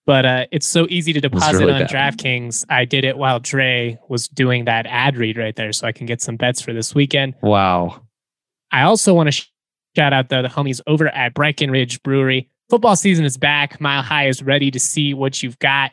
but 0.09 0.25
uh, 0.25 0.47
it's 0.51 0.67
so 0.67 0.87
easy 0.89 1.13
to 1.13 1.21
deposit 1.21 1.59
really 1.59 1.75
on 1.75 1.83
bad. 1.83 1.91
DraftKings. 1.91 2.65
I 2.71 2.87
did 2.87 3.05
it 3.05 3.19
while 3.19 3.41
Dre 3.41 3.99
was 4.09 4.27
doing 4.27 4.65
that 4.65 4.87
ad 4.87 5.19
read 5.19 5.37
right 5.37 5.55
there, 5.55 5.71
so 5.71 5.87
I 5.87 5.93
can 5.93 6.07
get 6.07 6.23
some 6.23 6.37
bets 6.37 6.63
for 6.63 6.73
this 6.73 6.95
weekend. 6.95 7.35
Wow. 7.43 8.01
I 8.73 8.85
also 8.85 9.13
want 9.13 9.27
to 9.27 9.33
sh- 9.33 9.51
shout 9.95 10.15
out 10.15 10.31
the, 10.31 10.41
the 10.41 10.49
homies 10.49 10.81
over 10.87 11.09
at 11.09 11.35
Breckenridge 11.35 12.03
Brewery. 12.03 12.49
Football 12.71 12.97
season 12.97 13.27
is 13.27 13.37
back. 13.37 13.83
Mile 13.83 14.01
High 14.01 14.29
is 14.29 14.43
ready 14.43 14.71
to 14.71 14.81
see 14.81 15.13
what 15.13 15.43
you've 15.43 15.59
got. 15.59 15.93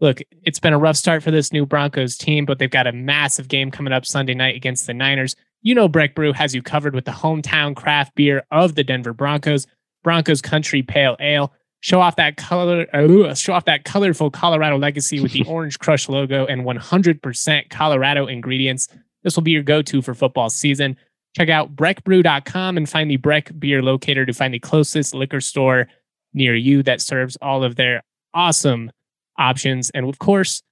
Look, 0.00 0.22
it's 0.42 0.58
been 0.58 0.72
a 0.72 0.78
rough 0.78 0.96
start 0.96 1.22
for 1.22 1.30
this 1.30 1.52
new 1.52 1.64
Broncos 1.64 2.16
team, 2.16 2.44
but 2.44 2.58
they've 2.58 2.68
got 2.68 2.88
a 2.88 2.92
massive 2.92 3.46
game 3.46 3.70
coming 3.70 3.92
up 3.92 4.04
Sunday 4.04 4.34
night 4.34 4.56
against 4.56 4.88
the 4.88 4.94
Niners. 4.94 5.36
You 5.60 5.76
know, 5.76 5.86
Breck 5.86 6.16
Brew 6.16 6.32
has 6.32 6.52
you 6.52 6.62
covered 6.62 6.96
with 6.96 7.04
the 7.04 7.12
hometown 7.12 7.76
craft 7.76 8.16
beer 8.16 8.42
of 8.50 8.74
the 8.74 8.82
Denver 8.82 9.12
Broncos, 9.12 9.68
Broncos 10.02 10.40
Country 10.40 10.82
Pale 10.82 11.16
Ale 11.20 11.52
show 11.82 12.00
off 12.00 12.16
that 12.16 12.36
color, 12.36 12.86
uh, 12.94 13.34
show 13.34 13.52
off 13.52 13.66
that 13.66 13.84
colorful 13.84 14.30
Colorado 14.30 14.78
legacy 14.78 15.20
with 15.20 15.32
the 15.32 15.44
Orange 15.48 15.78
Crush 15.78 16.08
logo 16.08 16.46
and 16.46 16.62
100% 16.62 17.70
Colorado 17.70 18.26
ingredients. 18.26 18.88
This 19.22 19.36
will 19.36 19.42
be 19.42 19.50
your 19.50 19.62
go-to 19.62 20.00
for 20.00 20.14
football 20.14 20.48
season. 20.48 20.96
Check 21.36 21.48
out 21.48 21.74
breckbrew.com 21.76 22.76
and 22.76 22.88
find 22.88 23.10
the 23.10 23.16
Breck 23.16 23.50
beer 23.58 23.82
locator 23.82 24.24
to 24.24 24.32
find 24.32 24.54
the 24.54 24.58
closest 24.58 25.14
liquor 25.14 25.40
store 25.40 25.88
near 26.32 26.54
you 26.54 26.82
that 26.84 27.00
serves 27.00 27.36
all 27.42 27.64
of 27.64 27.76
their 27.76 28.02
awesome 28.34 28.90
options. 29.38 29.90
And 29.90 30.08
of 30.08 30.18
course, 30.18 30.62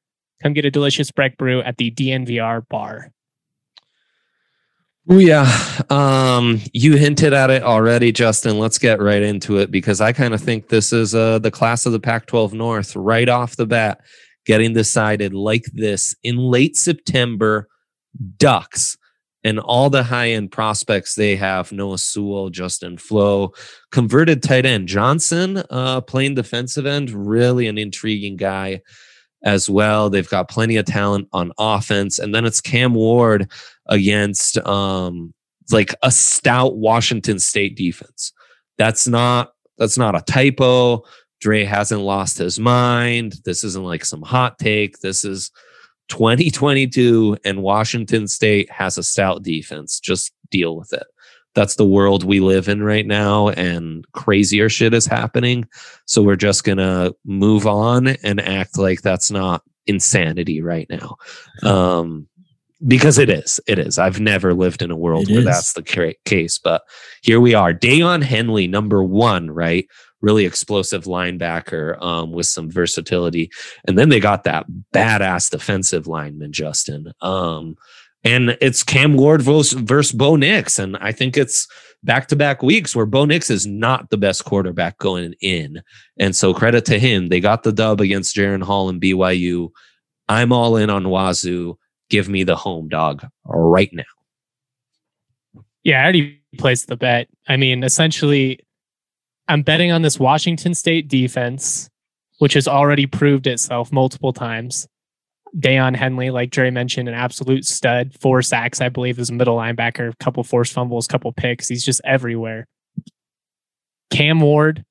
come 0.42 0.52
get 0.52 0.64
a 0.64 0.70
delicious 0.70 1.10
Breck 1.10 1.36
brew 1.36 1.60
at 1.62 1.76
the 1.76 1.90
DNVR 1.90 2.68
bar. 2.68 3.10
Oh 5.08 5.18
yeah. 5.18 5.50
Um, 5.88 6.60
you 6.72 6.96
hinted 6.96 7.32
at 7.32 7.50
it 7.50 7.62
already, 7.62 8.12
Justin. 8.12 8.58
Let's 8.58 8.78
get 8.78 9.00
right 9.00 9.22
into 9.22 9.58
it 9.58 9.70
because 9.70 10.00
I 10.00 10.12
kind 10.12 10.34
of 10.34 10.40
think 10.40 10.68
this 10.68 10.92
is 10.92 11.14
uh, 11.14 11.38
the 11.38 11.50
class 11.50 11.86
of 11.86 11.92
the 11.92 12.00
Pac 12.00 12.26
12 12.26 12.52
North 12.52 12.94
right 12.94 13.28
off 13.28 13.56
the 13.56 13.66
bat, 13.66 14.00
getting 14.44 14.72
decided 14.74 15.32
like 15.32 15.64
this 15.72 16.14
in 16.22 16.36
late 16.36 16.76
September. 16.76 17.68
Ducks 18.38 18.98
and 19.44 19.60
all 19.60 19.88
the 19.88 20.02
high 20.02 20.30
end 20.30 20.50
prospects 20.50 21.14
they 21.14 21.36
have 21.36 21.72
Noah 21.72 21.98
Sewell, 21.98 22.50
Justin 22.50 22.98
Flowe, 22.98 23.52
converted 23.92 24.42
tight 24.42 24.66
end 24.66 24.88
Johnson, 24.88 25.62
uh, 25.70 26.00
playing 26.00 26.34
defensive 26.34 26.86
end, 26.86 27.10
really 27.10 27.68
an 27.68 27.78
intriguing 27.78 28.36
guy 28.36 28.80
as 29.42 29.70
well. 29.70 30.11
They've 30.11 30.29
got 30.29 30.48
plenty 30.50 30.76
of 30.76 30.87
talent 30.87 31.29
on 31.33 31.53
offense. 31.59 32.18
And 32.18 32.35
then 32.35 32.44
it's 32.44 32.61
Cam 32.61 32.94
Ward 32.94 33.50
against 33.87 34.59
um 34.66 35.33
like 35.72 35.94
a 36.03 36.11
stout 36.11 36.76
Washington 36.76 37.38
State 37.38 37.76
defense. 37.76 38.33
That's 38.79 39.07
not 39.07 39.53
that's 39.79 39.98
not 39.98 40.16
a 40.16 40.22
typo. 40.22 41.05
Dre 41.40 41.64
hasn't 41.64 42.03
lost 42.03 42.37
his 42.38 42.59
mind. 42.59 43.37
This 43.44 43.64
isn't 43.64 43.85
like 43.85 44.05
some 44.05 44.22
hot 44.22 44.59
take. 44.59 44.98
This 44.98 45.24
is 45.24 45.50
2022 46.09 47.38
and 47.44 47.62
Washington 47.62 48.29
State 48.29 48.70
has 48.70 48.98
a 48.98 49.03
stout 49.03 49.42
defense. 49.42 50.00
Just 50.00 50.33
deal 50.50 50.76
with 50.76 50.92
it. 50.92 51.07
That's 51.54 51.76
the 51.76 51.86
world 51.86 52.24
we 52.24 52.40
live 52.40 52.68
in 52.68 52.82
right 52.82 53.06
now 53.06 53.48
and 53.48 54.04
crazier 54.12 54.68
shit 54.68 54.94
is 54.94 55.06
happening. 55.06 55.66
So 56.06 56.22
we're 56.22 56.36
just 56.36 56.64
going 56.64 56.78
to 56.78 57.14
move 57.24 57.66
on 57.66 58.08
and 58.08 58.40
act 58.40 58.78
like 58.78 59.02
that's 59.02 59.30
not 59.30 59.62
insanity 59.86 60.62
right 60.62 60.88
now. 60.88 61.16
Um, 61.68 62.28
because 62.86 63.18
it 63.18 63.28
is. 63.28 63.60
It 63.66 63.78
is. 63.78 63.98
I've 63.98 64.20
never 64.20 64.54
lived 64.54 64.82
in 64.82 64.90
a 64.90 64.96
world 64.96 65.28
it 65.28 65.32
where 65.32 65.40
is. 65.40 65.44
that's 65.44 65.72
the 65.74 66.14
case, 66.24 66.58
but 66.58 66.82
here 67.22 67.40
we 67.40 67.54
are. 67.54 67.74
Daiyan 67.74 68.22
Henley, 68.22 68.66
number 68.66 69.04
one, 69.04 69.50
right? 69.50 69.86
Really 70.22 70.46
explosive 70.46 71.04
linebacker 71.04 72.00
um, 72.02 72.32
with 72.32 72.46
some 72.46 72.70
versatility. 72.70 73.50
And 73.86 73.98
then 73.98 74.08
they 74.08 74.20
got 74.20 74.44
that 74.44 74.66
badass 74.94 75.50
defensive 75.50 76.06
lineman, 76.06 76.52
Justin. 76.52 77.12
Um, 77.20 77.76
and 78.24 78.56
it's 78.61 78.83
Cam 78.83 79.16
Ward 79.16 79.42
versus, 79.42 79.72
versus 79.72 80.12
Bo 80.12 80.37
Nix. 80.37 80.78
And 80.78 80.96
I 80.98 81.12
think 81.12 81.37
it's 81.37 81.66
back 82.02 82.28
to 82.28 82.37
back 82.37 82.62
weeks 82.62 82.94
where 82.94 83.06
Bo 83.06 83.24
Nix 83.24 83.50
is 83.50 83.66
not 83.66 84.11
the 84.11 84.18
best 84.18 84.44
quarterback 84.44 84.98
going 84.98 85.35
in. 85.40 85.83
And 86.18 86.37
so 86.37 86.52
credit 86.52 86.85
to 86.87 86.98
him. 86.98 87.28
They 87.28 87.40
got 87.40 87.62
the 87.62 87.72
dub 87.72 88.00
against 88.00 88.37
Jaren 88.37 88.62
Hall 88.62 88.88
and 88.88 89.00
BYU. 89.00 89.70
I'm 90.28 90.52
all 90.52 90.76
in 90.76 90.90
on 90.90 91.04
Wazoo 91.04 91.76
give 92.11 92.28
me 92.28 92.44
the 92.44 92.56
home 92.56 92.88
dog 92.88 93.26
right 93.44 93.90
now. 93.92 95.62
Yeah, 95.83 96.00
I 96.00 96.02
already 96.02 96.42
placed 96.59 96.88
the 96.88 96.96
bet. 96.96 97.28
I 97.48 97.56
mean, 97.56 97.83
essentially, 97.83 98.61
I'm 99.48 99.62
betting 99.62 99.92
on 99.92 100.02
this 100.02 100.18
Washington 100.18 100.74
State 100.74 101.09
defense, 101.09 101.88
which 102.38 102.52
has 102.52 102.68
already 102.68 103.06
proved 103.06 103.46
itself 103.46 103.90
multiple 103.90 104.35
times. 104.35 104.87
Daiyan 105.58 105.96
Henley, 105.96 106.30
like 106.30 106.50
Jerry 106.50 106.70
mentioned, 106.70 107.08
an 107.08 107.14
absolute 107.14 107.64
stud. 107.64 108.14
Four 108.20 108.42
sacks, 108.42 108.80
I 108.80 108.88
believe, 108.88 109.18
as 109.18 109.30
a 109.30 109.32
middle 109.32 109.56
linebacker. 109.56 110.12
A 110.12 110.16
couple 110.16 110.44
forced 110.44 110.72
fumbles, 110.72 111.06
a 111.06 111.08
couple 111.08 111.32
picks. 111.32 111.68
He's 111.68 111.84
just 111.84 112.00
everywhere. 112.04 112.66
Cam 114.10 114.40
Ward 114.40 114.84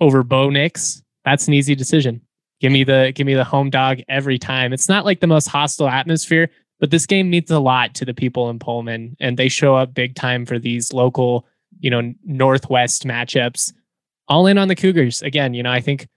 over 0.00 0.22
Bo 0.22 0.50
Nix. 0.50 1.02
That's 1.24 1.48
an 1.48 1.54
easy 1.54 1.74
decision. 1.74 2.22
Give 2.60 2.72
me 2.72 2.84
the 2.84 3.12
give 3.14 3.26
me 3.26 3.34
the 3.34 3.44
home 3.44 3.70
dog 3.70 3.98
every 4.08 4.38
time. 4.38 4.72
It's 4.72 4.88
not 4.88 5.04
like 5.04 5.20
the 5.20 5.26
most 5.26 5.48
hostile 5.48 5.88
atmosphere, 5.88 6.50
but 6.80 6.90
this 6.90 7.06
game 7.06 7.30
means 7.30 7.50
a 7.50 7.58
lot 7.58 7.94
to 7.96 8.04
the 8.04 8.14
people 8.14 8.50
in 8.50 8.58
Pullman, 8.58 9.16
and 9.20 9.36
they 9.36 9.48
show 9.48 9.76
up 9.76 9.94
big 9.94 10.14
time 10.14 10.44
for 10.44 10.58
these 10.58 10.92
local, 10.92 11.46
you 11.80 11.90
know, 11.90 12.12
Northwest 12.24 13.06
matchups. 13.06 13.72
All 14.28 14.46
in 14.46 14.58
on 14.58 14.68
the 14.68 14.76
Cougars 14.76 15.22
again. 15.22 15.54
You 15.54 15.62
know, 15.62 15.72
I 15.72 15.80
think 15.80 16.08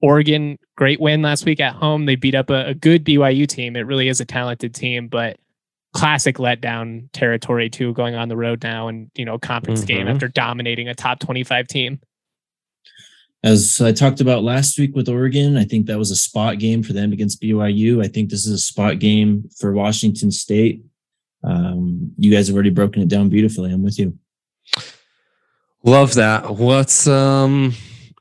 Oregon 0.00 0.58
great 0.76 1.00
win 1.00 1.22
last 1.22 1.44
week 1.44 1.60
at 1.60 1.74
home. 1.74 2.06
They 2.06 2.16
beat 2.16 2.34
up 2.34 2.50
a, 2.50 2.66
a 2.68 2.74
good 2.74 3.04
BYU 3.04 3.46
team. 3.46 3.76
It 3.76 3.80
really 3.80 4.08
is 4.08 4.20
a 4.20 4.24
talented 4.24 4.74
team, 4.74 5.08
but 5.08 5.38
classic 5.92 6.36
letdown 6.36 7.08
territory 7.12 7.68
too, 7.70 7.92
going 7.94 8.14
on 8.14 8.28
the 8.28 8.36
road 8.36 8.62
now 8.62 8.88
and 8.88 9.10
you 9.14 9.24
know 9.24 9.38
conference 9.38 9.80
mm-hmm. 9.80 9.98
game 9.98 10.08
after 10.08 10.28
dominating 10.28 10.88
a 10.88 10.94
top 10.94 11.18
twenty 11.18 11.44
five 11.44 11.66
team 11.66 12.00
as 13.44 13.80
I 13.80 13.92
talked 13.92 14.20
about 14.20 14.42
last 14.42 14.78
week 14.78 14.94
with 14.96 15.08
Oregon, 15.08 15.56
I 15.56 15.64
think 15.64 15.86
that 15.86 15.98
was 15.98 16.10
a 16.10 16.16
spot 16.16 16.58
game 16.58 16.82
for 16.82 16.92
them 16.92 17.12
against 17.12 17.40
BYU. 17.40 18.04
I 18.04 18.08
think 18.08 18.30
this 18.30 18.46
is 18.46 18.52
a 18.52 18.58
spot 18.58 18.98
game 18.98 19.48
for 19.58 19.72
Washington 19.72 20.30
State. 20.30 20.84
Um, 21.44 22.12
you 22.18 22.32
guys 22.32 22.48
have 22.48 22.54
already 22.54 22.70
broken 22.70 23.00
it 23.00 23.08
down 23.08 23.28
beautifully. 23.28 23.72
I'm 23.72 23.84
with 23.84 23.98
you. 23.98 24.18
Love 25.84 26.14
that. 26.14 26.56
What's 26.56 27.06
um 27.06 27.74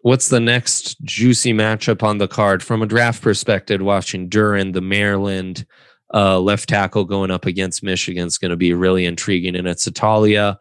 what's 0.08 0.30
the 0.30 0.40
next 0.40 1.02
juicy 1.04 1.52
matchup 1.52 2.02
on 2.02 2.18
the 2.18 2.30
card 2.30 2.64
from 2.64 2.82
a 2.82 2.86
draft 2.86 3.22
perspective? 3.22 3.82
Watching 3.82 4.30
Duran, 4.30 4.72
the 4.72 4.80
Maryland 4.80 5.66
uh, 6.14 6.40
left 6.40 6.70
tackle 6.70 7.04
going 7.04 7.30
up 7.30 7.46
against 7.46 7.84
Michigan 7.84 8.26
is 8.26 8.38
going 8.38 8.52
to 8.52 8.56
be 8.56 8.72
really 8.74 9.04
intriguing, 9.04 9.54
and 9.54 9.68
it's 9.68 9.86
Italia 9.86 10.58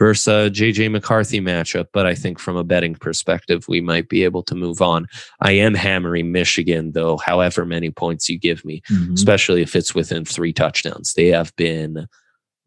versus 0.00 0.50
JJ 0.50 0.90
McCarthy 0.90 1.40
matchup. 1.40 1.86
But 1.92 2.06
I 2.06 2.16
think 2.16 2.40
from 2.40 2.56
a 2.56 2.64
betting 2.64 2.96
perspective, 2.96 3.66
we 3.68 3.80
might 3.80 4.08
be 4.08 4.24
able 4.24 4.42
to 4.42 4.56
move 4.56 4.82
on. 4.82 5.06
I 5.40 5.52
am 5.52 5.74
hammering 5.74 6.32
Michigan, 6.32 6.90
though, 6.90 7.18
however 7.18 7.64
many 7.64 7.90
points 7.90 8.28
you 8.28 8.36
give 8.36 8.64
me, 8.64 8.82
Mhm. 8.90 9.14
especially 9.14 9.62
if 9.62 9.76
it's 9.76 9.94
within 9.94 10.24
three 10.24 10.52
touchdowns. 10.52 11.14
They 11.14 11.28
have 11.28 11.54
been 11.54 12.08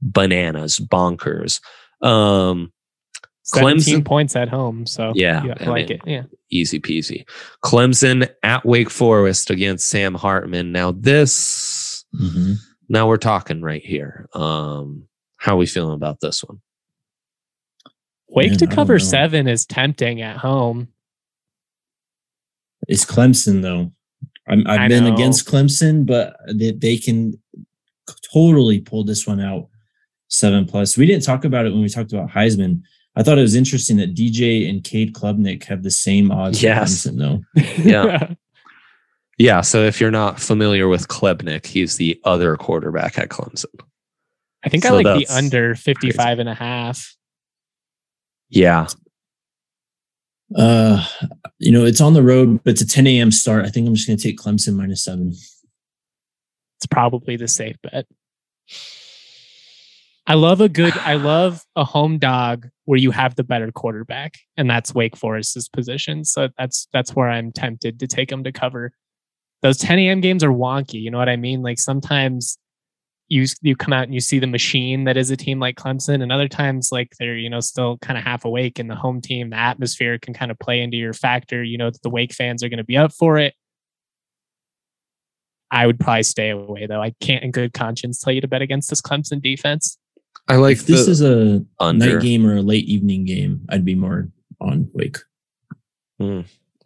bananas, 0.02 0.80
bonkers. 0.80 1.60
Um, 2.02 2.72
17 2.72 2.81
Clemson- 3.60 4.06
points 4.06 4.36
at 4.36 4.50
home. 4.50 4.86
So 4.86 5.12
Yeah, 5.16 5.44
I 5.60 5.64
I 5.66 5.70
like 5.70 5.90
mean, 5.90 5.98
it. 5.98 6.02
Yeah. 6.08 6.24
easy 6.50 6.80
peasy. 6.80 7.26
Clemson 7.64 8.30
at 8.44 8.66
Wake 8.66 8.90
Forest 8.90 9.50
against 9.50 9.88
Sam 9.88 10.14
Hartman. 10.16 10.72
Now 10.72 10.92
this, 10.92 12.06
Mhm. 12.16 12.56
now 12.90 13.08
we're 13.08 13.18
talking 13.18 13.62
right 13.62 13.84
here. 13.84 14.28
Um, 14.34 15.08
how 15.38 15.56
are 15.56 15.58
we 15.58 15.66
feeling 15.66 15.94
about 15.96 16.20
this 16.22 16.44
one? 16.44 16.62
Wake 18.30 18.52
Man, 18.52 18.60
to 18.60 18.68
cover 18.68 18.98
seven 19.00 19.48
is 19.48 19.66
tempting 19.66 20.22
at 20.22 20.38
home. 20.38 20.88
It's 22.88 23.06
Clemson 23.06 23.62
though. 23.62 23.92
I'm, 24.48 24.66
I've 24.68 24.80
I 24.82 24.88
been 24.88 25.04
know. 25.06 25.14
against 25.14 25.48
Clemson, 25.48 26.06
but 26.06 26.36
they, 26.52 26.72
they 26.72 26.98
can 26.98 27.34
totally 28.34 28.80
pull 28.80 29.04
this 29.04 29.28
one 29.28 29.40
out 29.40 29.68
seven 30.30 30.66
plus. 30.66 30.98
We 30.98 31.06
didn't 31.06 31.24
talk 31.24 31.46
about 31.46 31.66
it 31.66 31.72
when 31.74 31.82
we 31.82 31.90
talked 31.90 32.12
about 32.14 32.30
Heisman. 32.30 32.82
I 33.15 33.24
thought 33.24 33.38
it 33.38 33.41
was 33.41 33.56
interesting 33.56 33.97
that 33.97 34.15
DJ 34.15 34.69
and 34.69 34.84
Cade 34.84 35.13
Klubnik 35.13 35.65
have 35.65 35.84
the 35.84 35.91
same 35.91 36.32
odds 36.32 36.63
Yes. 36.63 37.06
Clemson 37.06 37.17
though. 37.17 37.62
Yeah. 37.84 38.34
Yeah. 39.38 39.62
So 39.62 39.84
if 39.84 40.00
you're 40.00 40.12
not 40.12 40.39
familiar 40.39 40.88
with 40.88 41.08
Klubnik, 41.08 41.65
he's 41.65 41.97
the 41.97 42.19
other 42.24 42.56
quarterback 42.56 43.17
at 43.17 43.30
Clemson. 43.30 43.65
I 44.63 44.69
think 44.69 44.86
I 44.86 44.91
like 44.91 45.06
the 45.06 45.28
under 45.34 45.76
55 45.76 46.39
and 46.39 46.47
a 46.47 46.54
half. 46.54 47.15
Yeah. 48.50 48.88
Uh, 50.56 51.06
you 51.60 51.71
know, 51.71 51.86
it's 51.86 52.02
on 52.02 52.13
the 52.13 52.21
road, 52.21 52.63
but 52.63 52.71
it's 52.71 52.82
a 52.82 52.88
10 52.88 53.08
a.m. 53.08 53.32
start. 53.32 53.65
I 53.65 53.69
think 53.69 53.88
I'm 53.88 53.95
just 53.95 54.08
going 54.08 54.17
to 54.17 54.24
take 54.24 54.38
Clemson 54.38 54.76
minus 54.76 55.04
seven. 55.04 55.30
It's 55.30 56.86
probably 56.89 57.38
the 57.38 57.47
safe 57.47 57.78
bet. 57.82 58.06
I 60.28 60.36
love 60.36 60.62
a 60.62 60.69
good, 60.69 60.95
I 60.97 61.15
love 61.15 61.63
a 61.76 61.84
home 61.84 62.19
dog 62.19 62.69
where 62.91 62.99
you 62.99 63.12
have 63.12 63.36
the 63.36 63.43
better 63.45 63.71
quarterback, 63.71 64.34
and 64.58 64.69
that's 64.69 64.93
Wake 64.93 65.15
Forest's 65.15 65.69
position. 65.69 66.25
So 66.25 66.49
that's 66.58 66.89
that's 66.91 67.15
where 67.15 67.30
I'm 67.30 67.54
tempted 67.54 68.01
to 68.01 68.06
take 68.06 68.27
them 68.27 68.43
to 68.43 68.51
cover. 68.51 68.91
Those 69.62 69.77
10 69.77 69.97
a.m. 69.99 70.19
games 70.19 70.43
are 70.43 70.51
wonky. 70.51 71.01
You 71.01 71.10
know 71.10 71.17
what 71.17 71.30
I 71.30 71.38
mean? 71.38 71.62
Like 71.62 71.80
sometimes 71.80 72.58
you 73.30 73.45
you 73.62 73.77
come 73.77 73.93
out 73.93 74.04
and 74.04 74.13
you 74.13 74.19
see 74.19 74.39
the 74.39 74.45
machine 74.45 75.06
that 75.06 75.15
is 75.15 75.32
a 75.32 75.38
team 75.38 75.58
like 75.58 75.77
Clemson, 75.77 76.21
and 76.21 76.34
other 76.34 76.49
times 76.49 76.89
like 76.91 77.13
they're 77.17 77.38
you 77.38 77.49
know 77.49 77.62
still 77.62 77.97
kind 77.99 78.17
of 78.17 78.25
half 78.25 78.43
awake, 78.43 78.77
and 78.77 78.89
the 78.89 78.95
home 78.95 79.21
team, 79.21 79.51
the 79.51 79.58
atmosphere 79.58 80.19
can 80.19 80.34
kind 80.34 80.51
of 80.51 80.60
play 80.60 80.82
into 80.82 80.97
your 80.97 81.13
factor. 81.13 81.63
You 81.63 81.77
know 81.77 81.91
that 81.91 82.01
the 82.01 82.10
Wake 82.10 82.34
fans 82.34 82.62
are 82.62 82.67
going 82.67 82.77
to 82.77 82.84
be 82.84 82.97
up 82.97 83.13
for 83.13 83.38
it. 83.38 83.54
I 85.71 85.88
would 85.88 85.97
probably 85.97 86.23
stay 86.23 86.49
away 86.49 86.88
though. 86.88 87.01
I 87.01 87.13
can't, 87.21 87.41
in 87.41 87.51
good 87.51 87.71
conscience, 87.71 88.19
tell 88.19 88.34
you 88.34 88.41
to 88.41 88.49
bet 88.49 88.62
against 88.62 88.89
this 88.89 89.01
Clemson 89.01 89.41
defense. 89.41 89.97
I 90.48 90.56
like 90.56 90.78
if 90.78 90.86
this 90.86 91.08
is 91.08 91.22
a 91.22 91.65
under. 91.80 92.13
night 92.13 92.22
game 92.22 92.46
or 92.46 92.58
a 92.58 92.62
late 92.62 92.86
evening 92.86 93.26
game, 93.26 93.62
I'd 93.70 93.86
be 93.86 93.96
more 93.96 94.30
on 94.60 94.89
Wake. 94.94 95.17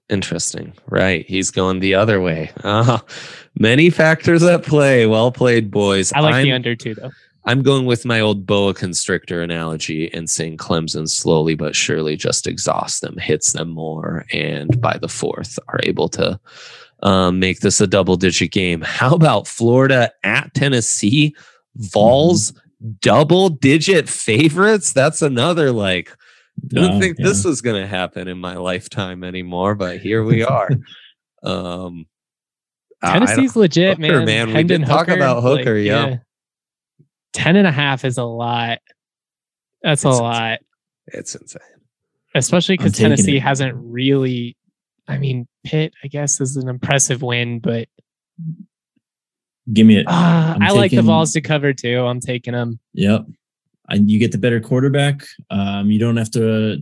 Interesting. 0.07 0.73
Right. 0.87 1.25
He's 1.25 1.49
going 1.51 1.79
the 1.79 1.95
other 1.95 2.21
way. 2.21 2.51
Ah, 2.63 3.03
many 3.57 3.89
factors 3.89 4.43
at 4.43 4.63
play. 4.63 5.07
Well 5.07 5.31
played, 5.31 5.71
boys. 5.71 6.13
I 6.13 6.19
like 6.19 6.35
I'm, 6.35 6.43
the 6.43 6.51
under 6.51 6.75
too, 6.75 6.93
though. 6.93 7.11
I'm 7.45 7.61
going 7.61 7.85
with 7.85 8.05
my 8.05 8.19
old 8.19 8.45
boa 8.45 8.73
constrictor 8.73 9.41
analogy 9.41 10.11
and 10.13 10.29
saying 10.29 10.57
Clemson 10.57 11.09
slowly 11.09 11.55
but 11.55 11.75
surely 11.75 12.15
just 12.15 12.47
exhausts 12.47 12.99
them, 12.99 13.17
hits 13.17 13.53
them 13.53 13.69
more, 13.69 14.25
and 14.31 14.79
by 14.81 14.97
the 14.97 15.07
fourth 15.07 15.59
are 15.67 15.79
able 15.83 16.09
to 16.09 16.39
um, 17.03 17.39
make 17.39 17.59
this 17.59 17.81
a 17.81 17.87
double 17.87 18.15
digit 18.15 18.51
game. 18.51 18.81
How 18.81 19.13
about 19.13 19.47
Florida 19.47 20.11
at 20.23 20.53
Tennessee? 20.53 21.35
Vols 21.75 22.53
double 23.01 23.49
digit 23.49 24.07
favorites? 24.09 24.93
That's 24.93 25.21
another 25.21 25.71
like 25.71 26.15
didn't 26.67 26.93
Wow, 26.93 26.99
think 26.99 27.17
yeah. 27.19 27.25
this 27.27 27.43
was 27.43 27.61
going 27.61 27.81
to 27.81 27.87
happen 27.87 28.27
in 28.27 28.39
my 28.39 28.55
lifetime 28.55 29.23
anymore, 29.23 29.75
but 29.75 29.99
here 29.99 30.23
we 30.23 30.43
are. 30.43 30.69
um, 31.43 32.05
I- 33.01 33.09
I 33.11 33.13
Tennessee's 33.19 33.55
legit, 33.55 33.97
Hooker, 33.97 34.17
man. 34.17 34.25
man. 34.25 34.47
We 34.47 34.53
Hendon 34.53 34.81
did 34.81 34.87
talk 34.87 35.09
about 35.09 35.41
Hooker, 35.43 35.75
yeah. 35.75 36.17
10 37.33 37.55
and 37.57 37.67
a 37.67 37.71
half 37.71 38.05
is 38.05 38.17
a 38.17 38.23
lot. 38.23 38.79
That's 39.83 40.05
a 40.05 40.09
It's 40.09 40.19
lot, 40.19 40.59
it's 41.07 41.35
insane. 41.35 41.61
especially 42.33 42.77
because 42.77 42.93
Tennessee 42.93 43.37
it. 43.37 43.41
hasn't 43.41 43.75
really. 43.75 44.55
I 45.07 45.17
mean, 45.19 45.47
Pitt, 45.63 45.93
I 46.03 46.07
guess, 46.07 46.41
is 46.41 46.55
an 46.55 46.67
impressive 46.69 47.21
win, 47.21 47.59
but 47.59 47.87
Give 49.73 49.87
me 49.87 49.97
it. 49.97 50.07
uh, 50.07 50.11
I'm 50.55 50.61
I 50.61 50.69
like 50.71 50.91
the 50.91 50.97
taking- 50.97 51.05
Vols 51.07 51.33
to 51.33 51.41
cover 51.41 51.73
too. 51.73 51.99
I'm 52.01 52.19
taking 52.19 52.53
them. 52.53 52.79
Yep. 52.93 53.25
And 53.89 54.09
you 54.09 54.19
get 54.19 54.31
the 54.31 54.37
better 54.37 54.59
quarterback. 54.59 55.23
Um, 55.49 55.89
you 55.91 55.99
don't 55.99 56.17
have 56.17 56.31
to. 56.31 56.77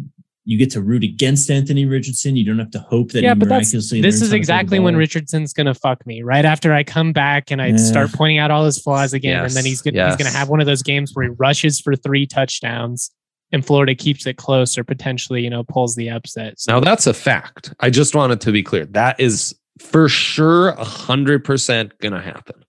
You 0.46 0.58
get 0.58 0.72
to 0.72 0.82
root 0.82 1.04
against 1.06 1.50
Anthony 1.50 1.86
Richardson. 1.86 2.36
You 2.36 2.44
don't 2.44 2.60
have 2.60 2.72
to 2.72 2.80
hope 2.80 3.14
that 3.14 3.24
Yeah, 3.24 3.34
he 3.34 3.40
but 3.40 3.48
that's- 3.48 3.68
miraculously. 3.74 4.02
This 4.02 4.16
is 4.16 4.22
how 4.22 4.26
to 4.26 4.30
throw 4.30 4.32
the 4.32 4.38
exactly 4.38 4.80
when. 4.80 4.96
Richardson's 4.98 5.54
going 5.54 5.68
to 5.68 5.74
fuck 5.74 6.06
me. 6.06 6.22
Right 6.22 6.44
after 6.44 6.74
I 6.74 6.84
come 6.84 7.14
back 7.14 7.50
and 7.50 7.62
I 7.62 7.68
Yeah. 7.68 7.78
start 7.78 8.12
pointing 8.12 8.40
out 8.40 8.52
all 8.52 8.66
his 8.66 8.78
flaws 8.78 9.14
again, 9.14 9.46
and 9.46 9.54
then 9.54 9.64
he's 9.64 9.82
gonna, 9.82 10.06
he's 10.06 10.18
gonna 10.18 10.36
have 10.38 10.50
one 10.50 10.60
of 10.60 10.66
those 10.66 10.84
games 10.84 11.12
where 11.14 11.24
he 11.24 11.32
rushes 11.38 11.80
for 11.80 11.96
three 11.96 12.26
touchdowns, 12.26 13.10
and 13.54 13.66
Florida 13.66 13.96
keeps 13.96 14.26
it 14.28 14.36
close 14.36 14.78
or 14.78 14.84
potentially 14.84 15.42
you 15.42 15.50
know 15.50 15.64
pulls 15.64 15.96
the 15.96 16.10
upset. 16.10 16.60
So 16.60 16.74
Now 16.74 16.80
that's 16.82 17.08
a 17.08 17.14
fact. 17.14 17.74
I 17.80 17.90
just 17.90 18.14
wanted 18.14 18.42
to 18.42 18.52
be 18.52 18.64
clear. 18.64 18.86
That 18.88 19.18
is 19.22 19.56
for 19.80 20.10
sure 20.10 20.70
a 20.72 20.84
hundred 20.84 21.46
percent 21.46 21.98
gonna 22.00 22.22
happen. 22.22 22.63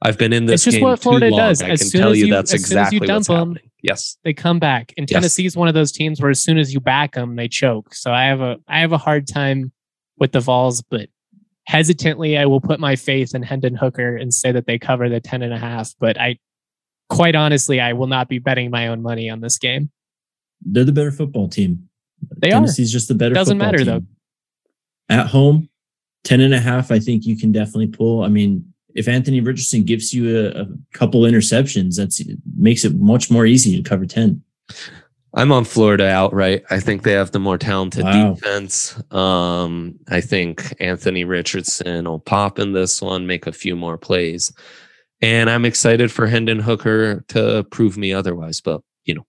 I've 0.00 0.16
been 0.18 0.32
in 0.32 0.46
this 0.46 0.54
It's 0.60 0.64
just 0.64 0.76
game 0.76 0.84
what 0.84 0.96
too 0.96 1.02
Florida 1.02 1.28
long. 1.30 1.38
does. 1.38 1.60
I 1.62 1.70
As 1.70 1.80
can 1.80 1.88
soon 1.90 2.00
tell 2.00 2.10
as 2.12 2.18
you 2.18 2.26
you- 2.26 2.32
that's 2.32 2.54
as 2.54 2.64
soon 2.64 2.78
as 2.78 2.92
you 2.92 2.98
exactly 2.98 3.14
what's 3.14 3.26
dump 3.26 3.40
'em, 3.40 3.48
happening. 3.54 3.70
Yes. 3.82 4.16
they 4.24 4.32
come 4.32 4.58
back. 4.58 4.92
And 4.96 5.08
Yes. 5.10 5.14
Tennessee's 5.16 5.56
one 5.56 5.66
of 5.68 5.74
those 5.74 5.90
teams 5.92 6.20
where 6.20 6.30
as 6.30 6.40
soon 6.40 6.58
as 6.58 6.72
you 6.72 6.80
back 6.80 7.14
them, 7.14 7.36
they 7.36 7.48
choke. 7.48 7.94
So 7.94 8.12
I 8.12 8.24
have 8.26 8.40
a 8.40 8.58
I 8.68 8.80
have 8.80 8.92
a 8.92 8.98
hard 8.98 9.26
time 9.26 9.72
with 10.18 10.32
the 10.32 10.40
Vols, 10.40 10.82
but 10.82 11.08
hesitantly 11.66 12.38
I 12.38 12.46
will 12.46 12.60
put 12.60 12.80
my 12.80 12.96
faith 12.96 13.34
in 13.34 13.42
Hendon 13.42 13.74
Hooker 13.74 14.16
and 14.16 14.32
say 14.32 14.52
that 14.52 14.66
they 14.66 14.78
cover 14.78 15.08
the 15.08 15.20
10 15.20 15.42
and 15.42 15.52
a 15.52 15.58
half. 15.58 15.92
But 16.00 16.18
I 16.20 16.38
quite 17.08 17.34
honestly, 17.34 17.80
I 17.80 17.92
will 17.94 18.06
not 18.06 18.28
be 18.28 18.38
betting 18.38 18.70
my 18.70 18.88
own 18.88 19.02
money 19.02 19.28
on 19.30 19.40
this 19.40 19.58
game. 19.58 19.90
They're 20.62 20.84
the 20.84 20.92
better 20.92 21.12
football 21.12 21.48
team. 21.48 21.88
They 22.36 22.48
are. 22.48 22.60
Tennessee's 22.60 22.92
just 22.92 23.08
the 23.08 23.14
better. 23.14 23.34
Football 23.34 23.44
team. 23.52 23.58
Doesn't 23.58 23.78
football 23.78 23.94
matter, 23.94 24.00
team. 24.00 24.08
At 25.08 25.26
home, 25.28 25.68
10 26.24 26.40
and 26.40 26.52
a 26.52 26.60
half, 26.60 26.90
I 26.90 26.98
think 26.98 27.24
you 27.26 27.36
can 27.36 27.52
definitely 27.52 27.86
pull. 27.86 28.22
I 28.24 28.28
mean, 28.28 28.67
if 28.98 29.08
Anthony 29.08 29.40
Richardson 29.40 29.84
gives 29.84 30.12
you 30.12 30.38
a, 30.38 30.62
a 30.62 30.66
couple 30.92 31.22
interceptions, 31.22 31.96
that's 31.96 32.20
makes 32.56 32.84
it 32.84 32.94
much 32.96 33.30
more 33.30 33.46
easy 33.46 33.76
to 33.80 33.88
cover 33.88 34.04
10. 34.06 34.42
I'm 35.34 35.52
on 35.52 35.64
Florida 35.64 36.08
outright. 36.08 36.64
I 36.70 36.80
think 36.80 37.02
they 37.02 37.12
have 37.12 37.32
the 37.32 37.38
more 37.38 37.58
talented 37.58 38.04
Wow. 38.04 38.32
defense. 38.34 38.98
Um, 39.12 39.98
I 40.08 40.20
think 40.20 40.74
Anthony 40.80 41.24
Richardson 41.24 42.06
will 42.06 42.18
pop 42.18 42.58
in 42.58 42.72
this 42.72 43.00
one, 43.02 43.26
make 43.26 43.46
a 43.46 43.52
few 43.52 43.76
more 43.76 43.98
plays. 43.98 44.52
And 45.20 45.50
I'm 45.50 45.64
excited 45.64 46.10
for 46.10 46.26
Hendon 46.26 46.60
Hooker 46.60 47.24
to 47.28 47.64
prove 47.70 47.96
me 47.98 48.12
otherwise. 48.12 48.60
But 48.60 48.80
you 49.04 49.14
know, 49.14 49.26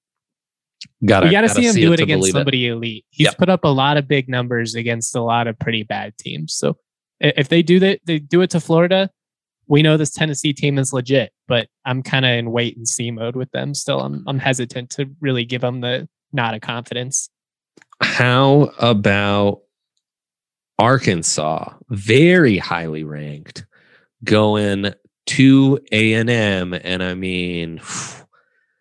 gotta 1.05 1.25
you 1.27 1.31
got 1.31 1.41
to 1.41 1.47
gotta 1.47 1.61
see 1.61 1.67
him 1.67 1.75
do 1.75 1.93
it 1.93 1.97
to 1.97 2.03
against 2.03 2.19
believe 2.21 2.35
it. 2.35 2.37
somebody 2.39 2.67
elite. 2.67 3.05
He's 3.09 3.25
Yep. 3.25 3.37
put 3.37 3.49
up 3.49 3.63
a 3.63 3.69
lot 3.69 3.97
of 3.97 4.07
big 4.07 4.29
numbers 4.29 4.75
against 4.75 5.15
a 5.15 5.21
lot 5.21 5.47
of 5.47 5.57
pretty 5.59 5.83
bad 5.83 6.17
teams. 6.17 6.53
So 6.53 6.77
if 7.19 7.49
they 7.49 7.61
do 7.61 7.79
that, 7.81 7.99
they 8.05 8.19
do 8.19 8.41
it 8.41 8.51
to 8.51 8.59
Florida. 8.61 9.09
We 9.69 9.83
know 9.83 9.97
this 9.97 10.09
Tennessee 10.09 10.51
team 10.51 10.79
is 10.79 10.91
legit, 10.91 11.31
but 11.47 11.67
I'm 11.85 12.01
kind 12.01 12.25
of 12.25 12.31
in 12.31 12.51
wait 12.51 12.75
and 12.75 12.87
see 12.87 13.11
mode 13.11 13.35
with 13.35 13.51
them. 13.51 13.75
Still, 13.75 14.01
I'm 14.01 14.23
I'm 14.27 14.39
hesitant 14.39 14.89
to 14.91 15.05
really 15.21 15.45
give 15.45 15.61
them 15.61 15.81
the 15.81 16.09
nod 16.33 16.55
of 16.55 16.61
confidence. 16.61 17.29
How 18.01 18.71
about 18.79 19.61
Arkansas? 20.79 21.71
Very 21.89 22.57
highly 22.57 23.03
ranked, 23.03 23.67
going 24.23 24.93
to 25.27 25.79
A 25.91 26.13
and 26.13 26.31
M, 26.31 26.73
and 26.73 27.03
I 27.03 27.13
mean, 27.13 27.79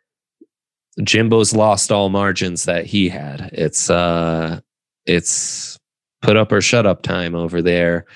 Jimbo's 1.05 1.55
lost 1.55 1.93
all 1.93 2.09
margins 2.09 2.65
that 2.65 2.87
he 2.87 3.11
had. 3.11 3.51
It's 3.53 3.91
uh, 3.91 4.61
it's 5.05 5.79
put 6.23 6.39
up 6.39 6.51
or 6.51 6.63
shut 6.63 6.87
up 6.87 7.03
time 7.03 7.35
over 7.35 7.61
there 7.61 8.07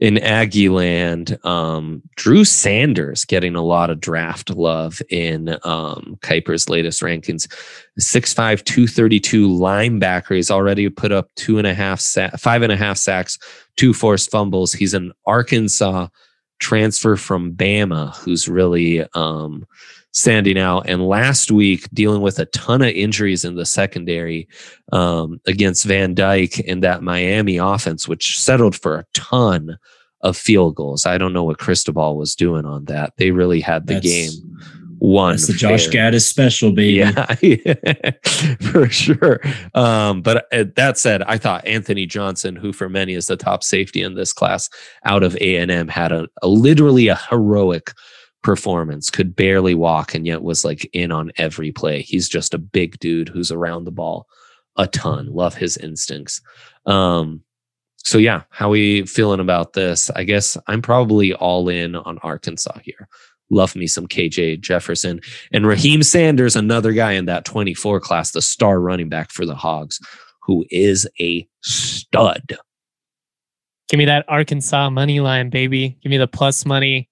in 0.00 0.16
Aggie 0.18 0.70
land. 0.70 1.38
Um, 1.44 2.02
Drew 2.16 2.44
Sanders 2.44 3.24
getting 3.24 3.54
a 3.54 3.62
lot 3.62 3.90
of 3.90 4.00
draft 4.00 4.50
love 4.50 5.00
in 5.10 5.50
um, 5.62 6.18
Kiper's 6.22 6.68
latest 6.68 7.02
rankings. 7.02 7.46
6'5, 8.00 8.64
232 8.64 9.46
linebacker. 9.46 10.34
He's 10.34 10.50
already 10.50 10.88
put 10.88 11.12
up 11.12 11.28
two 11.36 11.58
and 11.58 11.66
a 11.66 11.74
half, 11.74 12.00
sa- 12.00 12.30
five 12.38 12.62
and 12.62 12.72
a 12.72 12.76
half 12.76 12.96
sacks, 12.96 13.38
two 13.76 13.92
forced 13.92 14.30
fumbles. 14.30 14.72
He's 14.72 14.94
an 14.94 15.12
Arkansas 15.26 16.08
transfer 16.60 17.16
from 17.16 17.52
Bama 17.52 18.14
who's 18.16 18.48
really 18.48 19.04
um, 19.14 19.66
standing 20.12 20.58
out. 20.58 20.88
And 20.88 21.06
last 21.06 21.50
week, 21.50 21.88
dealing 21.92 22.20
with 22.22 22.38
a 22.38 22.46
ton 22.46 22.82
of 22.82 22.88
injuries 22.88 23.44
in 23.44 23.54
the 23.54 23.66
secondary 23.66 24.48
um, 24.92 25.40
against 25.46 25.84
Van 25.84 26.14
Dyke 26.14 26.62
and 26.66 26.82
that 26.82 27.02
Miami 27.02 27.58
offense, 27.58 28.08
which 28.08 28.40
settled 28.40 28.74
for 28.74 28.96
a 28.96 29.06
ton 29.14 29.78
of 30.22 30.36
field 30.36 30.74
goals. 30.74 31.06
I 31.06 31.16
don't 31.16 31.32
know 31.32 31.44
what 31.44 31.58
Cristobal 31.58 32.16
was 32.16 32.34
doing 32.34 32.66
on 32.66 32.84
that. 32.86 33.14
They 33.16 33.30
really 33.30 33.60
had 33.60 33.86
the 33.86 33.94
That's- 33.94 34.10
game 34.12 34.58
won. 34.98 35.32
That's 35.32 35.46
the 35.46 35.54
Josh. 35.54 35.88
Gattis 35.88 36.28
special, 36.28 36.72
baby. 36.72 36.98
Yeah, 37.42 38.10
for 38.60 38.88
sure. 38.90 39.40
Um, 39.74 40.20
but 40.20 40.46
uh, 40.52 40.64
that 40.76 40.98
said, 40.98 41.22
I 41.22 41.38
thought 41.38 41.66
Anthony 41.66 42.04
Johnson, 42.04 42.54
who 42.54 42.72
for 42.72 42.88
many 42.88 43.14
is 43.14 43.26
the 43.26 43.36
top 43.36 43.64
safety 43.64 44.02
in 44.02 44.14
this 44.14 44.32
class 44.32 44.68
out 45.06 45.22
of 45.22 45.34
A 45.40 45.56
and 45.56 45.70
M, 45.70 45.88
had 45.88 46.12
a, 46.12 46.28
a 46.42 46.48
literally 46.48 47.08
a 47.08 47.16
heroic 47.16 47.92
performance. 48.42 49.10
Could 49.10 49.36
barely 49.36 49.74
walk, 49.74 50.14
and 50.14 50.26
yet 50.26 50.42
was 50.42 50.64
like 50.64 50.88
in 50.92 51.12
on 51.12 51.32
every 51.36 51.72
play. 51.72 52.02
He's 52.02 52.28
just 52.28 52.54
a 52.54 52.58
big 52.58 52.98
dude 52.98 53.28
who's 53.28 53.50
around 53.50 53.84
the 53.84 53.90
ball 53.90 54.26
a 54.76 54.86
ton. 54.86 55.32
Love 55.32 55.54
his 55.54 55.76
instincts. 55.76 56.40
Um, 56.86 57.42
so 57.96 58.18
yeah, 58.18 58.42
how 58.50 58.70
we 58.70 59.04
feeling 59.06 59.40
about 59.40 59.74
this? 59.74 60.10
I 60.10 60.24
guess 60.24 60.56
I'm 60.66 60.80
probably 60.80 61.34
all 61.34 61.68
in 61.68 61.94
on 61.94 62.18
Arkansas 62.18 62.78
here. 62.82 63.08
Love 63.50 63.76
me 63.76 63.86
some 63.86 64.06
KJ 64.06 64.60
Jefferson. 64.60 65.20
And 65.52 65.66
Raheim 65.66 66.04
Sanders, 66.04 66.56
another 66.56 66.92
guy 66.92 67.12
in 67.12 67.26
that 67.26 67.44
24 67.44 68.00
class, 68.00 68.30
the 68.30 68.40
star 68.40 68.80
running 68.80 69.08
back 69.08 69.32
for 69.32 69.44
the 69.44 69.56
Hogs, 69.56 70.00
who 70.42 70.64
is 70.70 71.06
a 71.20 71.46
stud. 71.60 72.56
Give 73.88 73.98
me 73.98 74.04
that 74.04 74.24
Arkansas 74.28 74.88
money 74.88 75.20
line, 75.20 75.50
baby. 75.50 75.98
Give 76.02 76.10
me 76.10 76.16
the 76.16 76.28
plus 76.28 76.64
money. 76.64 77.09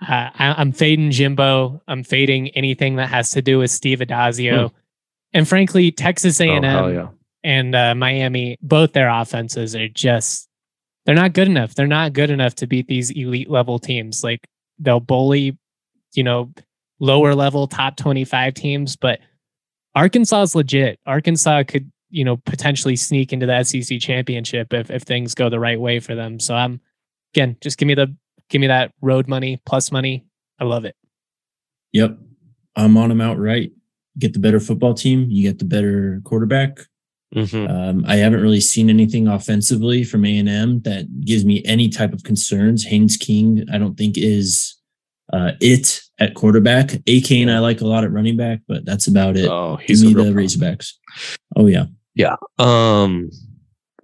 Uh, 0.00 0.30
I, 0.34 0.54
I'm 0.58 0.72
fading 0.72 1.10
Jimbo. 1.10 1.82
I'm 1.88 2.04
fading 2.04 2.48
anything 2.50 2.96
that 2.96 3.08
has 3.08 3.30
to 3.30 3.42
do 3.42 3.58
with 3.58 3.70
Steve 3.70 3.98
Addazio. 3.98 4.70
And 5.32 5.46
frankly, 5.48 5.90
Texas 5.90 6.40
A&M 6.40 6.64
Oh, 6.64 6.88
yeah. 6.88 7.08
and 7.42 7.74
uh, 7.74 7.94
Miami, 7.94 8.56
both 8.62 8.92
their 8.92 9.08
offenses 9.10 9.74
are 9.74 9.88
just 9.88 10.48
they're 11.04 11.14
not 11.14 11.32
good 11.32 11.48
enough. 11.48 11.74
They're 11.74 11.86
not 11.86 12.12
good 12.12 12.30
enough 12.30 12.54
to 12.56 12.66
beat 12.66 12.86
these 12.86 13.10
elite 13.10 13.50
level 13.50 13.78
teams. 13.78 14.22
Like 14.22 14.46
they'll 14.78 15.00
bully, 15.00 15.56
you 16.14 16.22
know, 16.22 16.52
lower 17.00 17.34
level 17.34 17.66
top 17.66 17.96
25 17.96 18.54
teams, 18.54 18.94
but 18.96 19.18
Arkansas 19.94 20.42
is 20.42 20.54
legit. 20.54 21.00
Arkansas 21.06 21.64
could, 21.66 21.90
you 22.10 22.24
know, 22.24 22.36
potentially 22.36 22.94
sneak 22.96 23.32
into 23.32 23.46
the 23.46 23.64
SEC 23.64 23.98
championship 24.00 24.72
if 24.72 24.90
if 24.90 25.02
things 25.02 25.34
go 25.34 25.48
the 25.48 25.58
right 25.60 25.80
way 25.80 25.98
for 25.98 26.14
them. 26.14 26.38
So 26.38 26.54
I'm 26.54 26.80
again, 27.34 27.56
just 27.60 27.78
give 27.78 27.86
me 27.88 27.94
the 27.94 28.14
give 28.48 28.60
me 28.60 28.66
that 28.66 28.92
road 29.00 29.28
money 29.28 29.60
plus 29.66 29.90
money. 29.92 30.24
I 30.58 30.64
love 30.64 30.84
it. 30.84 30.96
Yep. 31.92 32.18
I'm 32.76 32.96
on 32.96 33.08
them 33.08 33.20
outright. 33.20 33.72
Get 34.18 34.32
the 34.32 34.38
better 34.38 34.60
football 34.60 34.94
team. 34.94 35.26
You 35.28 35.42
get 35.48 35.58
the 35.58 35.64
better 35.64 36.20
quarterback. 36.24 36.78
Mhm. 37.34 37.68
Um, 37.68 38.04
I 38.06 38.16
haven't 38.16 38.40
really 38.40 38.60
seen 38.60 38.88
anything 38.88 39.28
offensively 39.28 40.02
from 40.02 40.24
A 40.24 40.38
and 40.38 40.48
M 40.48 40.80
that 40.82 41.24
gives 41.24 41.44
me 41.44 41.62
any 41.64 41.88
type 41.88 42.12
of 42.12 42.22
concerns. 42.24 42.84
Haynes 42.84 43.16
King, 43.16 43.66
I 43.72 43.76
don't 43.78 43.96
think 43.96 44.16
is 44.16 44.74
uh, 45.32 45.52
it 45.60 46.00
at 46.18 46.32
quarterback. 46.34 46.88
Achane, 47.06 47.50
I 47.54 47.58
like 47.58 47.82
a 47.82 47.86
lot 47.86 48.02
at 48.02 48.10
running 48.12 48.36
back, 48.38 48.60
but 48.66 48.86
that's 48.86 49.06
about 49.08 49.36
it. 49.36 49.46
Oh, 49.46 49.76
Give 49.76 49.86
he's 49.88 50.02
me 50.02 50.12
a 50.12 50.14
the 50.14 50.22
problem. 50.22 50.36
Razorbacks. 50.44 50.92
Oh 51.54 51.66
yeah, 51.66 51.84
yeah, 52.14 52.36
Um, 52.58 53.28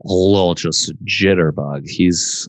a 0.05 0.13
little 0.13 0.55
just 0.55 0.93
jitterbug. 1.07 1.89
He's 1.89 2.47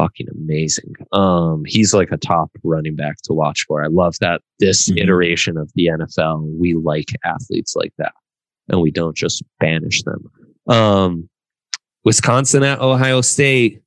fucking 0.00 0.28
amazing. 0.34 0.94
Um, 1.12 1.62
he's 1.66 1.92
like 1.92 2.10
a 2.10 2.16
top 2.16 2.50
running 2.62 2.96
back 2.96 3.16
to 3.24 3.32
watch 3.34 3.64
for. 3.68 3.84
I 3.84 3.88
love 3.88 4.16
that 4.20 4.40
this 4.58 4.88
Mhm. 4.90 4.98
iteration 5.02 5.56
of 5.58 5.70
the 5.74 5.88
NFL, 5.88 6.46
we 6.58 6.74
like 6.74 7.08
athletes 7.24 7.76
like 7.76 7.92
that, 7.98 8.12
and 8.68 8.80
we 8.80 8.90
don't 8.90 9.16
just 9.16 9.42
banish 9.58 10.02
them. 10.02 10.30
Um, 10.66 11.28
Wisconsin 12.04 12.62
at 12.62 12.80
Ohio 12.80 13.20
State. 13.20 13.82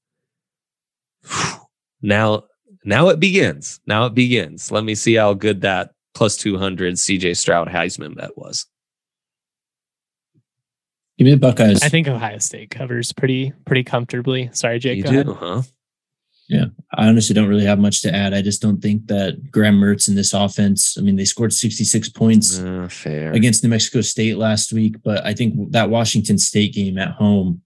Now, 2.05 2.43
now 2.83 3.07
it 3.07 3.19
begins. 3.21 3.79
Now 3.87 4.05
it 4.07 4.13
begins. 4.13 4.69
Let 4.73 4.83
me 4.83 4.93
see 4.93 5.13
how 5.13 5.33
good 5.33 5.61
that 5.61 5.91
plus 6.13 6.35
two 6.35 6.57
hundred 6.57 6.95
CJ 6.95 7.33
Stroud 7.37 7.69
Heisman 7.69 8.13
bet 8.15 8.37
was. 8.37 8.65
give 11.17 11.23
me 11.25 11.31
the 11.31 11.37
Buckeyes. 11.37 11.81
I 11.81 11.87
think 11.87 12.09
Ohio 12.09 12.39
State 12.39 12.71
covers 12.71 13.13
pretty 13.13 13.53
pretty 13.65 13.85
comfortably. 13.85 14.49
Sorry, 14.51 14.79
Jake. 14.79 14.97
You 14.97 15.03
go 15.03 15.09
ahead. 15.11 15.25
do, 15.27 15.63
huh? 16.51 16.65
I 16.93 17.07
honestly 17.07 17.33
don't 17.33 17.47
really 17.49 17.65
have 17.65 17.79
much 17.79 18.01
to 18.03 18.13
add. 18.13 18.33
I 18.33 18.41
just 18.41 18.61
don't 18.61 18.81
think 18.81 19.07
that 19.07 19.51
Graham 19.51 19.79
Mertz 19.79 20.07
in 20.07 20.15
this 20.15 20.33
offense. 20.33 20.97
I 20.97 21.01
mean, 21.01 21.15
they 21.15 21.25
scored 21.25 21.53
66 21.53 22.09
points 22.09 22.59
Uh, 22.59 22.87
fair. 22.89 23.31
against 23.31 23.63
New 23.63 23.69
Mexico 23.69 24.01
State 24.01 24.37
last 24.37 24.71
week, 24.73 24.95
but 25.03 25.25
I 25.25 25.33
think 25.33 25.71
that 25.71 25.89
Washington 25.89 26.37
State 26.37 26.73
game 26.73 26.97
at 26.97 27.11
home 27.11 27.61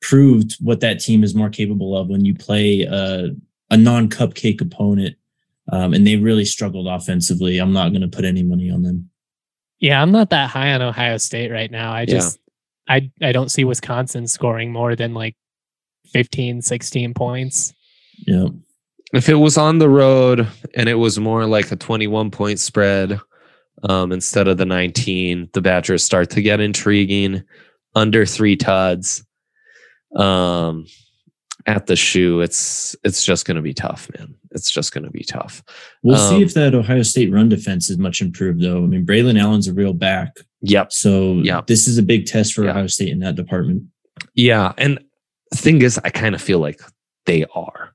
proved 0.00 0.56
what 0.60 0.80
that 0.80 1.00
team 1.00 1.22
is 1.22 1.34
more 1.34 1.50
capable 1.50 1.96
of 1.96 2.08
when 2.08 2.24
you 2.24 2.34
play 2.34 2.82
a, 2.82 3.30
a 3.70 3.76
non-cupcake 3.76 4.60
opponent. 4.60 5.16
Um, 5.72 5.94
and 5.94 6.04
they 6.06 6.16
really 6.16 6.44
struggled 6.46 6.88
offensively. 6.88 7.58
I'm 7.58 7.72
not 7.72 7.90
going 7.90 8.00
to 8.00 8.08
put 8.08 8.24
any 8.24 8.42
money 8.42 8.70
on 8.70 8.82
them. 8.82 9.08
Yeah, 9.78 10.02
I'm 10.02 10.10
not 10.10 10.30
that 10.30 10.50
high 10.50 10.72
on 10.72 10.82
Ohio 10.82 11.16
State 11.18 11.52
right 11.52 11.70
now. 11.70 11.92
I 11.92 12.00
Yeah. 12.00 12.06
just 12.06 12.38
I 12.88 13.10
I 13.22 13.30
don't 13.32 13.50
see 13.50 13.62
Wisconsin 13.64 14.26
scoring 14.26 14.72
more 14.72 14.96
than 14.96 15.14
like 15.14 15.36
15, 16.12 16.60
16 16.62 17.14
points. 17.14 17.72
Yeah. 18.26 18.48
if 19.14 19.28
it 19.28 19.34
was 19.34 19.56
on 19.58 19.78
the 19.78 19.88
road 19.88 20.46
and 20.74 20.88
it 20.88 20.94
was 20.94 21.18
more 21.18 21.46
like 21.46 21.72
a 21.72 21.76
21 21.76 22.30
point 22.30 22.58
spread 22.60 23.18
um, 23.82 24.12
instead 24.12 24.46
of 24.48 24.56
the 24.58 24.66
19, 24.66 25.48
the 25.54 25.60
Badgers 25.62 26.04
start 26.04 26.30
to 26.30 26.42
get 26.42 26.60
intriguing. 26.60 27.42
Under 27.96 28.24
three 28.26 28.54
tuds 28.56 29.24
um, 30.16 30.86
at 31.66 31.86
the 31.86 31.96
shoe, 31.96 32.40
it's 32.40 32.94
it's 33.04 33.24
just 33.24 33.46
going 33.46 33.56
to 33.56 33.62
be 33.62 33.74
tough, 33.74 34.08
man. 34.16 34.34
It's 34.52 34.70
just 34.70 34.92
going 34.92 35.04
to 35.04 35.10
be 35.10 35.24
tough. 35.24 35.62
We'll 36.02 36.16
Um, 36.16 36.30
see 36.36 36.42
if 36.42 36.54
that 36.54 36.74
Ohio 36.74 37.02
State 37.02 37.32
run 37.32 37.48
defense 37.48 37.90
is 37.90 37.98
much 37.98 38.20
improved, 38.20 38.60
though. 38.62 38.78
I 38.84 38.86
mean, 38.86 39.04
Braelon 39.06 39.40
Allen's 39.40 39.66
a 39.68 39.72
real 39.72 39.92
back. 39.92 40.36
Yep. 40.62 40.92
So 40.92 41.40
Yeah. 41.42 41.62
this 41.66 41.88
is 41.88 41.98
a 41.98 42.02
big 42.02 42.26
test 42.26 42.54
for 42.54 42.64
Yeah. 42.64 42.70
Ohio 42.70 42.86
State 42.86 43.08
in 43.10 43.20
that 43.20 43.34
department. 43.34 43.84
Yeah, 44.34 44.72
and 44.78 44.98
the 45.50 45.56
thing 45.56 45.82
is, 45.82 45.98
I 46.04 46.10
kind 46.10 46.34
of 46.34 46.40
feel 46.42 46.58
like 46.60 46.80
they 47.26 47.44
are. 47.54 47.92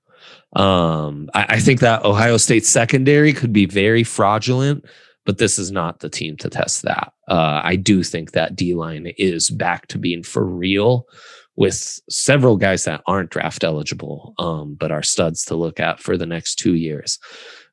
Um, 0.55 1.29
I, 1.33 1.45
I 1.49 1.59
think 1.59 1.81
that 1.81 2.05
Ohio 2.05 2.37
State 2.37 2.65
secondary 2.65 3.33
could 3.33 3.53
be 3.53 3.65
very 3.65 4.03
fraudulent, 4.03 4.85
but 5.25 5.37
this 5.37 5.59
is 5.59 5.71
not 5.71 5.99
the 5.99 6.09
team 6.09 6.37
to 6.37 6.49
test 6.49 6.83
that. 6.83 7.13
Uh, 7.27 7.61
I 7.63 7.75
do 7.75 8.03
think 8.03 8.31
that 8.31 8.55
D 8.55 8.73
line 8.73 9.11
is 9.17 9.49
back 9.49 9.87
to 9.87 9.97
being 9.97 10.23
for 10.23 10.45
real 10.45 11.07
with 11.55 11.99
several 12.09 12.57
guys 12.57 12.83
that 12.83 13.01
aren't 13.07 13.31
draft 13.31 13.63
eligible, 13.63 14.33
um, 14.37 14.75
but 14.75 14.91
are 14.91 15.03
studs 15.03 15.45
to 15.45 15.55
look 15.55 15.79
at 15.79 15.99
for 15.99 16.17
the 16.17 16.25
next 16.25 16.55
two 16.55 16.75
years. 16.75 17.17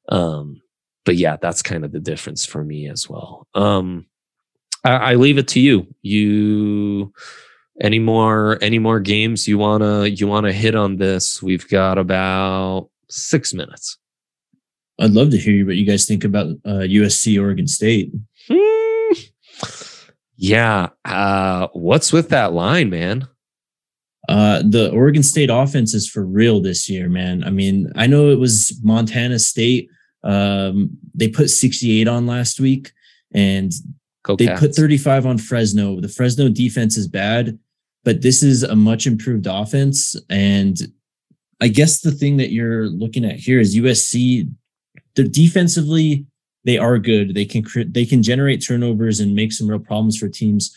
Um, 0.09 0.63
but 1.05 1.17
yeah, 1.17 1.37
that's 1.37 1.63
kind 1.63 1.85
of 1.85 1.93
the 1.93 2.01
difference 2.01 2.47
for 2.47 2.65
me 2.65 2.89
as 2.89 3.09
well. 3.09 3.47
Um, 3.55 4.07
I, 4.85 4.91
I 4.91 5.15
leave 5.15 5.39
it 5.39 5.49
to 5.49 5.61
you. 5.61 5.87
You 6.03 7.13
any 7.83 7.99
more 7.99 8.59
any 8.63 8.79
more 8.79 9.01
games 9.01 9.47
you 9.47 9.59
wanna 9.59 10.07
you 10.07 10.27
wanna 10.27 10.53
hit 10.53 10.75
on 10.75 10.97
this? 10.97 11.43
We've 11.43 11.69
got 11.69 11.99
about 11.99 12.89
six 13.11 13.53
minutes. 13.53 13.99
I'd 15.01 15.11
love 15.11 15.31
to 15.31 15.37
hear 15.39 15.67
what 15.67 15.77
you 15.77 15.85
guys 15.85 16.07
think 16.07 16.25
about 16.25 16.47
uh, 16.65 16.87
USC 16.87 17.41
Oregon 17.41 17.67
State. 17.67 18.13
Hmm. 18.49 19.13
Yeah. 20.37 20.89
Uh, 21.05 21.69
what's 21.73 22.13
with 22.13 22.29
that 22.31 22.53
line, 22.53 22.91
man? 22.91 23.27
Uh, 24.29 24.63
the 24.65 24.91
Oregon 24.93 25.23
State 25.23 25.51
offense 25.51 25.95
is 25.95 26.09
for 26.09 26.25
real 26.25 26.61
this 26.61 26.89
year, 26.89 27.09
man. 27.09 27.43
I 27.43 27.51
mean, 27.51 27.91
I 27.97 28.07
know 28.07 28.31
it 28.31 28.39
was 28.39 28.79
Montana 28.83 29.39
State. 29.39 29.89
Um, 30.23 30.97
they 31.15 31.29
put 31.29 31.51
68 31.51 32.07
on 32.07 32.27
last 32.27 32.61
week 32.61 32.93
and 33.35 33.73
Go 34.23 34.37
they 34.37 34.47
Cats. 34.47 34.61
put 34.61 34.75
35 34.75 35.27
on 35.27 35.39
Fresno. 35.39 36.01
The 36.01 36.09
Fresno 36.09 36.49
defense 36.49 36.97
is 36.97 37.09
bad, 37.09 37.59
but 38.05 38.23
this 38.23 38.43
is 38.43 38.63
a 38.63 38.75
much 38.75 39.07
improved 39.07 39.47
offense. 39.47 40.17
And 40.29 40.77
I 41.61 41.69
guess 41.69 42.01
the 42.01 42.11
thing 42.11 42.37
that 42.39 42.51
you're 42.51 42.89
looking 42.89 43.25
at 43.25 43.37
here 43.37 43.61
is 43.61 43.77
USC. 43.77 44.51
They're 45.15 45.27
defensively, 45.27 46.27
they 46.65 46.79
are 46.79 46.99
good. 46.99 47.35
They 47.35 47.45
can 47.45 47.65
they 47.93 48.07
can 48.07 48.23
generate 48.23 48.65
turnovers 48.65 49.21
and 49.21 49.35
make 49.35 49.53
some 49.53 49.69
real 49.69 49.79
problems 49.79 50.19
for 50.19 50.29
teams. 50.29 50.77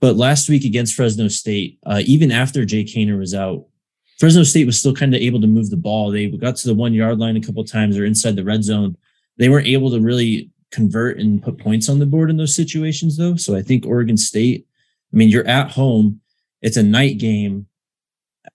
But 0.00 0.16
last 0.16 0.48
week 0.48 0.64
against 0.64 0.94
Fresno 0.94 1.28
State, 1.28 1.78
uh, 1.86 2.02
even 2.04 2.30
after 2.30 2.64
Jake 2.64 2.88
Haener 2.88 3.18
was 3.18 3.34
out, 3.34 3.66
Fresno 4.18 4.42
State 4.42 4.66
was 4.66 4.78
still 4.78 4.94
kind 4.94 5.14
of 5.14 5.20
able 5.20 5.40
to 5.40 5.46
move 5.46 5.70
the 5.70 5.76
ball. 5.76 6.10
They 6.10 6.26
got 6.28 6.56
to 6.56 6.68
the 6.68 6.74
one 6.74 6.94
yard 6.94 7.18
line 7.18 7.36
a 7.36 7.40
couple 7.40 7.64
times 7.64 7.98
or 7.98 8.04
inside 8.04 8.36
the 8.36 8.44
red 8.44 8.62
zone. 8.62 8.96
They 9.38 9.48
weren't 9.48 9.66
able 9.66 9.90
to 9.90 10.00
really 10.00 10.50
convert 10.70 11.18
and 11.18 11.42
put 11.42 11.58
points 11.58 11.88
on 11.88 11.98
the 11.98 12.06
board 12.06 12.30
in 12.30 12.36
those 12.36 12.54
situations, 12.54 13.16
though. 13.16 13.36
So 13.36 13.56
I 13.56 13.62
think 13.62 13.86
Oregon 13.86 14.16
State. 14.16 14.66
I 15.12 15.16
mean, 15.16 15.28
you're 15.28 15.46
at 15.46 15.70
home. 15.70 16.20
It's 16.64 16.76
a 16.76 16.82
night 16.82 17.18
game. 17.18 17.66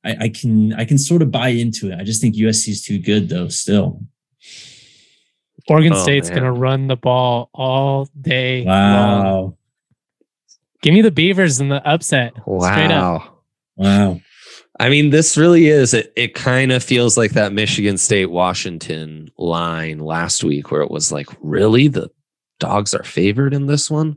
I, 0.04 0.16
I 0.22 0.30
can 0.30 0.74
I 0.74 0.84
can 0.84 0.98
sort 0.98 1.22
of 1.22 1.32
buy 1.32 1.50
into 1.50 1.92
it. 1.92 2.00
I 2.00 2.04
just 2.04 2.22
think 2.22 2.36
USC 2.36 2.70
is 2.70 2.84
too 2.84 3.00
good, 3.00 3.30
though. 3.30 3.48
Still, 3.50 4.02
Oregon 5.68 5.94
Oh, 5.94 6.04
State's 6.04 6.30
man. 6.30 6.40
going 6.40 6.54
to 6.54 6.60
run 6.60 6.88
the 6.88 6.96
ball 6.96 7.50
all 7.54 8.08
day. 8.20 8.64
long. 8.66 9.24
Wow. 9.24 9.58
Give 10.82 10.94
me 10.94 11.02
the 11.02 11.12
Beavers 11.12 11.60
in 11.60 11.70
the 11.70 11.86
upset. 11.88 12.34
Straight 12.34 12.92
up. 12.92 13.22
Wow. 13.22 13.34
Wow. 13.76 14.22
I 14.80 14.90
mean, 14.90 15.10
this 15.10 15.38
really 15.38 15.68
is. 15.68 15.94
It, 15.94 16.14
it 16.16 16.34
kind 16.36 16.72
of 16.72 16.82
feels 16.84 17.18
like 17.18 17.32
that 17.32 17.52
Michigan 17.54 17.98
State 17.98 18.28
Washington 18.32 19.30
line 19.38 20.00
last 20.00 20.44
week, 20.44 20.72
where 20.72 20.82
it 20.82 20.90
was 20.92 21.12
like, 21.12 21.28
really, 21.42 21.90
the 21.90 22.10
dogs 22.60 22.94
are 22.94 23.04
favored 23.04 23.54
in 23.54 23.66
this 23.68 23.92
one. 23.92 24.16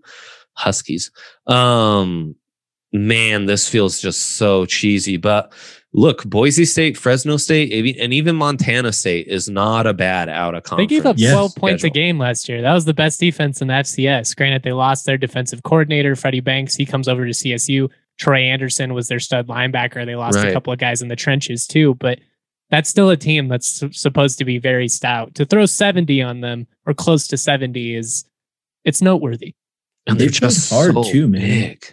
Huskies. 0.55 1.11
Um, 1.49 2.36
man, 2.93 3.47
this 3.47 3.68
feels 3.68 4.01
just 4.01 4.36
so 4.36 4.66
cheesy. 4.66 5.16
But 5.16 5.53
look, 5.93 6.24
Boise 6.24 6.64
State, 6.64 6.97
Fresno 6.97 7.36
State, 7.36 7.97
and 7.99 8.12
even 8.12 8.36
Montana 8.36 8.93
State 8.93 9.28
is 9.28 9.49
not 9.49 9.86
a 9.86 9.95
bad 9.95 10.28
out 10.28 10.55
of 10.55 10.62
conference. 10.62 10.88
They 10.90 10.97
gave 10.97 11.07
up 11.07 11.16
Yes. 11.18 11.32
12 11.32 11.55
points 11.57 11.84
a 11.84 11.90
game 11.90 12.18
last 12.18 12.49
year. 12.49 12.62
That 12.62 12.74
was 12.74 12.84
the 12.84 12.95
best 12.95 13.20
defense 13.20 13.61
in 13.62 13.68
the 13.68 13.74
FCS. 13.74 14.34
Granted, 14.36 14.62
they 14.62 14.72
lost 14.72 15.07
their 15.07 15.18
defensive 15.18 15.62
coordinator, 15.62 16.16
Freddie 16.16 16.40
Banks. 16.40 16.74
He 16.74 16.86
comes 16.86 17.09
over 17.09 17.24
to 17.26 17.32
CSU. 17.32 17.88
Troy 18.18 18.40
Anderson 18.40 18.95
was 18.95 19.09
their 19.09 19.18
stud 19.20 19.49
linebacker. 19.49 20.05
They 20.05 20.14
lost 20.16 20.36
Right. 20.36 20.49
a 20.49 20.53
couple 20.53 20.72
of 20.72 20.78
guys 20.78 21.03
in 21.03 21.09
the 21.09 21.16
trenches 21.16 21.66
too, 21.66 21.95
but 21.95 22.18
that's 22.70 22.88
still 22.88 23.11
a 23.11 23.16
team 23.16 23.49
that's 23.49 23.82
supposed 23.93 24.38
to 24.38 24.45
be 24.45 24.59
very 24.59 24.88
stout. 24.88 25.34
To 25.36 25.45
throw 25.45 25.66
70 25.66 26.22
on 26.22 26.40
them 26.40 26.66
or 26.86 26.95
close 26.95 27.26
to 27.28 27.36
70 27.36 27.95
is 27.95 28.24
it's 28.84 29.03
noteworthy. 29.03 29.55
and 30.07 30.18
They 30.18 30.24
they're 30.24 30.30
just 30.30 30.70
hard 30.70 30.95
so 30.95 31.03
too, 31.05 31.28
man. 31.28 31.40
big. 31.43 31.84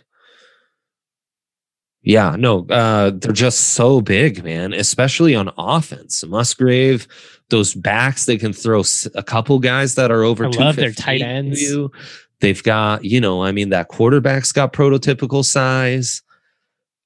Yeah, 2.01 2.35
no, 2.37 2.65
uh, 2.69 3.11
they're 3.13 3.33
just 3.33 3.69
so 3.73 3.99
big, 4.01 4.43
man. 4.43 4.71
Especially 4.73 5.35
on 5.35 5.51
offense, 5.57 6.23
Musgrave, 6.25 7.07
those 7.49 7.73
backs 7.73 8.25
they 8.25 8.37
can 8.37 8.53
throw 8.53 8.83
a 9.15 9.23
couple 9.23 9.59
guys 9.59 9.95
that 9.95 10.09
are 10.11 10.23
over. 10.23 10.45
I 10.45 10.49
love 10.49 10.75
their 10.77 10.91
tight 10.93 11.21
ends. 11.21 11.61
You. 11.61 11.91
They've 12.39 12.63
got, 12.63 13.03
you 13.03 13.19
know, 13.19 13.43
I 13.43 13.51
mean, 13.51 13.69
that 13.69 13.89
quarterback's 13.89 14.53
got 14.53 14.71
prototypical 14.71 15.43
size. 15.43 16.21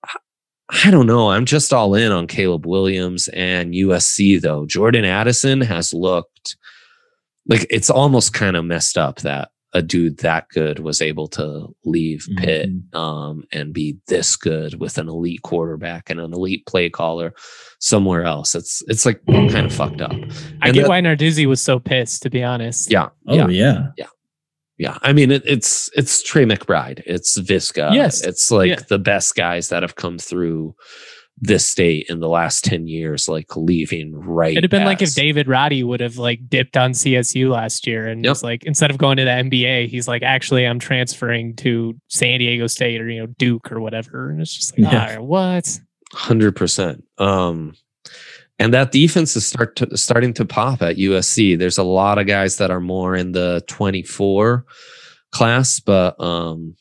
I- 0.04 0.18
I 0.86 0.92
don't 0.92 1.08
know. 1.08 1.32
I'm 1.32 1.46
just 1.46 1.74
all 1.74 1.96
in 1.96 2.12
on 2.12 2.28
Caleb 2.28 2.66
Williams 2.68 3.28
and 3.30 3.74
USC 3.74 4.40
though. 4.42 4.66
Jordan 4.68 5.06
Addison 5.06 5.60
has 5.62 5.92
looked 5.94 6.56
like 7.48 7.66
it's 7.72 7.90
almost 7.90 8.34
kind 8.34 8.56
of 8.56 8.64
messed 8.64 8.98
up 8.98 9.22
that 9.22 9.50
a 9.76 9.82
dude 9.82 10.18
that 10.20 10.48
good 10.50 10.80
was 10.80 11.02
able 11.02 11.28
to 11.28 11.68
leave 11.84 12.28
Pitt 12.38 12.70
Mhm. 12.70 12.96
um, 12.96 13.44
and 13.52 13.74
be 13.74 13.98
this 14.08 14.36
good 14.36 14.80
with 14.80 14.98
an 15.00 15.10
elite 15.10 15.42
quarterback 15.42 16.10
and 16.10 16.20
an 16.20 16.32
elite 16.34 16.66
play 16.68 16.90
caller 16.90 17.34
somewhere 17.80 18.24
else. 18.24 18.54
It's 18.56 18.84
it's 18.88 19.06
like 19.06 19.20
kind 19.28 19.66
of 19.66 19.74
fucked 19.74 20.02
up. 20.02 20.12
I 20.12 20.68
And 20.68 20.74
get 20.74 20.82
that- 20.84 20.90
why 20.90 21.02
Narduzzi 21.02 21.46
was 21.48 21.60
so 21.62 21.80
pissed, 21.80 22.22
to 22.24 22.30
be 22.30 22.44
honest. 22.44 22.92
Yeah, 22.92 23.10
Oh 23.28 23.50
yeah, 23.50 23.88
yeah. 23.98 24.08
yeah. 24.78 24.98
I 25.02 25.12
mean, 25.14 25.32
it, 25.32 25.42
it's 25.46 25.90
it's 25.96 26.22
Trey 26.22 26.46
McBride. 26.46 27.02
It's 27.06 27.40
Visca. 27.40 27.94
Yes. 27.96 28.22
it's 28.22 28.52
like 28.52 28.70
Yeah. 28.70 28.80
the 28.90 29.00
best 29.00 29.36
guys 29.36 29.70
that 29.70 29.82
have 29.84 29.96
come 29.96 30.20
through 30.20 30.76
this 31.40 31.66
state 31.68 32.06
in 32.10 32.20
the 32.20 32.30
last 32.30 32.64
ten 32.64 32.88
years, 32.88 33.28
like 33.28 33.56
leaving 33.58 34.14
right. 34.16 34.52
It'd 34.52 34.64
have 34.64 34.72
been 34.72 34.86
like 34.86 35.02
if 35.02 35.14
David 35.16 35.48
Roddy 35.48 35.84
would 35.84 36.00
have 36.00 36.18
like 36.18 36.48
dipped 36.48 36.78
on 36.78 36.92
CSU 36.92 37.50
last 37.50 37.86
year 37.88 38.08
and 38.08 38.24
Yep. 38.24 38.32
was 38.32 38.44
like 38.44 38.64
instead 38.66 38.92
of 38.92 38.98
going 38.98 39.18
to 39.18 39.24
the 39.24 39.32
NBA, 39.32 39.88
he's 39.90 40.08
like, 40.08 40.22
actually, 40.24 40.66
I'm 40.66 40.80
transferring 40.80 41.56
to 41.58 42.00
San 42.10 42.40
Diego 42.40 42.68
State 42.68 43.02
or 43.02 43.10
you 43.10 43.20
know 43.22 43.28
Duke 43.38 43.72
or 43.72 43.82
whatever. 43.82 44.30
And 44.30 44.40
it's 44.42 44.54
just 44.56 44.78
like, 44.78 44.92
Yeah. 44.92 45.02
all 45.02 45.08
right, 45.10 45.22
what? 45.24 45.80
Hundred 46.14 46.56
percent. 46.56 47.04
Um, 47.18 47.74
and 48.60 48.72
that 48.76 48.92
defense 48.92 49.36
is 49.36 49.48
start 49.48 49.76
to, 49.78 49.98
starting 49.98 50.34
to 50.36 50.46
pop 50.46 50.84
at 50.84 50.98
USC. 50.98 51.58
There's 51.58 51.80
a 51.80 51.84
lot 51.84 52.20
of 52.20 52.28
guys 52.28 52.58
that 52.58 52.70
are 52.70 52.80
more 52.80 53.16
in 53.16 53.32
the 53.32 53.64
24 53.68 54.64
class, 55.32 55.80
but 55.80 56.18
um, 56.22 56.76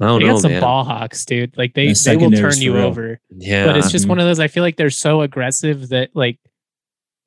I 0.00 0.06
don't 0.06 0.20
they 0.20 0.26
know, 0.26 0.32
got 0.34 0.40
some 0.42 0.50
man. 0.52 0.60
ball 0.60 0.84
hawks, 0.84 1.24
dude. 1.24 1.56
Like 1.56 1.74
they 1.74 1.88
The 1.92 2.02
they 2.04 2.16
will 2.16 2.30
turn 2.32 2.60
you 2.60 2.76
over. 2.78 3.20
yeah, 3.30 3.66
But 3.66 3.76
it's 3.76 3.90
just 3.90 4.04
Mhm. 4.06 4.10
one 4.10 4.18
of 4.18 4.26
those. 4.26 4.40
I 4.40 4.48
feel 4.48 4.62
like 4.62 4.76
they're 4.76 4.90
so 4.90 5.22
aggressive 5.22 5.88
that 5.90 6.10
like 6.14 6.38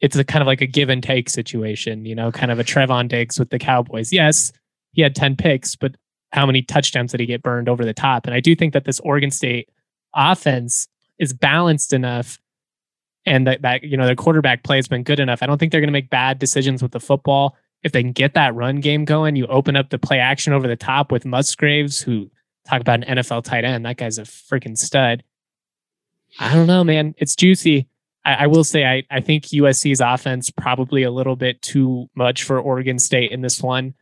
it's 0.02 0.16
a 0.16 0.24
kind 0.24 0.42
of 0.42 0.48
like 0.48 0.62
a 0.62 0.68
give 0.68 0.90
and 0.90 1.02
take 1.04 1.30
situation. 1.30 2.06
You 2.06 2.16
know, 2.16 2.32
kind 2.32 2.52
of 2.52 2.60
a 2.60 2.64
Trevon 2.64 3.08
Diggs 3.08 3.40
with 3.40 3.50
the 3.50 3.60
Cowboys. 3.60 4.12
Yes, 4.14 4.52
he 4.94 5.02
had 5.02 5.16
ten 5.16 5.36
picks, 5.36 5.76
but 5.76 5.96
how 6.32 6.46
many 6.46 6.62
touchdowns 6.62 7.12
did 7.12 7.20
he 7.22 7.26
get 7.26 7.42
burned 7.42 7.68
over 7.70 7.84
the 7.84 7.94
top? 7.94 8.26
And 8.28 8.34
I 8.36 8.40
do 8.40 8.56
think 8.56 8.74
that 8.74 8.86
this 8.86 9.00
Oregon 9.00 9.32
State 9.32 9.70
offense 10.14 10.88
is 11.18 11.34
balanced 11.34 11.94
enough 11.94 12.40
and 13.26 13.46
that, 13.48 13.62
that 13.62 13.84
you 13.84 13.98
know 13.98 14.06
their 14.06 14.16
quarterback 14.16 14.64
play 14.64 14.78
has 14.78 14.88
been 14.88 15.04
good 15.04 15.20
enough. 15.20 15.42
I 15.42 15.46
don't 15.46 15.58
think 15.58 15.72
they're 15.72 15.82
going 15.82 15.88
to 15.90 15.94
make 15.94 16.10
bad 16.10 16.40
decisions 16.40 16.82
with 16.82 16.92
the 16.92 17.00
football. 17.00 17.56
If 17.84 17.92
they 17.94 18.02
can 18.04 18.12
get 18.12 18.34
that 18.34 18.54
run 18.56 18.80
game 18.82 19.06
going, 19.06 19.36
you 19.38 19.48
open 19.48 19.76
up 19.76 19.90
the 19.90 19.98
play 20.00 20.20
action 20.20 20.52
over 20.54 20.68
the 20.68 20.76
top 20.76 21.12
with 21.12 21.26
Musgraves, 21.26 22.02
who 22.02 22.30
talk 22.70 22.82
about 22.82 23.04
an 23.04 23.18
NFL 23.18 23.44
tight 23.44 23.66
end. 23.66 23.86
That 23.86 23.98
guy's 23.98 24.18
a 24.18 24.24
freaking 24.24 24.78
stud. 24.78 25.24
I 26.40 26.54
don't 26.54 26.68
know, 26.68 26.84
man. 26.84 27.16
It's 27.18 27.36
juicy. 27.36 27.88
I, 28.24 28.34
I 28.34 28.48
will 28.48 28.64
say 28.64 28.86
I, 28.86 29.04
I 29.10 29.22
think 29.22 29.46
USC's 29.46 30.02
offense 30.02 30.52
probably 30.52 31.04
a 31.04 31.12
little 31.12 31.36
bit 31.36 31.62
too 31.62 32.10
much 32.16 32.44
for 32.44 32.60
Oregon 32.60 33.00
State 33.00 33.32
in 33.32 33.42
this 33.42 33.62
one. 33.62 33.96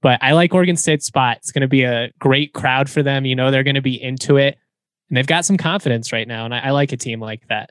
But 0.00 0.18
I 0.22 0.32
like 0.32 0.54
Oregon 0.54 0.76
State's 0.76 1.06
spot. 1.06 1.38
It's 1.38 1.52
going 1.52 1.62
to 1.62 1.68
be 1.68 1.82
a 1.84 2.10
great 2.18 2.52
crowd 2.52 2.90
for 2.90 3.02
them. 3.02 3.24
You 3.24 3.36
know, 3.36 3.50
they're 3.50 3.62
going 3.62 3.76
to 3.76 3.82
be 3.82 4.00
into 4.00 4.36
it. 4.36 4.58
And 5.08 5.16
they've 5.16 5.26
got 5.26 5.44
some 5.44 5.56
confidence 5.56 6.12
right 6.12 6.26
now. 6.26 6.44
And 6.44 6.54
I, 6.54 6.58
I 6.58 6.70
like 6.70 6.92
a 6.92 6.96
team 6.96 7.20
like 7.20 7.46
that. 7.48 7.70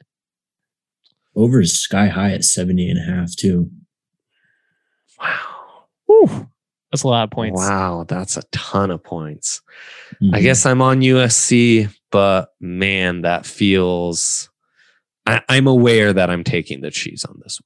Over 1.36 1.62
is 1.62 1.80
sky 1.80 2.08
high 2.08 2.32
at 2.32 2.44
70 2.44 2.90
and 2.90 3.00
a 3.00 3.16
half, 3.16 3.36
too. 3.36 3.72
wow, 5.20 5.86
Whew. 6.06 6.51
That's 6.92 7.04
a 7.04 7.08
lot 7.08 7.24
of 7.24 7.32
points. 7.32 7.58
wow, 7.60 8.06
that's 8.08 8.36
a 8.38 8.44
ton 8.52 8.92
of 8.92 9.02
points. 9.04 9.62
I 10.22 10.40
Mhm. 10.40 10.42
guess 10.42 10.66
I'm 10.66 10.82
on 10.82 11.02
USC, 11.02 11.90
but 12.12 12.54
man, 12.60 13.22
that 13.22 13.46
feels. 13.46 14.50
I, 15.26 15.42
I'm 15.48 15.68
aware 15.68 16.12
that 16.14 16.30
I'm 16.30 16.44
taking 16.44 16.82
the 16.82 16.92
cheese 16.92 17.24
on 17.24 17.40
this 17.44 17.60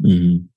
one. 0.00 0.10
Mhm. 0.12 0.48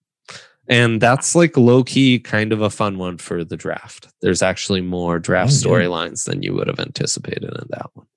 And 0.68 1.00
that's 1.00 1.36
like 1.36 1.58
low 1.58 1.84
key 1.84 2.18
kind 2.20 2.52
of 2.52 2.62
a 2.62 2.72
fun 2.72 2.98
one 2.98 3.18
for 3.20 3.44
the 3.44 3.58
draft. 3.58 4.08
There's 4.22 4.42
actually 4.42 4.82
more 4.82 5.20
draft 5.20 5.52
Oh, 5.52 5.70
storylines 5.70 6.26
than 6.26 6.42
you 6.42 6.56
would 6.56 6.68
have 6.68 6.80
anticipated 6.80 7.44
in 7.44 7.68
that 7.70 7.90
one. 7.94 8.08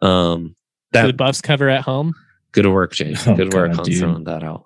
Um 0.00 0.56
that 0.92 1.08
the 1.08 1.12
Buffs 1.12 1.42
cover 1.42 1.68
at 1.68 1.82
home? 1.82 2.14
good 2.52 2.66
work, 2.66 2.92
Jay. 2.94 3.14
Oh, 3.26 3.34
good 3.36 3.52
work 3.52 3.72
God, 3.72 3.80
on 3.80 3.84
dude. 3.86 3.98
throwing 3.98 4.24
that 4.24 4.42
out. 4.44 4.64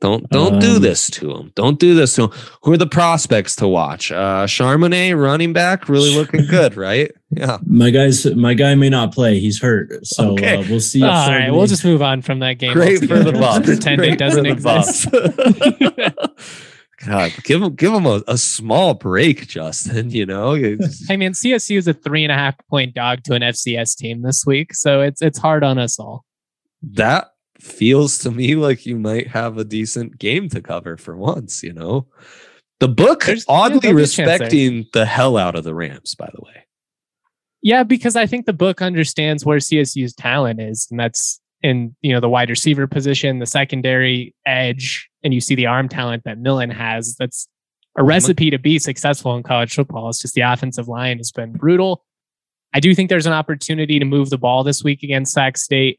Don't 0.00 0.28
don't 0.30 0.60
do 0.60 0.76
Um, 0.76 0.82
this 0.82 1.10
to 1.10 1.32
him. 1.34 1.50
Don't 1.56 1.80
do 1.80 1.94
this 1.94 2.14
to 2.14 2.24
him. 2.24 2.30
Who 2.62 2.72
are 2.72 2.76
the 2.76 2.86
prospects 2.86 3.56
to 3.56 3.66
watch? 3.66 4.12
Uh 4.12 4.46
Charbonnet, 4.46 5.20
running 5.20 5.52
back, 5.52 5.88
really 5.88 6.14
looking 6.14 6.46
good, 6.46 6.76
right? 6.76 7.10
Yeah. 7.30 7.58
My 7.66 7.90
guys, 7.90 8.24
my 8.36 8.54
guy 8.54 8.74
may 8.76 8.88
not 8.90 9.12
play. 9.12 9.40
He's 9.40 9.60
hurt. 9.60 10.06
So 10.06 10.32
Okay. 10.34 10.56
uh, 10.58 10.64
we'll 10.68 10.80
see. 10.80 11.02
All 11.02 11.30
if 11.32 11.52
we'll 11.52 11.66
just 11.66 11.84
move 11.84 12.00
on 12.00 12.22
from 12.22 12.38
that 12.38 12.54
game. 12.54 12.72
Great 12.72 13.00
for 13.00 13.06
the 13.06 13.14
altogether. 13.16 13.40
Buffs. 13.40 13.66
Pretend 13.66 13.98
Great 13.98 14.12
it 14.12 14.18
doesn't 14.20 14.44
for 14.46 14.54
the 14.54 14.76
exist. 14.76 15.10
Buffs. 15.10 16.48
God, 17.06 17.32
give 17.44 17.62
him 17.62 17.74
give 17.76 17.92
him 17.92 18.06
a, 18.06 18.22
a 18.26 18.36
small 18.38 18.94
break, 18.94 19.46
Justin. 19.46 20.10
You 20.10 20.26
know, 20.26 20.54
I 20.54 21.16
mean, 21.16 21.32
CSU 21.32 21.76
is 21.76 21.86
a 21.86 21.94
three 21.94 22.24
and 22.24 22.32
a 22.32 22.34
half 22.34 22.54
point 22.68 22.94
dog 22.94 23.22
to 23.24 23.34
an 23.34 23.42
FCS 23.42 23.96
team 23.96 24.22
this 24.22 24.44
week, 24.44 24.74
so 24.74 25.00
it's 25.00 25.22
it's 25.22 25.38
hard 25.38 25.62
on 25.62 25.78
us 25.78 25.98
all. 26.00 26.24
that 26.94 27.30
feels 27.60 28.18
to 28.18 28.30
me 28.30 28.54
like 28.54 28.86
you 28.86 28.96
might 28.96 29.28
have 29.28 29.58
a 29.58 29.64
decent 29.64 30.18
game 30.18 30.48
to 30.50 30.60
cover 30.60 30.96
for 30.96 31.16
once, 31.16 31.62
you 31.62 31.72
know. 31.72 32.06
The 32.80 32.88
book 32.88 33.24
There's- 33.24 33.44
oddly 33.48 33.80
there'll 33.80 33.96
be 33.96 34.02
a 34.02 34.06
chance 34.06 34.16
there. 34.16 34.26
respecting 34.38 34.86
the 34.92 35.04
hell 35.06 35.36
out 35.36 35.56
of 35.56 35.64
the 35.64 35.74
Rams, 35.74 36.14
by 36.14 36.30
the 36.32 36.40
way. 36.40 36.64
Yeah, 37.60 37.82
because 37.82 38.14
I 38.14 38.26
think 38.26 38.46
the 38.46 38.52
book 38.52 38.80
understands 38.80 39.44
where 39.44 39.58
CSU's 39.58 40.14
talent 40.14 40.60
is, 40.60 40.86
and 40.90 41.00
that's 41.00 41.40
in 41.60 41.96
you 42.02 42.12
know 42.12 42.20
the 42.20 42.28
wide 42.28 42.50
receiver 42.50 42.86
position, 42.86 43.40
the 43.40 43.46
secondary 43.46 44.32
edge, 44.46 45.08
and 45.24 45.34
you 45.34 45.40
see 45.40 45.56
the 45.56 45.66
arm 45.66 45.88
talent 45.88 46.22
that 46.24 46.38
Millen 46.38 46.70
has. 46.70 47.16
That's 47.18 47.48
a 47.96 48.04
recipe 48.04 48.50
to 48.50 48.58
be 48.60 48.78
successful 48.78 49.34
in 49.36 49.42
college 49.42 49.74
football. 49.74 50.08
It's 50.08 50.22
just 50.22 50.34
the 50.34 50.42
offensive 50.42 50.86
line 50.86 51.16
has 51.16 51.32
been 51.32 51.50
brutal. 51.52 52.04
I 52.72 52.78
do 52.78 52.94
think 52.94 53.08
there's 53.08 53.26
an 53.26 53.32
opportunity 53.32 53.98
to 53.98 54.04
move 54.04 54.30
the 54.30 54.38
ball 54.38 54.62
this 54.62 54.84
week 54.84 55.02
against 55.02 55.32
Sac 55.32 55.58
State. 55.58 55.98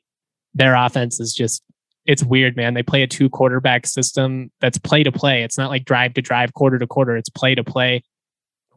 Their 0.54 0.76
offense 0.76 1.20
is 1.20 1.34
just 1.34 1.64
it's 2.06 2.24
weird, 2.24 2.56
man. 2.56 2.74
They 2.74 2.82
play 2.84 3.04
a 3.04 3.08
two 3.08 3.30
quarterback 3.30 3.86
system 3.86 4.52
that's 4.62 4.78
play 4.80 5.04
to 5.04 5.12
play. 5.12 5.43
It's 5.43 5.58
not 5.58 5.70
like 5.70 5.86
drive 5.86 6.16
to 6.16 6.22
drive, 6.22 6.54
quarter 6.54 6.80
to 6.80 6.88
quarter. 6.88 7.16
It's 7.16 7.30
play 7.30 7.54
to 7.56 7.64
play. 7.64 8.04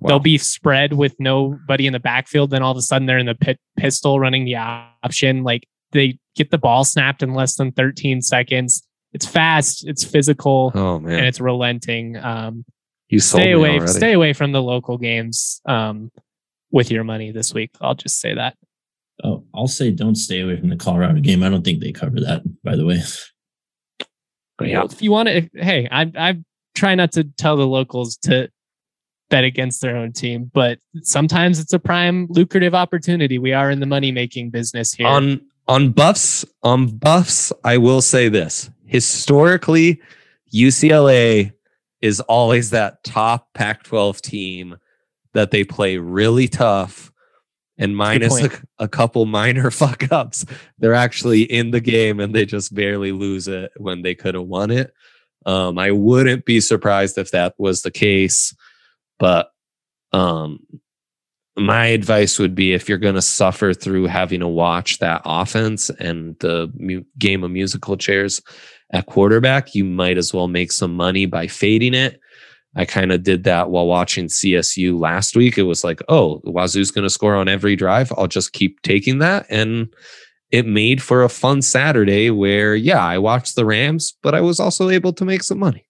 They'll 0.04 0.18
be 0.18 0.36
spread 0.36 0.94
with 0.94 1.14
nobody 1.20 1.86
in 1.86 1.92
the 1.92 2.00
backfield. 2.00 2.50
Then 2.50 2.60
all 2.62 2.72
of 2.72 2.76
a 2.76 2.82
sudden 2.82 3.06
they're 3.06 3.18
in 3.18 3.26
the 3.26 3.36
pit, 3.36 3.58
pistol 3.76 4.18
running 4.18 4.44
the 4.44 4.56
option. 4.56 5.44
Like 5.44 5.66
they 5.92 6.18
get 6.34 6.50
the 6.50 6.58
ball 6.58 6.84
snapped 6.84 7.22
in 7.22 7.34
less 7.34 7.54
than 7.54 7.70
13 7.72 8.20
seconds. 8.20 8.82
It's 9.12 9.26
fast, 9.26 9.86
it's 9.86 10.02
physical, 10.04 10.72
Oh 10.74 10.98
man. 10.98 11.18
and 11.18 11.26
it's 11.26 11.40
relenting. 11.40 12.16
Um, 12.16 12.64
you 13.08 13.20
stay 13.20 13.52
away, 13.52 13.76
already. 13.76 13.92
stay 13.92 14.12
away 14.12 14.32
from 14.32 14.50
the 14.52 14.62
local 14.62 14.98
games 14.98 15.60
um, 15.66 16.10
with 16.72 16.90
your 16.90 17.04
money 17.04 17.30
this 17.30 17.54
week. 17.54 17.70
I'll 17.80 17.94
just 17.94 18.18
say 18.20 18.34
that. 18.34 18.56
Oh, 19.22 19.44
I'll 19.54 19.68
say 19.68 19.90
don't 19.90 20.16
stay 20.16 20.40
away 20.40 20.58
from 20.58 20.68
the 20.68 20.76
Colorado 20.76 21.20
game. 21.20 21.42
I 21.42 21.48
don't 21.48 21.64
think 21.64 21.80
they 21.80 21.92
cover 21.92 22.20
that. 22.20 22.42
By 22.62 22.76
the 22.76 22.84
way, 22.84 23.02
Yeah. 24.60 24.84
If 24.84 25.02
you 25.02 25.10
want 25.10 25.28
to, 25.28 25.48
hey, 25.54 25.88
I, 25.90 26.10
I've 26.16 26.42
try 26.74 26.94
not 26.94 27.12
to 27.12 27.24
tell 27.24 27.56
the 27.56 27.66
locals 27.66 28.16
to 28.16 28.48
bet 29.30 29.44
against 29.44 29.80
their 29.80 29.96
own 29.96 30.12
team, 30.12 30.50
but 30.52 30.78
sometimes 31.02 31.58
it's 31.58 31.72
a 31.72 31.78
prime 31.78 32.26
lucrative 32.30 32.74
opportunity. 32.74 33.38
We 33.38 33.52
are 33.52 33.70
in 33.70 33.80
the 33.80 33.86
money 33.86 34.12
making 34.12 34.50
business 34.50 34.92
here. 34.92 35.06
On 35.06 35.40
on 35.68 35.90
buffs, 35.90 36.44
on 36.62 36.88
buffs, 36.98 37.52
I 37.64 37.78
will 37.78 38.02
say 38.02 38.28
this. 38.28 38.70
Historically, 38.84 40.00
UCLA 40.52 41.52
is 42.00 42.20
always 42.20 42.70
that 42.70 43.04
top 43.04 43.54
Pac 43.54 43.84
12 43.84 44.20
team 44.20 44.76
that 45.34 45.50
they 45.52 45.62
play 45.62 45.98
really 45.98 46.48
tough 46.48 47.11
and 47.78 47.96
minus 47.96 48.40
a, 48.42 48.50
a, 48.78 48.88
couple 48.88 49.24
minor 49.26 49.70
fuck 49.70 50.10
ups. 50.12 50.44
They're 50.78 50.94
actually 50.94 51.42
in 51.42 51.70
the 51.70 51.80
game 51.80 52.20
and 52.20 52.34
they 52.34 52.44
just 52.44 52.74
barely 52.74 53.12
lose 53.12 53.48
it 53.48 53.72
when 53.76 54.02
they 54.02 54.14
could 54.14 54.34
have 54.34 54.44
won 54.44 54.70
it. 54.70 54.92
Um, 55.46 55.78
I 55.78 55.90
wouldn't 55.90 56.44
be 56.44 56.60
surprised 56.60 57.18
if 57.18 57.30
that 57.32 57.54
was 57.58 57.82
the 57.82 57.90
case, 57.90 58.54
but 59.18 59.50
um, 60.12 60.60
my 61.56 61.86
advice 61.86 62.38
would 62.38 62.54
be 62.54 62.72
if 62.72 62.88
you're 62.88 62.98
going 62.98 63.14
to 63.14 63.22
suffer 63.22 63.74
through 63.74 64.06
having 64.06 64.40
to 64.40 64.48
watch 64.48 64.98
that 64.98 65.22
offense 65.24 65.90
and 65.90 66.38
the 66.38 66.70
mu- 66.74 67.04
game 67.18 67.44
of 67.44 67.50
musical 67.50 67.96
chairs 67.96 68.40
at 68.92 69.06
quarterback, 69.06 69.74
you 69.74 69.84
might 69.84 70.18
as 70.18 70.32
well 70.32 70.48
make 70.48 70.72
some 70.72 70.94
money 70.94 71.26
by 71.26 71.46
fading 71.46 71.94
it. 71.94 72.20
I 72.74 72.84
kind 72.86 73.12
of 73.12 73.22
did 73.22 73.44
that 73.44 73.70
while 73.70 73.86
watching 73.86 74.26
CSU 74.26 74.98
last 74.98 75.36
week. 75.36 75.58
It 75.58 75.64
was 75.64 75.84
like, 75.84 76.00
oh, 76.08 76.40
Wazoo's 76.44 76.90
going 76.90 77.04
to 77.04 77.10
score 77.10 77.34
on 77.34 77.48
every 77.48 77.76
drive. 77.76 78.12
I'll 78.16 78.28
just 78.28 78.52
keep 78.52 78.80
taking 78.82 79.18
that. 79.18 79.46
And 79.50 79.92
it 80.50 80.66
made 80.66 81.02
for 81.02 81.22
a 81.22 81.28
fun 81.28 81.60
Saturday 81.60 82.30
where, 82.30 82.74
yeah, 82.74 83.04
I 83.04 83.18
watched 83.18 83.56
the 83.56 83.66
Rams, 83.66 84.16
but 84.22 84.34
I 84.34 84.40
was 84.40 84.58
also 84.58 84.88
able 84.88 85.12
to 85.14 85.24
make 85.24 85.42
some 85.42 85.58
money. 85.58 85.86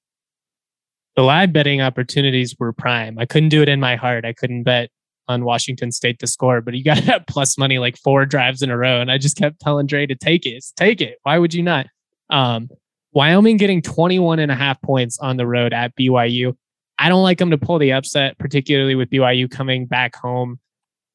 The 1.14 1.22
live 1.22 1.52
betting 1.52 1.80
opportunities 1.80 2.56
were 2.58 2.72
prime. 2.72 3.18
I 3.18 3.26
couldn't 3.26 3.50
do 3.50 3.62
it 3.62 3.68
in 3.68 3.80
my 3.80 3.96
heart. 3.96 4.24
I 4.24 4.32
couldn't 4.32 4.62
bet 4.64 4.90
on 5.28 5.44
Washington 5.44 5.92
State 5.92 6.18
to 6.20 6.26
score, 6.26 6.60
but 6.60 6.74
you 6.74 6.82
got 6.82 6.96
to 6.96 7.02
have 7.12 7.26
plus 7.26 7.56
money 7.58 7.78
like 7.78 7.96
four 7.98 8.26
drives 8.26 8.62
in 8.62 8.70
a 8.70 8.76
row. 8.76 9.00
And 9.00 9.10
I 9.10 9.18
just 9.18 9.36
kept 9.36 9.60
telling 9.60 9.86
Dre 9.86 10.06
to 10.06 10.16
take 10.16 10.46
it. 10.46 10.64
Take 10.76 11.00
it. 11.00 11.18
Why 11.22 11.38
would 11.38 11.54
you 11.54 11.62
not? 11.62 11.86
Um, 12.30 12.70
Wyoming 13.12 13.58
getting 13.58 13.82
21 13.82 14.38
and 14.38 14.50
a 14.50 14.54
half 14.54 14.80
points 14.80 15.18
on 15.18 15.36
the 15.36 15.46
road 15.46 15.72
at 15.72 15.94
BYU. 15.96 16.56
I 16.98 17.08
don't 17.08 17.22
like 17.22 17.38
them 17.38 17.50
to 17.50 17.58
pull 17.58 17.78
the 17.78 17.92
upset, 17.92 18.38
particularly 18.38 18.94
with 18.94 19.10
BYU 19.10 19.50
coming 19.50 19.86
back 19.86 20.14
home 20.14 20.60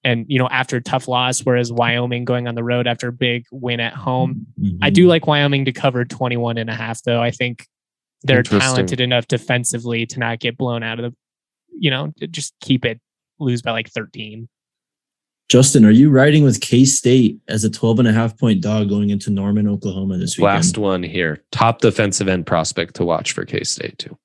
and, 0.03 0.25
you 0.27 0.39
know, 0.39 0.47
after 0.49 0.77
a 0.77 0.81
tough 0.81 1.07
loss, 1.07 1.41
whereas 1.41 1.71
Wyoming 1.71 2.25
going 2.25 2.47
on 2.47 2.55
the 2.55 2.63
road 2.63 2.87
after 2.87 3.09
a 3.09 3.13
big 3.13 3.45
win 3.51 3.79
at 3.79 3.93
home. 3.93 4.47
Mm-hmm. 4.59 4.77
I 4.81 4.89
do 4.89 5.07
like 5.07 5.27
Wyoming 5.27 5.65
to 5.65 5.71
cover 5.71 6.05
21 6.05 6.57
and 6.57 6.69
a 6.69 6.73
half, 6.73 7.01
though. 7.03 7.21
I 7.21 7.31
think 7.31 7.67
they're 8.23 8.43
talented 8.43 8.99
enough 8.99 9.27
defensively 9.27 10.05
to 10.07 10.19
not 10.19 10.39
get 10.39 10.57
blown 10.57 10.83
out 10.83 10.99
of 10.99 11.11
the, 11.11 11.17
you 11.77 11.91
know, 11.91 12.11
just 12.31 12.53
keep 12.61 12.85
it, 12.85 12.99
lose 13.39 13.61
by 13.61 13.71
like 13.71 13.89
13. 13.89 14.47
Justin, 15.49 15.85
are 15.85 15.91
you 15.91 16.09
riding 16.09 16.43
with 16.43 16.59
K 16.59 16.83
State 16.83 17.39
as 17.47 17.63
a 17.63 17.69
12 17.69 17.99
and 17.99 18.07
a 18.07 18.11
half 18.11 18.37
point 18.37 18.61
dog 18.61 18.89
going 18.89 19.11
into 19.11 19.29
Norman, 19.29 19.67
Oklahoma 19.67 20.17
this 20.17 20.37
weekend? 20.37 20.55
Last 20.55 20.77
one 20.77 21.03
here. 21.03 21.43
Top 21.51 21.79
defensive 21.79 22.27
end 22.27 22.45
prospect 22.45 22.95
to 22.95 23.05
watch 23.05 23.31
for 23.31 23.45
K 23.45 23.63
State, 23.63 23.97
too. 23.97 24.17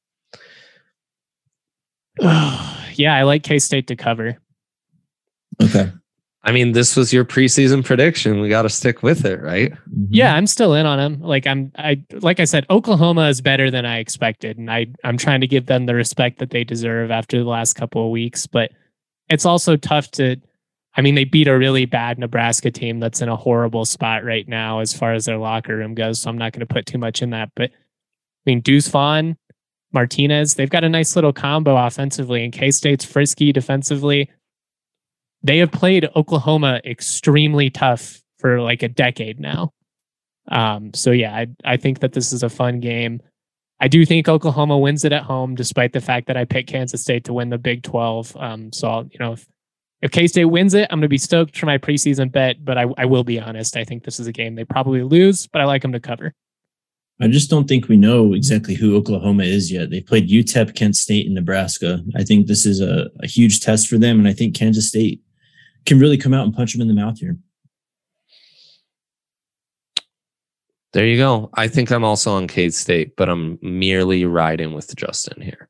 yeah, 2.20 3.14
I 3.14 3.22
like 3.22 3.42
K 3.42 3.58
State 3.58 3.86
to 3.88 3.96
cover. 3.96 4.38
Okay. 5.62 5.90
I 6.44 6.50
mean, 6.50 6.72
this 6.72 6.96
was 6.96 7.12
your 7.12 7.24
preseason 7.24 7.84
prediction. 7.84 8.40
We 8.40 8.48
got 8.48 8.62
to 8.62 8.68
stick 8.68 9.02
with 9.02 9.24
it, 9.24 9.40
right? 9.40 9.70
Mm-hmm. 9.72 10.06
Yeah, 10.10 10.34
I'm 10.34 10.48
still 10.48 10.74
in 10.74 10.86
on 10.86 10.98
them. 10.98 11.20
Like 11.20 11.46
I'm, 11.46 11.70
I 11.78 12.02
like 12.20 12.40
I 12.40 12.44
said, 12.44 12.66
Oklahoma 12.68 13.28
is 13.28 13.40
better 13.40 13.70
than 13.70 13.86
I 13.86 13.98
expected, 13.98 14.58
and 14.58 14.70
I 14.70 14.86
I'm 15.04 15.16
trying 15.16 15.40
to 15.40 15.46
give 15.46 15.66
them 15.66 15.86
the 15.86 15.94
respect 15.94 16.38
that 16.38 16.50
they 16.50 16.64
deserve 16.64 17.10
after 17.10 17.38
the 17.38 17.48
last 17.48 17.74
couple 17.74 18.04
of 18.04 18.10
weeks. 18.10 18.46
But 18.46 18.72
it's 19.28 19.46
also 19.46 19.76
tough 19.76 20.10
to 20.12 20.36
I 20.94 21.00
mean, 21.00 21.14
they 21.14 21.24
beat 21.24 21.48
a 21.48 21.56
really 21.56 21.86
bad 21.86 22.18
Nebraska 22.18 22.70
team 22.70 23.00
that's 23.00 23.22
in 23.22 23.28
a 23.28 23.36
horrible 23.36 23.84
spot 23.84 24.24
right 24.24 24.46
now 24.46 24.80
as 24.80 24.92
far 24.92 25.14
as 25.14 25.24
their 25.24 25.38
locker 25.38 25.76
room 25.76 25.94
goes. 25.94 26.20
So 26.20 26.28
I'm 26.28 26.36
not 26.36 26.52
going 26.52 26.66
to 26.66 26.66
put 26.66 26.86
too 26.86 26.98
much 26.98 27.22
in 27.22 27.30
that. 27.30 27.50
But 27.56 27.70
I 27.70 28.44
mean, 28.44 28.60
Deuce 28.60 28.88
Vaughn, 28.88 29.36
Martinez, 29.92 30.54
they've 30.54 30.70
got 30.70 30.84
a 30.84 30.88
nice 30.88 31.14
little 31.14 31.32
combo 31.32 31.76
offensively, 31.76 32.44
and 32.44 32.52
K 32.52 32.70
State's 32.70 33.04
frisky 33.04 33.52
defensively. 33.52 34.30
They 35.42 35.58
have 35.58 35.72
played 35.72 36.08
Oklahoma 36.16 36.80
extremely 36.84 37.68
tough 37.70 38.22
for 38.38 38.60
like 38.60 38.82
a 38.82 38.88
decade 38.88 39.40
now. 39.40 39.72
Um, 40.48 40.92
so 40.94 41.10
yeah, 41.10 41.34
I, 41.34 41.46
I 41.64 41.76
think 41.76 42.00
that 42.00 42.12
this 42.12 42.32
is 42.32 42.42
a 42.42 42.48
fun 42.48 42.80
game. 42.80 43.20
I 43.80 43.88
do 43.88 44.06
think 44.06 44.28
Oklahoma 44.28 44.78
wins 44.78 45.04
it 45.04 45.12
at 45.12 45.24
home, 45.24 45.54
despite 45.56 45.92
the 45.92 46.00
fact 46.00 46.28
that 46.28 46.36
I 46.36 46.44
picked 46.44 46.68
Kansas 46.68 47.02
State 47.02 47.24
to 47.24 47.32
win 47.32 47.50
the 47.50 47.58
Big 47.58 47.82
12. 47.82 48.36
Um, 48.36 48.72
so 48.72 48.88
I'll, 48.88 49.04
you 49.04 49.18
know, 49.18 49.32
if, 49.32 49.46
if 50.02 50.10
K 50.12 50.28
State 50.28 50.44
wins 50.44 50.74
it, 50.74 50.86
I'm 50.90 50.98
going 50.98 51.02
to 51.02 51.08
be 51.08 51.18
stoked 51.18 51.58
for 51.58 51.66
my 51.66 51.78
preseason 51.78 52.30
bet, 52.30 52.64
but 52.64 52.78
I, 52.78 52.86
I 52.96 53.06
will 53.06 53.24
be 53.24 53.40
honest. 53.40 53.76
I 53.76 53.84
think 53.84 54.04
this 54.04 54.20
is 54.20 54.26
a 54.28 54.32
game 54.32 54.54
they 54.54 54.64
probably 54.64 55.02
lose, 55.02 55.48
but 55.48 55.60
I 55.60 55.64
like 55.64 55.82
them 55.82 55.92
to 55.92 56.00
cover. 56.00 56.32
I 57.20 57.28
just 57.28 57.50
don't 57.50 57.68
think 57.68 57.88
we 57.88 57.96
know 57.96 58.32
exactly 58.32 58.74
who 58.74 58.96
Oklahoma 58.96 59.44
is 59.44 59.70
yet. 59.70 59.90
They 59.90 60.00
played 60.00 60.28
UTEP, 60.28 60.74
Kent 60.74 60.96
State, 60.96 61.26
and 61.26 61.34
Nebraska. 61.34 62.02
I 62.16 62.24
think 62.24 62.46
this 62.46 62.66
is 62.66 62.80
a, 62.80 63.10
a 63.20 63.26
huge 63.26 63.60
test 63.60 63.88
for 63.88 63.98
them, 63.98 64.18
and 64.18 64.26
I 64.26 64.32
think 64.32 64.56
Kansas 64.56 64.88
State 64.88 65.20
can 65.86 66.00
really 66.00 66.16
come 66.16 66.34
out 66.34 66.44
and 66.44 66.54
punch 66.54 66.72
them 66.72 66.82
in 66.82 66.88
the 66.88 66.94
mouth 66.94 67.18
here. 67.18 67.36
There 70.92 71.06
you 71.06 71.16
go. 71.16 71.48
I 71.54 71.68
think 71.68 71.90
I'm 71.90 72.04
also 72.04 72.32
on 72.32 72.48
K 72.48 72.70
State, 72.70 73.16
but 73.16 73.28
I'm 73.28 73.58
merely 73.62 74.24
riding 74.24 74.74
with 74.74 74.94
Justin 74.96 75.40
here 75.40 75.68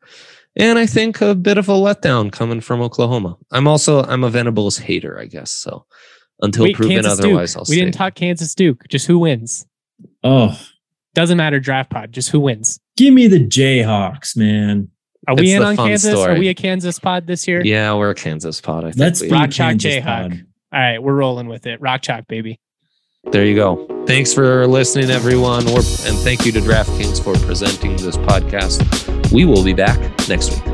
and 0.57 0.78
I 0.78 0.86
think 0.86 1.20
a 1.20 1.34
bit 1.34 1.59
of 1.59 1.68
a 1.68 1.72
letdown 1.72 2.30
coming 2.30 2.61
from 2.61 2.80
Oklahoma. 2.82 3.36
I'm 3.51 3.66
also 3.66 4.03
I'm 4.05 4.24
a 4.24 4.30
Venables 4.30 4.78
hater, 4.78 5.18
I 5.18 5.26
guess. 5.26 5.51
So 5.51 5.86
until 6.40 6.64
Wait, 6.64 6.76
proven 6.76 6.97
Kansas 6.97 7.18
otherwise, 7.18 7.55
Duke. 7.55 7.61
I'll. 7.61 7.66
We 7.68 7.76
didn't 7.76 7.95
talk 7.95 8.14
Kansas 8.14 8.55
Duke. 8.55 8.86
Just 8.88 9.07
who 9.07 9.18
wins? 9.18 9.66
Oh, 10.22 10.59
doesn't 11.14 11.36
matter. 11.36 11.60
Draft 11.60 11.90
pod. 11.90 12.12
Just 12.12 12.30
who 12.30 12.40
wins? 12.40 12.80
Give 12.96 13.12
me 13.12 13.26
the 13.26 13.38
Jayhawks, 13.38 14.36
man. 14.36 14.88
Are 15.28 15.34
we 15.36 15.42
it's 15.42 15.52
in 15.52 15.62
on 15.62 15.76
Kansas? 15.76 16.12
Story. 16.12 16.34
Are 16.34 16.38
we 16.38 16.48
a 16.48 16.54
Kansas 16.54 16.98
pod 16.98 17.26
this 17.26 17.46
year? 17.46 17.62
Yeah, 17.64 17.94
we're 17.94 18.10
a 18.10 18.14
Kansas 18.14 18.60
pod. 18.60 18.84
I 18.84 18.88
think. 18.88 18.98
Let's 18.98 19.30
Rock 19.30 19.50
Chalk 19.50 19.76
Jayhawk. 19.76 20.04
Pod. 20.04 20.46
All 20.72 20.80
right, 20.80 21.02
we're 21.02 21.14
rolling 21.14 21.46
with 21.46 21.66
it. 21.66 21.80
Rock 21.80 22.02
Chalk, 22.02 22.26
baby. 22.26 22.58
There 23.30 23.44
you 23.44 23.54
go. 23.54 24.04
Thanks 24.06 24.34
for 24.34 24.66
listening, 24.66 25.10
everyone. 25.10 25.66
and 25.68 26.18
thank 26.18 26.44
you 26.44 26.50
to 26.52 26.60
DraftKings 26.60 27.22
for 27.22 27.34
presenting 27.46 27.92
this 27.96 28.16
podcast. 28.16 29.32
We 29.32 29.44
will 29.44 29.62
be 29.62 29.74
back 29.74 29.98
next 30.28 30.50
week. 30.50 30.72